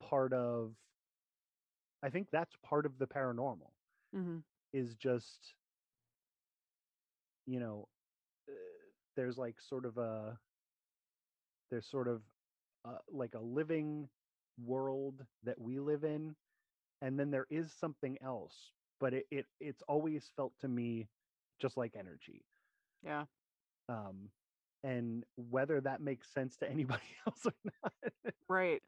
[0.00, 0.74] part of
[2.02, 3.70] i think that's part of the paranormal
[4.12, 4.38] hmm
[4.72, 5.54] is just
[7.46, 7.88] you know
[8.50, 8.54] uh,
[9.16, 10.40] there's like sort of a
[11.70, 12.22] there's sort of
[12.84, 14.10] uh, like a living
[14.58, 16.36] world that we live in
[17.00, 21.08] and then there is something else but it, it it's always felt to me
[21.58, 22.46] just like energy
[23.02, 23.26] Yeah.
[23.88, 24.32] um
[24.82, 27.94] and whether that makes sense to anybody else or not
[28.48, 28.82] Right.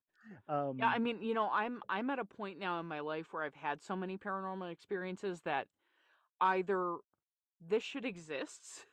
[0.49, 3.33] um Yeah, I mean, you know, I'm I'm at a point now in my life
[3.33, 5.69] where I've had so many paranormal experiences that
[6.41, 6.99] either
[7.61, 8.87] this shit exists,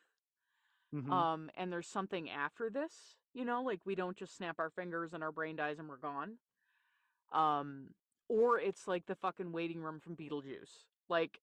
[0.93, 4.69] mhm, um, and there's something after this, you know, like we don't just snap our
[4.69, 6.39] fingers and our brain dies and we're gone.
[7.31, 7.89] Um,
[8.27, 10.85] or it's like the fucking waiting room from Beetlejuice.
[11.09, 11.39] Like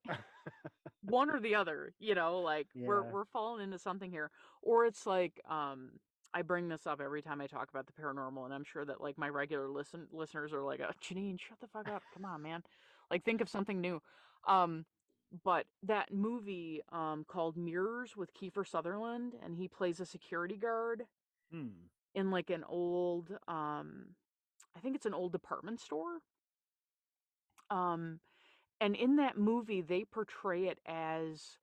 [1.02, 4.30] one or the other, you know, like we're we're falling into something here.
[4.62, 6.00] Or it's like um
[6.34, 9.00] I bring this up every time I talk about the paranormal and I'm sure that
[9.00, 12.04] like my regular listen listeners are like, oh, Janine, shut the fuck up.
[12.14, 12.62] Come on, man.
[13.10, 14.00] Like think of something new.
[14.46, 14.86] Um
[15.44, 21.04] but that movie um called Mirrors with Kiefer Sutherland and he plays a security guard
[21.50, 21.68] hmm,
[22.14, 24.14] in like an old um
[24.76, 26.18] I think it's an old department store.
[27.70, 28.20] Um
[28.80, 31.58] and in that movie they portray it as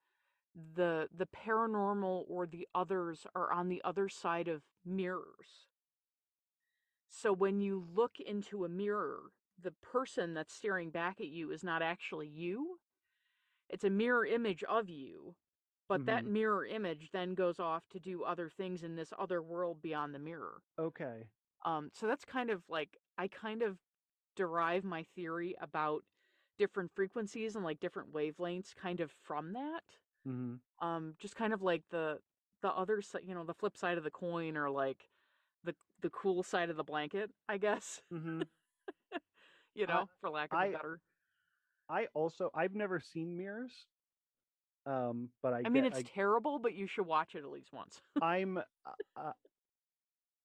[0.75, 5.67] the the paranormal or the others are on the other side of mirrors.
[7.09, 9.31] So when you look into a mirror,
[9.61, 12.79] the person that's staring back at you is not actually you.
[13.69, 15.35] It's a mirror image of you.
[15.87, 16.27] But that Mhm.
[16.27, 20.19] mirror image then goes off to do other things in this other world beyond the
[20.19, 20.63] mirror.
[20.77, 21.29] okay
[21.65, 23.79] Um, so that's kind of like I kind of
[24.35, 26.05] derive my theory about
[26.57, 29.99] different frequencies and like different wavelengths kind of from that.
[30.25, 32.21] hmm Um, just kind of like the
[32.61, 35.11] the other side, you know, the flip side of the coin or like
[35.63, 38.03] the the cool side of the blanket, I guess.
[38.11, 38.49] hmm
[39.75, 41.01] you I- know, for lack of I- a better.
[41.89, 43.73] I also I've never seen Mirrors.
[44.85, 47.73] Um, but I, I mean, get- it's terrible, but you should watch it at least
[47.73, 48.01] once.
[48.21, 48.61] I'm uh,
[49.15, 49.33] uh,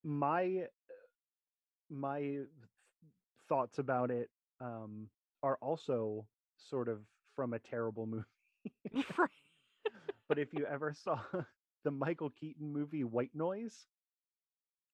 [0.02, 0.66] my
[1.90, 2.38] my
[3.48, 4.30] thoughts about it
[4.60, 5.08] um
[5.42, 6.26] are also
[6.56, 7.00] sort of
[7.36, 8.24] from a terrible movie.
[10.28, 11.20] But if you ever saw
[11.84, 13.86] the Michael Keaton movie White Noise,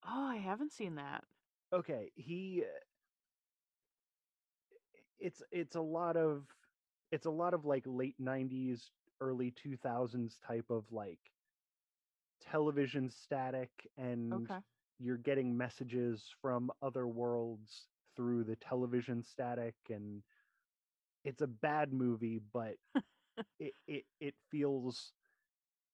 [0.05, 1.25] oh, I haven't seen that.
[1.73, 2.65] okay, he
[5.21, 6.47] it's it's a lot of
[7.13, 8.91] it's a lot of like late 90s
[9.21, 11.21] early 2000s type of like
[12.41, 14.61] television static and Okay.
[14.99, 20.23] you're getting messages from other worlds through the television static and
[21.25, 22.77] it's a bad movie but
[23.59, 25.13] it, it it feels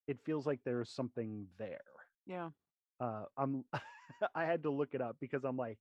[0.07, 1.81] it feels like there's something there
[2.27, 2.51] Yeah.
[3.01, 3.65] uh i'm
[4.35, 5.79] i had to look it up because i'm like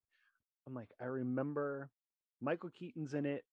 [0.67, 1.89] i'm like i remember
[2.41, 3.45] michael keaton's in it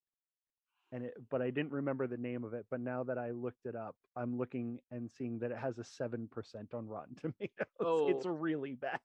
[0.90, 3.66] and it but i didn't remember the name of it but now that i looked
[3.66, 8.08] it up i'm looking and seeing that it has a 7% on rotten tomatoes Oh.
[8.08, 9.00] it's really bad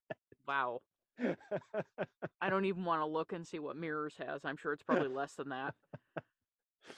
[0.48, 0.80] Wow.
[1.20, 4.46] I don't even want to look and see what Mirrors has.
[4.46, 5.76] I'm sure it's probably less than that.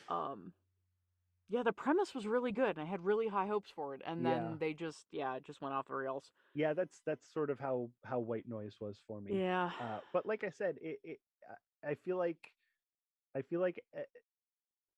[0.07, 0.53] Um,
[1.49, 4.23] yeah, the premise was really good, and I had really high hopes for it, and
[4.25, 4.55] then Yeah.
[4.59, 6.31] they just, yeah, it just went off the rails.
[6.53, 9.71] yeah that's that's sort of how how white noise was for me Yeah.
[9.79, 11.19] uh, but like i said it, it
[11.83, 12.53] i feel like
[13.35, 14.01] i feel like uh,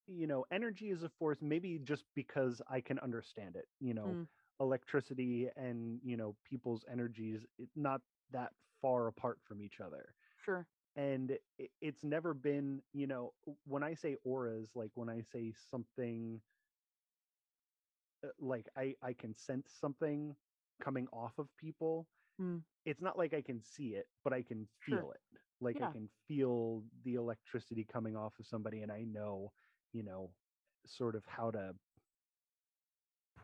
[0.08, 4.18] you know energy is a force maybe just because i can understand it you know
[4.18, 4.28] Mm.
[4.60, 7.46] electricity and you know people's energies
[7.76, 8.02] not
[8.32, 8.52] that
[8.82, 10.68] far apart from each other Sure.
[10.96, 11.38] and
[11.82, 13.34] it's never been you know
[13.66, 16.42] when i say auras like when i say something
[18.26, 20.36] uh, like i i can sense something
[20.82, 22.08] coming off of people
[22.42, 22.64] Mm.
[22.86, 25.00] it's not like i can see it but i can Sure.
[25.00, 25.22] feel it
[25.62, 25.90] like Yeah.
[25.90, 29.52] i can feel the electricity coming off of somebody and i know
[29.94, 30.32] you know
[30.86, 31.74] sort of how to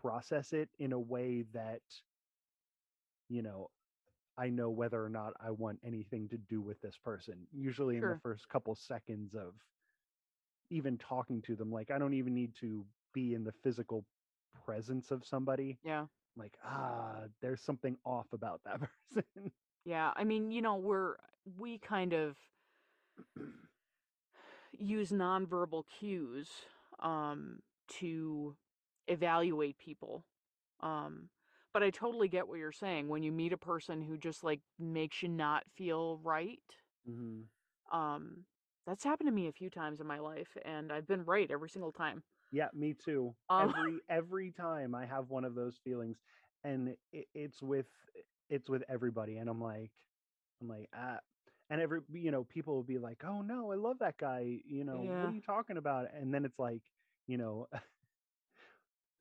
[0.01, 1.81] process it in a way that
[3.29, 3.69] you know
[4.37, 8.07] i know whether or not i want anything to do with this person usually in
[8.07, 9.53] the first couple seconds of
[10.69, 14.05] even talking to them like i don't even need to be in the physical
[14.65, 16.07] presence of somebody Yeah.
[16.37, 18.79] Like ah there's something off about that
[19.13, 19.51] person
[19.87, 20.11] Yeah.
[20.17, 21.15] I mean, you know, we're,
[21.57, 22.35] we kind of
[24.77, 26.49] use nonverbal cues
[26.99, 27.59] um,
[27.99, 28.53] to
[29.07, 30.25] evaluate people.
[30.81, 31.29] Um,
[31.73, 33.07] but I totally get what you're saying.
[33.07, 36.59] When you meet a person who just like makes you not feel right,
[37.09, 37.97] mm-hmm.
[37.97, 38.43] um,
[38.85, 41.69] that's happened to me a few times in my life, and I've been right every
[41.69, 42.23] single time.
[42.51, 43.35] Yeah, me too.
[43.49, 46.21] Um, every every time I have one of those feelings,
[46.63, 47.87] and it, it's with
[48.49, 49.91] it's with everybody, and I'm like,
[50.61, 51.19] I'm like ah,
[51.69, 54.61] and every you know people will be like, oh no, I love that guy.
[54.65, 55.19] You know, Yeah.
[55.19, 56.13] what are you talking about?
[56.13, 56.83] And then it's like,
[57.27, 57.67] you know.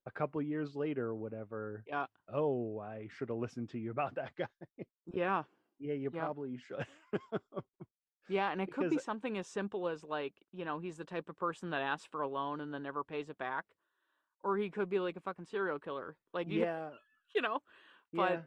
[0.07, 1.87] A couple years later, or whatever.
[1.87, 2.07] Yeah.
[2.29, 4.87] Oh, I should have listened to you about that guy.
[5.13, 5.45] Yeah.
[5.79, 6.29] yeah, you Yeah.
[6.29, 6.87] probably should.
[8.29, 11.29] Yeah, and it could be something as simple as like, you know, he's the type
[11.29, 13.67] of person that asks for a loan and then never pays it back.
[14.43, 16.17] Or he could be like a fucking serial killer.
[16.33, 16.91] Like you, yeah,
[17.35, 17.61] you know.
[18.17, 18.47] But yeah.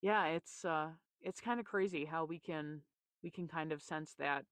[0.00, 0.90] yeah, it's uh
[1.20, 2.82] it's kind of crazy how we can
[3.22, 4.44] we can kind of sense that.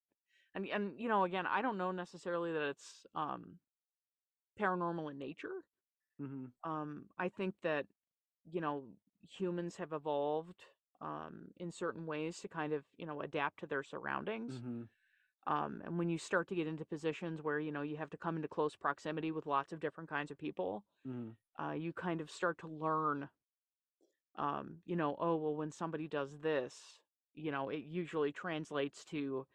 [0.55, 3.59] And and you know, again, I don't know necessarily that it's um
[4.59, 5.65] paranormal in nature.
[6.19, 7.87] hmm Um I think that
[8.51, 8.85] you know,
[9.23, 10.65] humans have evolved
[11.01, 14.55] um in certain ways to kind of, you know, adapt to their surroundings.
[14.63, 14.83] hmm
[15.47, 18.19] um, and when you start to get into positions where you know you have to
[18.19, 21.31] come into close proximity with lots of different kinds of people hmm
[21.63, 23.29] uh, you kind of start to learn
[24.37, 27.01] um, you know oh well when somebody does this
[27.35, 29.47] you know it usually translates to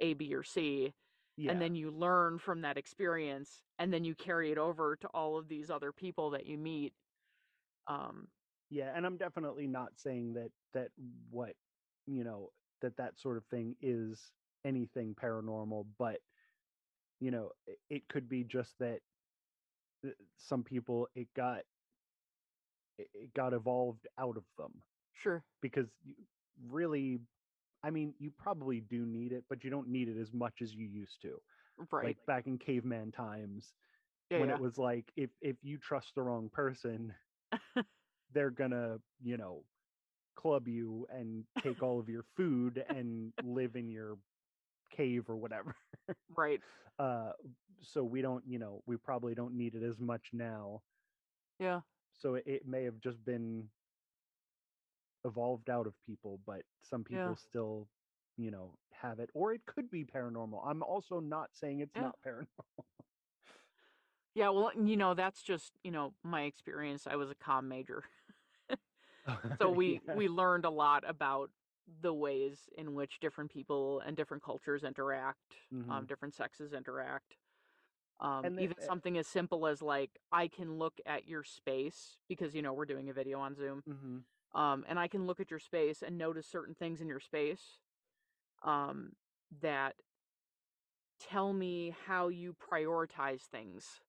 [0.00, 0.94] a b or c
[1.36, 1.50] Yeah.
[1.50, 5.38] and then you learn from that experience and then you carry it over to all
[5.38, 6.92] of these other people that you meet
[7.88, 8.28] um,
[8.72, 10.88] yeah and i'm definitely not saying that that
[11.30, 11.52] what
[12.06, 12.50] you know
[12.80, 14.32] that that sort of thing is
[14.64, 16.18] anything paranormal but
[17.20, 17.50] you know
[17.90, 18.98] it could be just that
[20.04, 21.60] uh, some people it got
[22.98, 24.72] it got evolved out of them.
[25.14, 25.42] Sure.
[25.60, 26.14] Because you
[26.68, 27.18] really
[27.82, 30.74] i mean you probably do need it but you don't need it as much as
[30.74, 31.40] you used to.
[31.90, 32.06] Right.
[32.06, 33.72] Like back in caveman times
[34.30, 34.56] yeah, when yeah.
[34.56, 37.14] it was like if if you trust the wrong person
[38.32, 39.62] they're gonna you know
[40.36, 44.16] club you and take all of your food and live in your
[44.96, 45.74] cave or whatever
[46.36, 46.60] right
[46.98, 47.32] uh
[47.80, 50.80] so we don't you know we probably don't need it as much now
[51.58, 51.80] yeah
[52.12, 53.68] so it, it may have just been
[55.24, 57.34] evolved out of people but some people Yeah.
[57.36, 57.88] still
[58.36, 62.02] you know have it or it could be paranormal i'm also not saying it's Yeah.
[62.02, 62.46] not paranormal
[64.34, 67.06] Yeah, well, you know, that's just, you know, my experience.
[67.06, 68.04] I was a com major.
[69.60, 70.14] So we Yeah.
[70.14, 71.50] we learned a lot about
[72.00, 75.56] the ways in which different people and different cultures interact,
[75.88, 76.06] um, Mhm.
[76.06, 77.36] different sexes interact.
[78.20, 82.54] Um, even uh, something as simple as like I can look at your space because
[82.54, 83.84] you know we're doing a video on Zoom.
[83.86, 84.24] Mhm.
[84.54, 87.80] um, and I can look at your space and notice certain things in your space
[88.62, 89.12] um,
[89.62, 89.96] that
[91.18, 94.00] tell me how you prioritize things.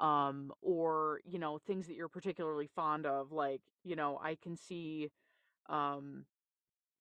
[0.00, 3.32] Um, or, you know, things that you're particularly fond of.
[3.32, 5.10] Like, you know, I can see
[5.68, 6.26] um,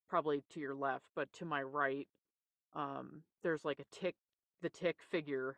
[0.10, 2.08] probably to your left, but to my right,
[2.74, 4.16] um, there's like a tick,
[4.62, 5.58] the tick figure.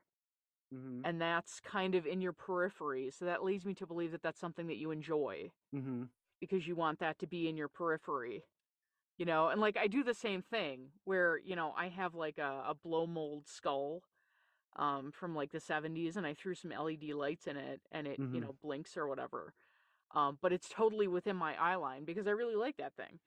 [0.71, 1.03] Mhm.
[1.03, 3.09] And that's kind of in your periphery.
[3.11, 6.09] So that leads me to believe that that's something that you enjoy Mhm.
[6.39, 8.43] because you want that to be in your periphery
[9.17, 12.37] you know and like i do the same thing where you know i have like
[12.37, 14.03] a, a blow mold skull
[14.77, 18.21] um from like the 70s and i threw some led lights in it and it
[18.31, 18.41] you Mhm.
[18.41, 19.53] know blinks or whatever
[20.11, 23.19] um but it's totally within my eye line because i really like that thing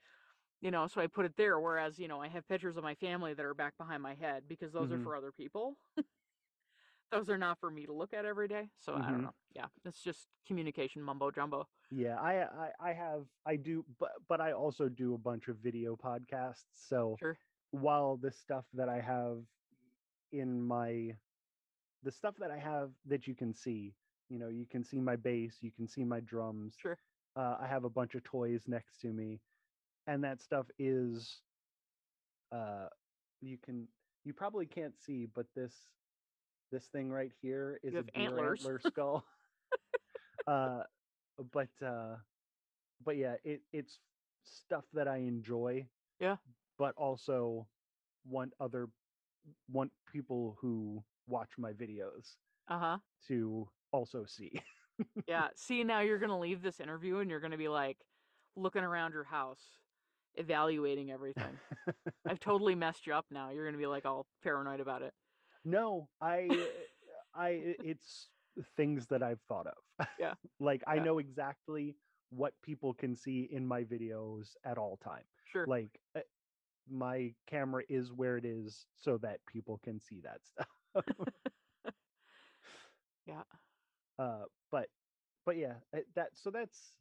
[0.61, 2.95] you know so i put it there whereas you know i have pictures of my
[2.95, 4.93] family that are back behind my head because those Mhm.
[4.93, 5.77] are for other people
[7.11, 9.13] those are not for me to look at every day so i Mhm.
[9.13, 13.85] don't know yeah it's just communication mumbo jumbo Yeah, I, I I have I do
[13.99, 16.65] but but I also do a bunch of video podcasts.
[16.75, 17.39] So sure
[17.71, 19.45] while the stuff that I have
[20.33, 21.17] in my
[22.03, 23.95] the stuff that I have that you can see,
[24.29, 26.75] you know, you can see my bass, you can see my drums.
[26.81, 26.99] sure
[27.37, 29.41] Uh, I have a bunch of toys next to me,
[30.07, 31.41] and that stuff is
[32.53, 32.89] uh
[33.41, 33.89] you can
[34.25, 35.75] you probably can't see, but this
[36.71, 38.61] this thing right here is a deer antlers.
[38.61, 39.25] antler skull.
[40.47, 40.83] uh
[41.53, 42.17] but uh
[43.05, 43.99] but yeah, it it's
[44.45, 45.87] stuff that I enjoy.
[46.21, 46.37] Yeah.
[46.79, 47.67] But also
[48.27, 48.89] want other
[49.71, 52.37] want people who watch my videos
[52.69, 54.61] uh-huh to also see.
[55.27, 55.49] Yeah.
[55.57, 57.99] See, now you're gonna leave this interview and you're gonna be like
[58.57, 59.79] looking around your house,
[60.35, 61.61] evaluating everything.
[62.27, 63.51] I've totally messed you up now.
[63.51, 65.15] You're gonna be like all paranoid about it.
[65.65, 66.49] no, I
[67.35, 67.49] I
[67.83, 68.31] it's
[68.77, 70.07] things that I've thought of.
[70.19, 70.35] Yeah.
[70.61, 71.05] like I Yeah.
[71.05, 71.97] know exactly
[72.31, 75.25] what people can see in my videos at all time.
[75.45, 75.67] Sure.
[75.67, 76.21] Like uh,
[76.89, 80.69] my camera is where it is so that people can see that stuff.
[83.27, 83.43] yeah.
[84.19, 84.89] uh but
[85.45, 86.99] but yeah uh, that so that's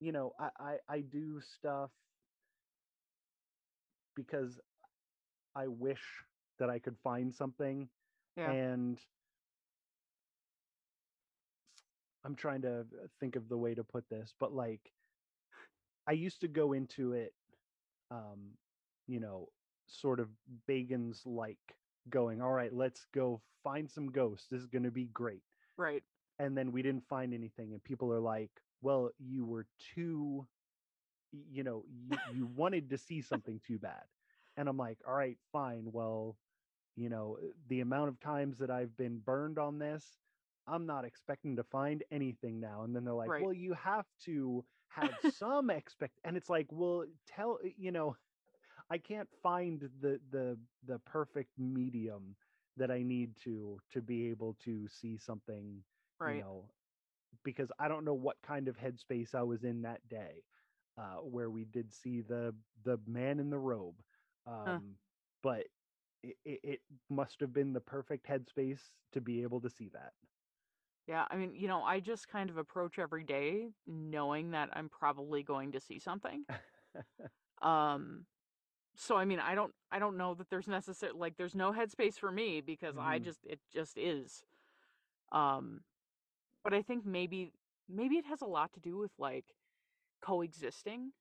[0.00, 1.90] you know I, I i do stuff
[4.14, 4.60] because
[5.54, 6.24] i wish
[6.58, 7.88] that i could find something
[8.36, 8.52] Yeah.
[8.52, 9.00] and
[12.24, 14.92] i'm trying to uh, think of the way to put this but like
[16.06, 17.34] i used to go into it
[18.10, 18.52] um
[19.06, 19.48] you know
[19.86, 20.28] sort of
[20.68, 21.76] bagans like
[22.10, 25.42] going all right let's go find some ghosts this is going to be great
[25.76, 26.02] Right.
[26.38, 28.50] and then we didn't find anything and people are like
[28.82, 30.46] well you were too
[31.50, 34.02] you know you, you wanted to see something too bad
[34.56, 36.36] and i'm like all right fine well
[36.96, 40.04] you know uh, the amount of times that i've been burned on this
[40.66, 43.42] i'm not expecting to find anything now and then they're like Right.
[43.42, 48.16] well you have to have some expect and it's like well tell you know
[48.90, 52.36] i can't find the the the perfect medium
[52.76, 55.84] that i need to to be able to see something
[56.18, 56.24] Right.
[56.24, 56.70] you know
[57.44, 60.44] because i don't know what kind of headspace i was in that day
[60.96, 62.54] uh where we did see the
[62.84, 64.02] the man in the robe
[64.46, 64.98] um
[65.42, 65.66] but
[66.22, 70.14] it, it, it must have been the perfect headspace to be able to see that
[71.06, 71.26] Yeah.
[71.30, 75.42] I mean, you know, I just kind of approach every day knowing that I'm probably
[75.42, 76.46] going to see something.
[77.62, 78.26] Um
[78.96, 82.18] so I mean, I don't I don't know that there's necessary like there's no headspace
[82.18, 83.20] for me because I Mhm.
[83.20, 84.44] just it just is.
[85.32, 85.84] Um
[86.64, 87.52] but I think maybe
[87.88, 89.46] maybe it has a lot to do with like
[90.22, 91.12] coexisting.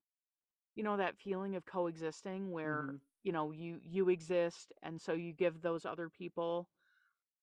[0.75, 2.99] You know that feeling of coexisting where, Mhm.
[3.23, 6.69] you know, you you exist and so you give those other people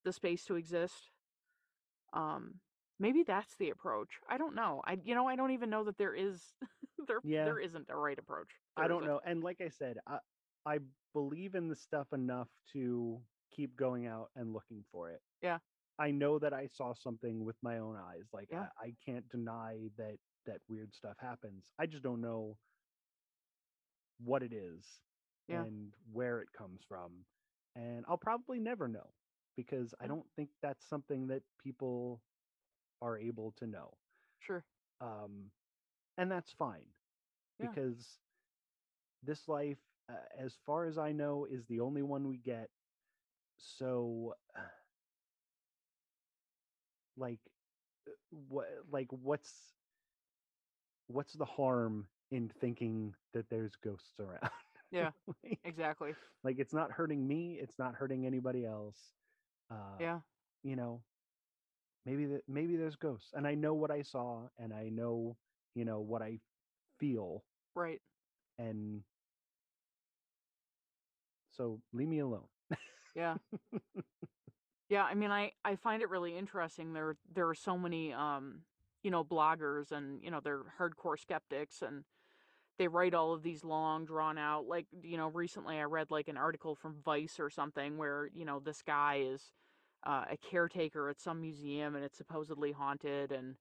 [0.05, 1.11] the space to exist.
[2.13, 2.61] Um
[3.03, 4.13] maybe that's the approach.
[4.29, 4.81] I don't know.
[4.87, 6.41] I you know, I don't even know that there is
[7.09, 7.45] there Yeah.
[7.45, 8.53] there isn't a right approach.
[8.77, 9.09] i don't isn't.
[9.13, 10.19] know and like i said i
[10.75, 10.79] i
[11.13, 13.21] believe in the stuff enough to
[13.57, 15.59] keep going out and looking for it Yeah.
[15.99, 18.67] i know that i saw something with my own eyes like Yeah.
[18.83, 20.17] I, I can't deny that
[20.47, 22.57] that weird stuff happens i just don't know
[24.25, 24.85] what it is
[25.49, 25.63] Yeah.
[25.63, 27.11] and where it comes from
[27.75, 29.11] and i'll probably never know
[29.57, 32.21] because i don't think that's something that people
[33.03, 33.99] are able to know
[34.41, 34.67] Sure.
[35.01, 35.53] um
[36.19, 36.95] and that's fine
[37.59, 37.77] Yeah.
[37.77, 38.21] because
[39.23, 42.71] this life uh, as far as I know, is the only one we get.
[43.59, 44.37] So,
[47.17, 47.41] like,
[48.09, 49.77] uh, what, like, what's,
[51.09, 54.51] what's the harm in thinking that there's ghosts around?
[54.91, 55.13] Yeah.
[55.45, 56.17] like, Exactly.
[56.45, 57.59] like, it's not hurting me.
[57.61, 59.15] It's not hurting anybody else.
[59.71, 60.23] Uh, Yeah.
[60.63, 61.05] you know,
[62.05, 65.37] maybe that maybe there's ghosts, and I know what I saw, and I know,
[65.75, 66.39] you know, what I
[66.99, 68.01] feel, Right.
[68.59, 69.03] and
[71.51, 72.47] so leave me alone.
[73.15, 73.37] Yeah.
[74.89, 76.93] Yeah, I mean, I I find it really interesting.
[76.93, 78.63] There there are so many um,
[79.03, 82.05] you know, bloggers and you know they're hardcore skeptics and
[82.79, 86.29] they write all of these long drawn out like you know recently I read like
[86.29, 89.53] an article from Vice or something where you know this guy is
[90.05, 93.57] uh, a caretaker at some museum and it's supposedly haunted and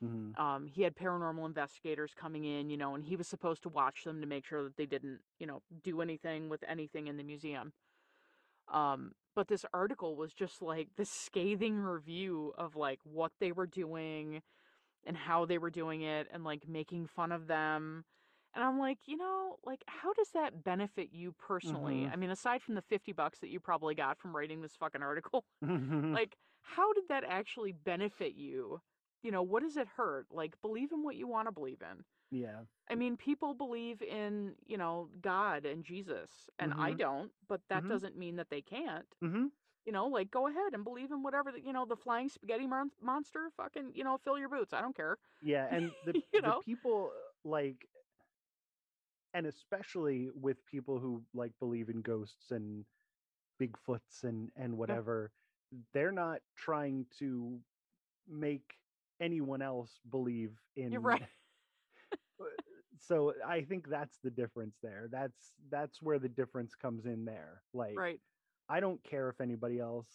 [0.00, 0.36] Mhm.
[0.38, 4.04] um, he had paranormal investigators coming in, you know, and he was supposed to watch
[4.04, 7.24] them to make sure that they didn't, you know, do anything with anything in the
[7.24, 7.72] museum.
[8.68, 13.66] Um, but this article was just like this scathing review of like what they were
[13.66, 14.42] doing
[15.06, 18.04] and how they were doing it and like making fun of them.
[18.56, 22.08] And I'm like, you know, like how does that benefit you personally?
[22.08, 22.12] Mhm.
[22.12, 25.02] I mean, aside from the 50 bucks that you probably got from writing this fucking
[25.02, 26.14] article, Mm-hmm.
[26.14, 28.80] like how did that actually benefit you
[29.22, 32.04] you know what does it hurt like believe in what you want to believe in
[32.30, 36.94] yeah, i mean people believe in you know god and jesus and i Mhm.
[36.94, 37.86] don't but that Mhm.
[37.86, 39.46] doesn't mean that they can't hmm
[39.84, 42.66] you know like go ahead and believe in whatever the, you know the flying spaghetti
[42.66, 46.42] mon- monster fucking you know fill your boots i don't care yeah, and the You
[46.42, 46.62] the know?
[46.64, 47.12] people
[47.44, 47.86] like,
[49.36, 52.84] and especially with people who like believe in ghosts and
[53.60, 55.32] Bigfoots and and whatever,
[55.94, 57.58] they're not trying to
[58.28, 58.74] make
[59.20, 61.22] anyone else believe in you're right
[63.00, 65.08] so I think that's the difference there.
[65.10, 67.62] That's that's where the difference comes in there.
[67.74, 68.20] Like right
[68.68, 70.08] I don't care if anybody else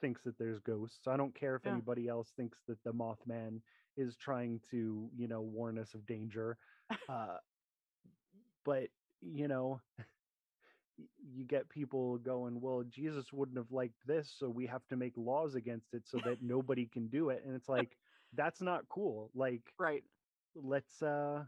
[0.00, 1.06] thinks that there's ghosts.
[1.08, 1.78] I don't care if Yeah.
[1.78, 3.60] anybody else thinks that the Mothman
[3.96, 6.58] is trying to, you know, warn us of danger.
[7.08, 7.36] Uh
[8.64, 8.90] but,
[9.20, 9.80] you know,
[11.18, 15.16] you get people going, well, Jesus wouldn't have liked this, so we have to make
[15.16, 17.42] laws against it so that nobody can do it.
[17.44, 17.96] And it's like
[18.32, 19.30] that's not cool.
[19.34, 20.04] Like right
[20.54, 21.44] let's uh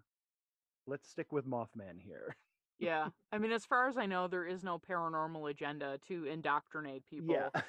[0.86, 2.36] let's stick with Mothman here.
[2.78, 7.04] yeah i mean as far as i know there is no paranormal agenda to indoctrinate
[7.06, 7.62] people Yeah.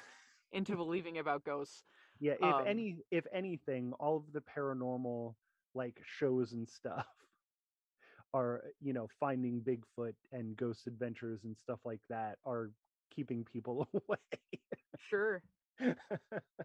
[0.52, 1.84] into believing about ghosts
[2.18, 5.36] Yeah, if Um, any if anything, all of the paranormal
[5.74, 7.06] like shows and stuff
[8.34, 12.72] are, you know, finding Bigfoot and ghost adventures and stuff like that are
[13.10, 14.18] keeping people away.
[14.96, 15.42] sure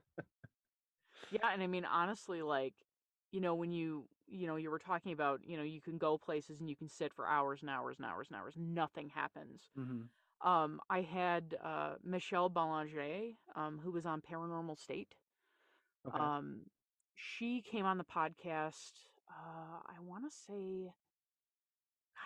[1.30, 2.86] Yeah, and I mean honestly like
[3.32, 6.18] you know when you you know you were talking about you know you can go
[6.18, 9.72] places and you can sit for hours and hours and hours and hours nothing happens.
[9.76, 10.10] Mhm.
[10.42, 15.16] Um I had uh Michelle Belanger um who was on Paranormal State.
[16.06, 16.20] Okay.
[16.20, 16.72] Um
[17.14, 20.94] she came on the podcast uh I want to say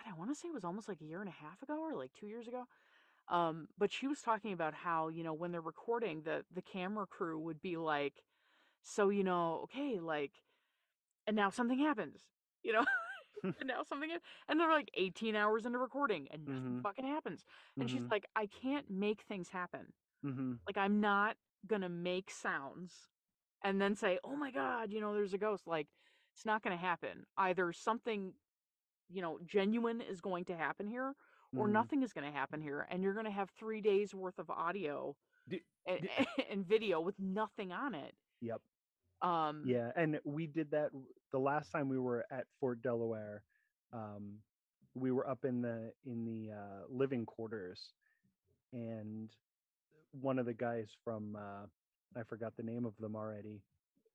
[0.06, 1.94] I want to say it was almost like a year and a half ago or
[1.96, 2.66] like 2 years ago.
[3.28, 7.06] Um but she was talking about how, you know, when they're recording the the camera
[7.06, 8.24] crew would be like
[8.82, 10.44] so you know, okay, like
[11.26, 12.30] and now something happens.
[12.62, 12.86] You know?
[13.60, 14.10] and now something
[14.48, 16.84] and they're like 18 hours into recording and nothing Mhm.
[16.84, 17.44] fucking happens.
[17.80, 18.12] And she's Mhm.
[18.12, 19.94] like I can't make things happen.
[20.22, 20.60] Mhm.
[20.66, 23.10] Like I'm not going to make sounds
[23.62, 25.88] and then say, "Oh my god, you know, there's a ghost." Like
[26.34, 27.24] it's not going to happen.
[27.36, 28.34] Either something
[29.08, 31.14] you know, genuine is going to happen here
[31.54, 31.68] or Mhm.
[31.68, 34.50] nothing is going to happen here and you're going to have 3 days worth of
[34.50, 35.16] audio
[35.48, 36.08] D- and, d-
[36.50, 38.14] and video with nothing on it.
[38.40, 38.60] Yep.
[39.22, 40.90] Um Yeah, and we did that
[41.32, 43.42] the last time we were at Fort Delaware.
[43.92, 44.38] Um,
[44.94, 47.92] we were up in the in the uh, living quarters,
[48.72, 49.30] and
[50.12, 51.66] one of the guys from uh,
[52.18, 53.62] I forgot the name of them already.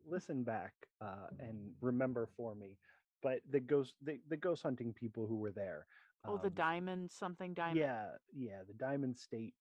[0.05, 2.77] Listen back uh, and remember for me.
[3.21, 5.85] But the ghost the, the ghost hunting people who were there.
[6.25, 7.77] Oh, the um, diamond something diamond.
[7.77, 9.53] Yeah, yeah, the Diamond State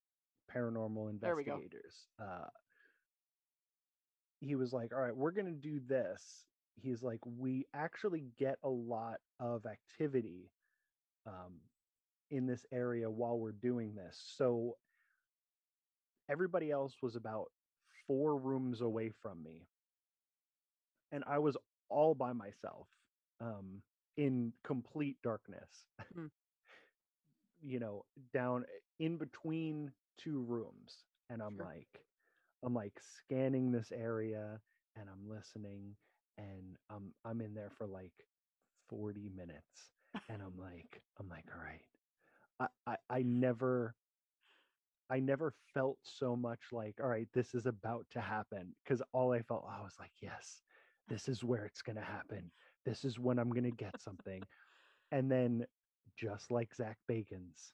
[0.55, 1.55] Paranormal There we go.
[1.55, 2.07] Investigators.
[2.20, 2.49] Uh,
[4.41, 6.45] he was like, "All right, we're gonna do this."
[6.82, 10.51] He's like, "We actually get a lot of activity
[11.27, 11.61] um,
[12.31, 14.77] in this area while we're doing this, so
[16.28, 17.51] everybody else was about
[18.07, 19.66] four rooms away from me,
[21.12, 21.57] and I was
[21.89, 22.87] all by myself
[23.41, 23.83] um,
[24.17, 26.27] in complete darkness." Hmm.
[27.62, 28.67] you know, down
[28.99, 31.05] in between two rooms.
[31.29, 31.67] And I'm Sure.
[31.67, 32.07] like,
[32.62, 34.61] I'm like scanning this area
[34.97, 35.97] and I'm listening
[36.39, 38.12] and I'm I'm in there for like
[38.89, 39.93] 40 minutes.
[40.29, 41.87] And I'm like, I'm like, all right,
[42.61, 43.97] I, I I never
[45.11, 48.77] I never felt so much like, all right, this is about to happen.
[48.85, 50.62] Because all I felt, I was like, yes,
[51.09, 52.53] this is where it's gonna happen.
[52.85, 54.43] This is when I'm gonna get something.
[55.12, 55.66] and then
[56.16, 57.73] just like Zak Bagans,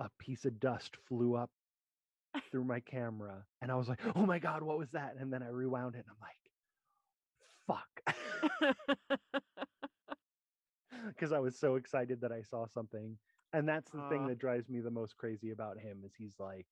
[0.00, 1.50] a piece of dust flew up
[2.50, 5.16] through my camera and I was like, oh my God, what was that?
[5.18, 6.38] And then I rewound it and I'm like,
[7.66, 9.20] fuck.
[11.08, 13.16] Because I was so excited that I saw something.
[13.52, 14.28] And that's the thing Uh.
[14.28, 16.66] that drives me the most crazy about him is he's like,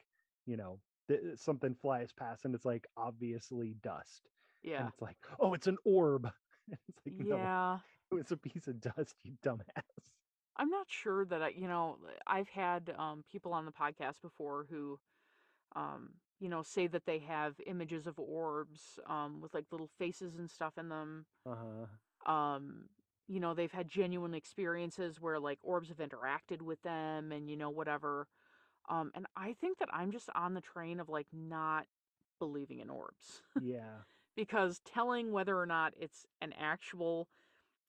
[0.47, 4.29] you know, th- something flies past and it's like obviously dust.
[4.63, 4.89] And yeah.
[4.89, 6.31] it's like, oh, it's an orb.
[6.89, 7.81] it's like, no, Yeah.
[8.11, 10.11] it was a piece of dust, you dumbass.
[10.57, 14.65] I'm not sure that I, you know, I've had um, people on the podcast before
[14.65, 15.01] who,
[15.75, 20.37] um, you know, say that they have images of orbs um, with like little faces
[20.37, 21.27] and stuff in them.
[21.47, 21.87] Uh-huh.
[22.27, 22.91] Um,
[23.29, 27.57] you know, they've had genuine experiences where like orbs have interacted with them and, you
[27.57, 28.29] know, whatever.
[28.89, 31.89] Um, and I think that I'm just on the train of like not
[32.39, 34.05] believing in orbs Yeah.
[34.37, 37.29] Because telling whether or not it's an actual,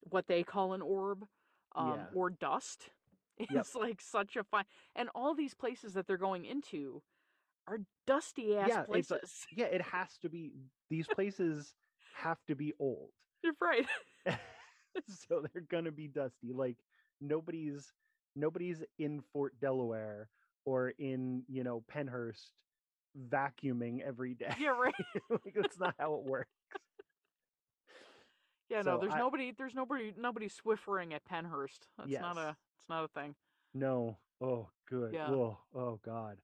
[0.02, 1.26] what they call an orb,
[1.76, 2.16] um, Yeah.
[2.16, 2.90] or dust
[3.38, 3.68] is Yep.
[3.76, 4.66] like such a fine.
[4.96, 7.04] And all these places that they're going into
[7.68, 9.48] are dusty ass Yeah, it's places.
[9.56, 10.54] Yeah, it has to be
[10.90, 11.76] these places
[12.14, 13.12] have to be old.
[13.44, 13.88] You're right.
[15.08, 16.54] so they're gonna be dusty.
[16.54, 16.78] Like
[17.22, 17.92] nobody's
[18.36, 20.30] nobody's in Fort Delaware
[20.66, 22.52] or in, you know, Pennhurst
[23.18, 24.54] vacuuming every day.
[24.60, 24.94] Yeah, right.
[25.30, 26.50] like that's not how it works.
[28.70, 31.88] Yeah, So no, there's I- nobody, there's nobody, nobody swiffering at Pennhurst.
[31.98, 33.36] That's not a, it's not a thing.
[33.74, 34.18] No.
[34.42, 35.14] Oh, good.
[35.14, 35.30] Yeah.
[35.30, 36.42] Oh, oh God.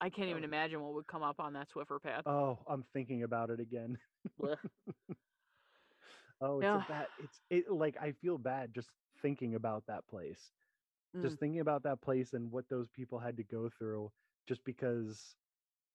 [0.00, 2.22] I can't even imagine what would come up on that Swiffer path.
[2.26, 3.98] Oh, I'm thinking about it again.
[6.42, 6.82] Oh, it's Yeah.
[6.82, 7.08] a bad.
[7.18, 10.54] It's it like I feel bad just thinking about that place.
[11.14, 11.20] Mm.
[11.22, 14.10] Just thinking about that place and what those people had to go through
[14.46, 15.36] just because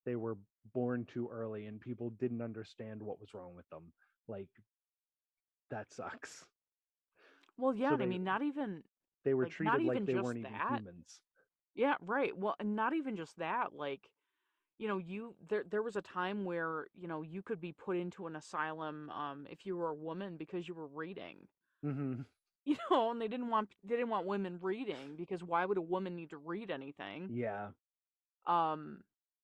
[0.05, 0.37] they were
[0.73, 3.93] born too early and people didn't understand what was wrong with them.
[4.27, 4.49] Like
[5.69, 6.45] that sucks.
[7.57, 8.83] Well, yeah, so and I mean, not even,
[9.23, 11.21] They were Like, treated like they weren't even humans.
[11.73, 12.35] yeah, right.
[12.37, 14.11] Well, and not even just that, like,
[14.79, 17.97] you know, you there there was a time where you know you could be put
[17.97, 21.49] into an asylum um, if you were a woman because you were reading.
[21.83, 22.25] hmm
[22.65, 25.81] You know, and they didn't want they didn't want women reading because why would a
[25.81, 27.31] woman need to read anything?
[27.31, 27.73] Yeah.
[28.45, 29.03] Um,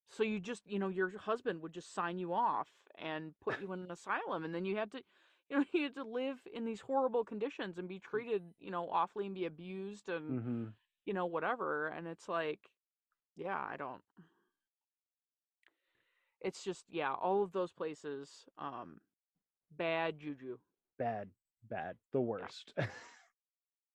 [0.10, 3.72] so you just, you know, your husband would just sign you off and put you
[3.73, 5.03] in an asylum, and then you had to,
[5.49, 8.90] you know, you had to live in these horrible conditions and be treated, you know,
[8.90, 10.73] awfully and be abused and, hmm
[11.06, 11.88] you know, whatever.
[11.88, 12.69] And it's like,
[13.36, 14.02] yeah, I don't.
[16.41, 19.02] It's just, yeah, all of those places, um,
[19.72, 20.57] bad juju,
[20.98, 21.30] Bad,
[21.64, 21.98] bad.
[22.11, 22.73] The worst.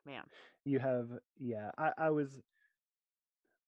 [0.05, 0.27] man.
[0.65, 1.09] you have
[1.39, 2.43] yeah I, I was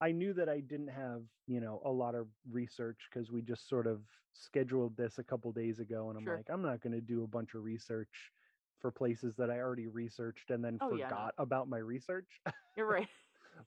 [0.01, 3.67] i knew that i didn't have you know a lot of research because we just
[3.67, 4.01] sort of
[4.33, 6.35] scheduled this a couple days ago and i'm Sure.
[6.35, 8.31] like i'm not going to do a bunch of research
[8.79, 12.41] for places that i already researched and then Oh, yeah, forgot about my research
[12.75, 13.09] You're right.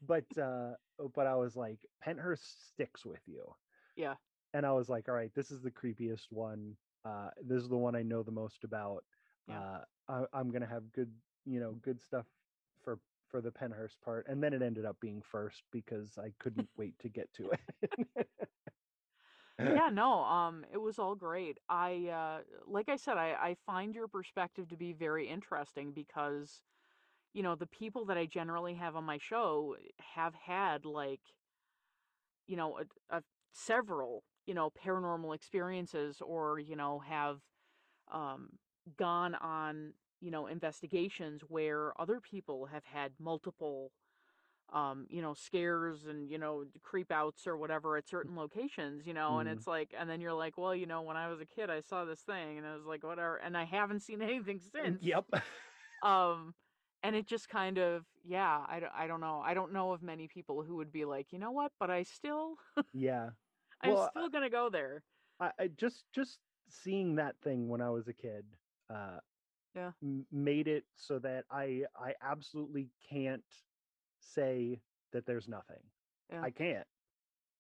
[0.03, 0.73] but uh
[1.15, 3.55] but i was like pennhurst sticks with you
[3.97, 4.17] Yeah.
[4.53, 7.77] and i was like all right this is the creepiest one uh this is the
[7.77, 9.05] one i know the most about
[9.47, 9.61] Yeah.
[9.61, 11.13] uh I, i'm gonna have good
[11.45, 12.27] you know good stuff
[13.33, 16.99] for the pennhurst part and then it ended up being first because i couldn't wait
[17.01, 17.61] to get to it.
[19.65, 21.59] Yeah no um it was all great.
[21.69, 26.63] I uh like i said i i find your perspective to be very interesting because
[27.35, 29.77] you know the people that i generally have on my show
[30.15, 31.21] have had like
[32.47, 33.23] you know a, a
[33.53, 37.41] several you know paranormal experiences or you know have
[38.13, 38.51] um
[38.99, 43.93] gone on you know investigations where other people have had multiple
[44.73, 49.15] um you know scares and you know creep outs or whatever at certain locations you
[49.15, 49.59] know and Mm.
[49.59, 51.81] it's like and then you're like well you know when i was a kid i
[51.81, 55.03] saw this thing and i was like whatever and i haven't seen anything since.
[55.03, 55.25] yep.
[56.03, 56.55] Um
[57.03, 60.29] and it just kind of yeah I, I don't know i don't know of many
[60.29, 61.73] people who would be like you know what?
[61.79, 62.57] But i still
[62.93, 63.31] yeah.
[63.83, 65.05] I'm Well, still gonna go there.
[65.41, 66.39] I, I just just
[66.69, 68.45] seeing that thing when I was a kid
[68.91, 69.19] uh
[69.75, 69.93] Yeah.
[70.03, 73.45] m- made it so that I I absolutely can't
[74.21, 74.83] say
[75.13, 75.83] that there's nothing.
[76.31, 76.47] Yeah.
[76.47, 76.87] I can't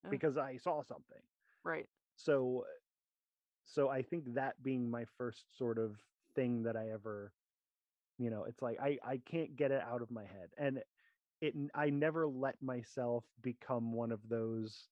[0.04, 0.10] Yeah.
[0.10, 1.22] because I saw something.
[1.64, 2.64] right So
[3.64, 5.98] so I think that being my first sort of
[6.34, 7.32] thing that I ever
[8.18, 10.50] you know, it's like I I can't get it out of my head.
[10.58, 10.82] And
[11.40, 14.88] it i never let myself become one of those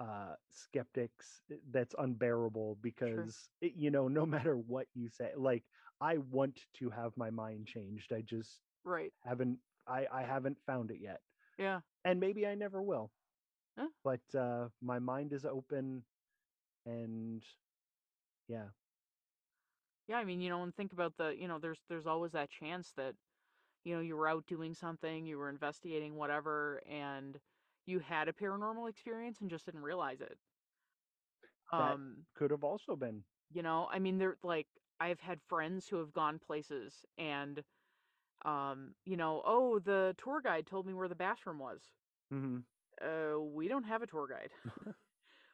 [0.00, 5.64] uh skeptics uh, that's unbearable because it, you know no matter what you say like
[6.02, 10.90] i want to have my mind changed i just right haven't I I haven't found
[10.92, 11.20] it yet,
[11.58, 11.80] Yeah.
[12.04, 13.10] and maybe I never will.
[13.78, 13.88] Huh?
[14.04, 16.04] But uh, my mind is open,
[16.86, 17.42] and
[18.48, 18.68] yeah,
[20.08, 22.50] Yeah, I mean, you know, and think about the, you know, there's there's always that
[22.50, 23.16] chance that,
[23.84, 27.40] you know, you were out doing something, you were investigating whatever, and
[27.86, 30.38] you had a paranormal experience and just didn't realize it.
[31.72, 33.24] That- Um, could have also been.
[33.50, 34.68] you know, I mean, they're like,
[35.02, 37.62] I've had friends who have gone places and,
[38.44, 41.82] um, you know, oh, the tour guide told me where the bathroom was.
[42.30, 42.64] hmm
[43.02, 44.50] uh we don't have a tour guide.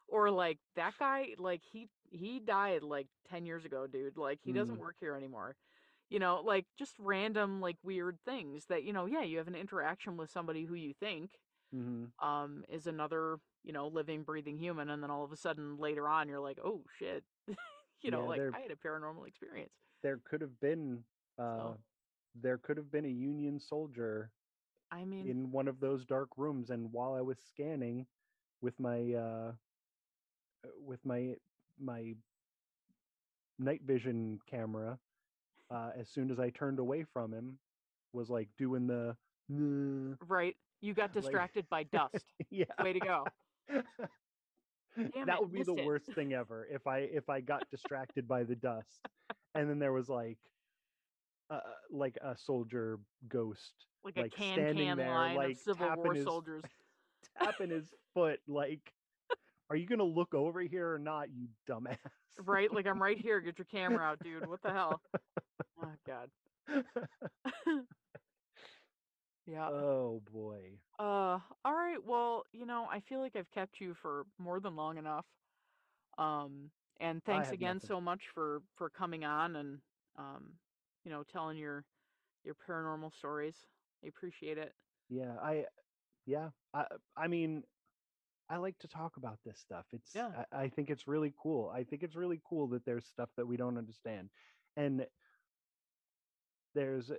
[0.09, 4.17] Or like that guy like he he died like 10 years ago dude.
[4.17, 4.79] Like he doesn't Mm.
[4.79, 5.57] work here anymore.
[6.11, 9.55] You know like just random like weird things that you know yeah you have an
[9.55, 11.31] interaction with somebody who you think
[11.73, 15.79] hmm um is another you know living breathing human and then all of a sudden
[15.79, 17.25] later on you're like oh shit
[18.03, 19.73] you know Yeah, like they're- i had a paranormal experience.
[20.03, 21.05] There could have been.
[21.39, 21.43] Uh,
[21.75, 21.79] So-
[22.35, 24.31] There could have been a Union soldier
[24.91, 28.07] i mean in one of those dark rooms and while i was scanning
[28.61, 29.53] with my uh
[30.65, 31.37] uh, with my
[31.79, 32.15] my
[33.59, 34.99] night vision camera
[35.71, 37.59] uh as soon as i turned away from him
[38.13, 39.17] was like doing the
[40.29, 42.25] right you got like- distracted by dust.
[42.51, 42.65] Yeah.
[42.83, 43.25] Way to go
[44.97, 45.87] Damn that it, would be the it.
[45.87, 49.07] worst thing ever if i if i got distracted by the dust
[49.55, 50.39] and then there was like
[51.51, 51.61] uh,
[51.91, 52.99] like a soldier
[53.29, 53.73] ghost
[54.05, 56.63] like, like, a can standing can there, line like, of civil war his- soldiers
[57.39, 58.93] tapping his foot like
[59.71, 61.97] are you gonna look over here or not you dumbass
[62.45, 63.41] Right, like I'm right here.
[63.41, 64.47] Get your camera out, dude.
[64.47, 65.01] What the hell?
[65.81, 66.31] Oh God.
[69.49, 69.71] Yeah.
[69.71, 71.41] oh boy Uh.
[71.65, 72.03] All right.
[72.05, 75.27] Well, you know, I feel like I've kept you for more than long enough.
[76.19, 76.73] Um.
[77.01, 77.89] And I thanks have again nothing.
[77.89, 79.83] so much for for coming on and
[80.17, 80.59] um,
[81.05, 81.87] you know, telling your
[82.45, 83.67] your paranormal stories.
[84.05, 84.75] I appreciate it.
[85.09, 85.67] yeah i
[86.27, 87.65] yeah i i mean
[88.49, 90.33] i like to talk about this stuff it's Yeah.
[90.53, 93.47] I, I think it's really cool i think it's really cool that there's stuff that
[93.47, 94.31] we don't understand
[94.77, 95.07] and
[96.75, 97.11] there's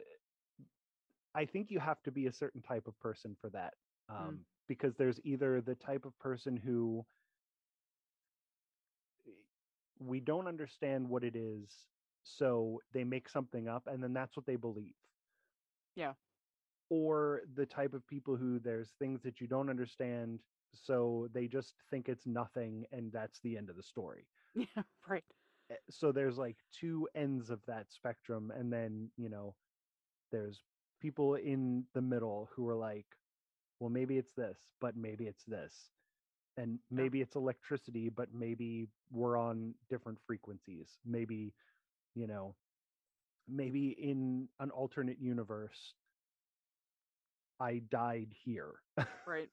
[1.35, 3.75] i think you have to be a certain type of person for that
[4.09, 7.05] um because there's either the type of person who
[9.99, 11.87] we don't understand what it is
[12.23, 14.95] so they make something up and then that's what they believe
[15.95, 16.15] Yeah.
[16.89, 20.43] or the type of people who there's things that you don't understand
[20.73, 24.83] so they just think it's nothing and that's the end of the story Yeah.
[25.07, 25.25] Right.
[25.69, 29.55] Eh, so there's like two ends of that spectrum and then you know
[30.31, 30.63] there's
[30.99, 33.05] people in the middle who are like
[33.79, 35.91] well maybe it's this but maybe it's this
[36.57, 37.03] and Yeah.
[37.03, 41.53] maybe it's electricity but maybe we're on different frequencies maybe
[42.15, 42.55] you know
[43.47, 45.93] maybe in an alternate universe
[47.59, 48.81] i died here
[49.25, 49.49] Right.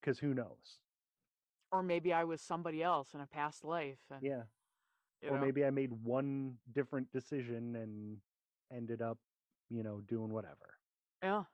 [0.00, 0.78] because who knows
[1.72, 3.98] Or maybe I was somebody else in a past life.
[4.10, 4.42] And, yeah
[5.28, 8.18] or know, maybe I made one different decision and
[8.72, 9.18] ended up,
[9.70, 10.74] you know, doing whatever.
[11.22, 11.44] Yeah.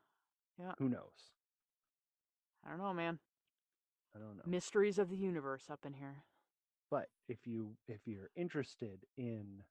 [0.58, 0.72] Yeah.
[0.78, 1.30] Who knows?
[2.66, 3.18] I don't know, man.
[4.14, 4.42] I don't know.
[4.46, 6.24] Mysteries of the universe up in here.
[6.90, 9.62] But if you if you're interested in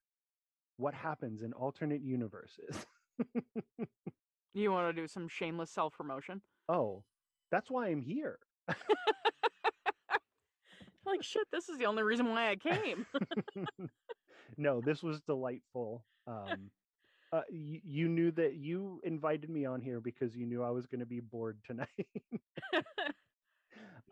[0.78, 2.86] what happens in alternate universes,
[4.54, 6.42] You want to do some shameless self promotion?
[6.68, 7.04] oh,
[7.52, 8.40] that's why I'm here.
[11.06, 13.06] like shit this is the only reason why i came
[14.58, 16.06] no, this was delightful.
[16.28, 16.70] Um,
[17.34, 20.86] uh, you, you knew that you invited me on here because you knew I was
[20.86, 21.88] going to be bored tonight.
[22.74, 22.82] you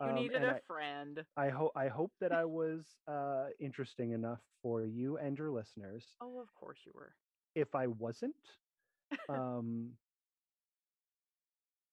[0.00, 4.40] Um, needed a I- friend I hope I hope that I was uh, interesting enough
[4.62, 6.04] for you and your listeners.
[6.22, 7.14] oh of course you were
[7.54, 8.34] If I wasn't,
[9.28, 9.90] um,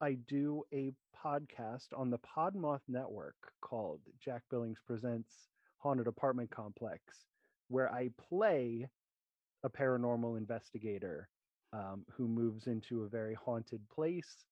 [0.02, 0.92] I do a
[1.26, 5.50] podcast on the Podmoth Network called Jack Billings Presents
[5.80, 7.02] Haunted Apartment Complex,
[7.70, 8.88] where I play
[9.64, 11.30] a paranormal investigator
[11.74, 14.46] um, who moves into a very haunted place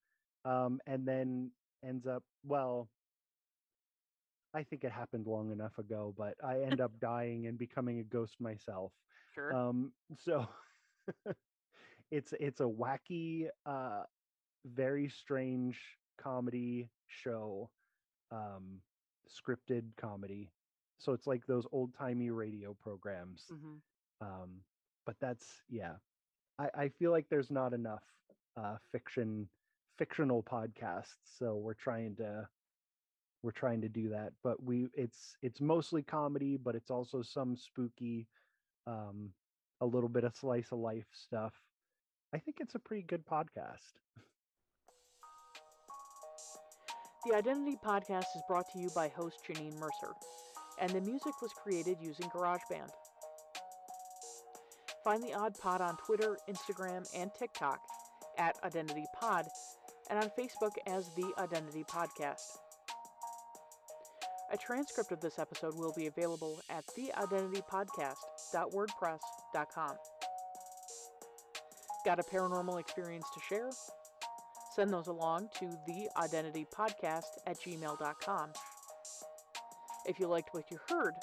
[0.46, 1.52] um, and then
[1.84, 2.90] ends up, well,
[4.54, 8.04] I think it happened long enough ago, but I end up dying and becoming a
[8.04, 8.94] ghost myself.
[9.34, 10.48] sure Um, so
[12.12, 14.04] it's it's a wacky, uh,
[14.66, 17.72] very strange comedy show,
[18.32, 18.82] um,
[19.30, 20.52] scripted comedy.
[20.98, 23.44] So it's like those old timey radio programs.
[23.50, 23.78] hmm
[24.22, 24.64] Um,
[25.06, 25.94] but that's yeah.
[26.58, 28.04] I, I feel like there's not enough
[28.58, 29.48] uh, fiction
[29.98, 32.48] fictional podcasts, so we're trying to
[33.44, 34.34] we're trying to do that.
[34.44, 38.28] But we it's it's mostly comedy, but it's also some spooky,
[38.88, 39.30] um,
[39.82, 41.54] a little bit of slice of life stuff.
[42.34, 43.94] I think it's a pretty good podcast.
[47.26, 50.14] The Identity Podcast is brought to you by host Janine Mercer,
[50.80, 52.90] and the music was created using GarageBand.
[55.06, 57.80] Find the Odd Pod on Twitter, Instagram, and TikTok
[58.40, 59.46] at Identity Pod,
[60.10, 62.58] and on Facebook as The Identity Podcast.
[64.52, 69.96] A transcript of this episode will be available at theidentitypodcast.wordpress.com.
[72.04, 73.70] Got a paranormal experience to share?
[74.76, 78.54] Send those along to theidentitypodcast at gmail.com.
[80.08, 81.14] If you liked what you heard,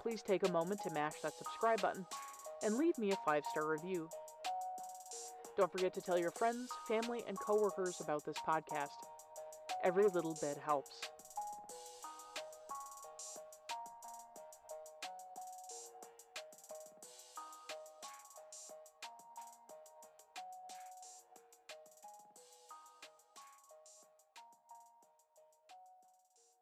[0.00, 2.06] please take a moment to mash that subscribe button
[2.62, 4.08] and leave me a five star review.
[5.56, 8.88] Don't forget to tell your friends, family, and coworkers about this podcast.
[9.82, 11.08] Every little bit helps.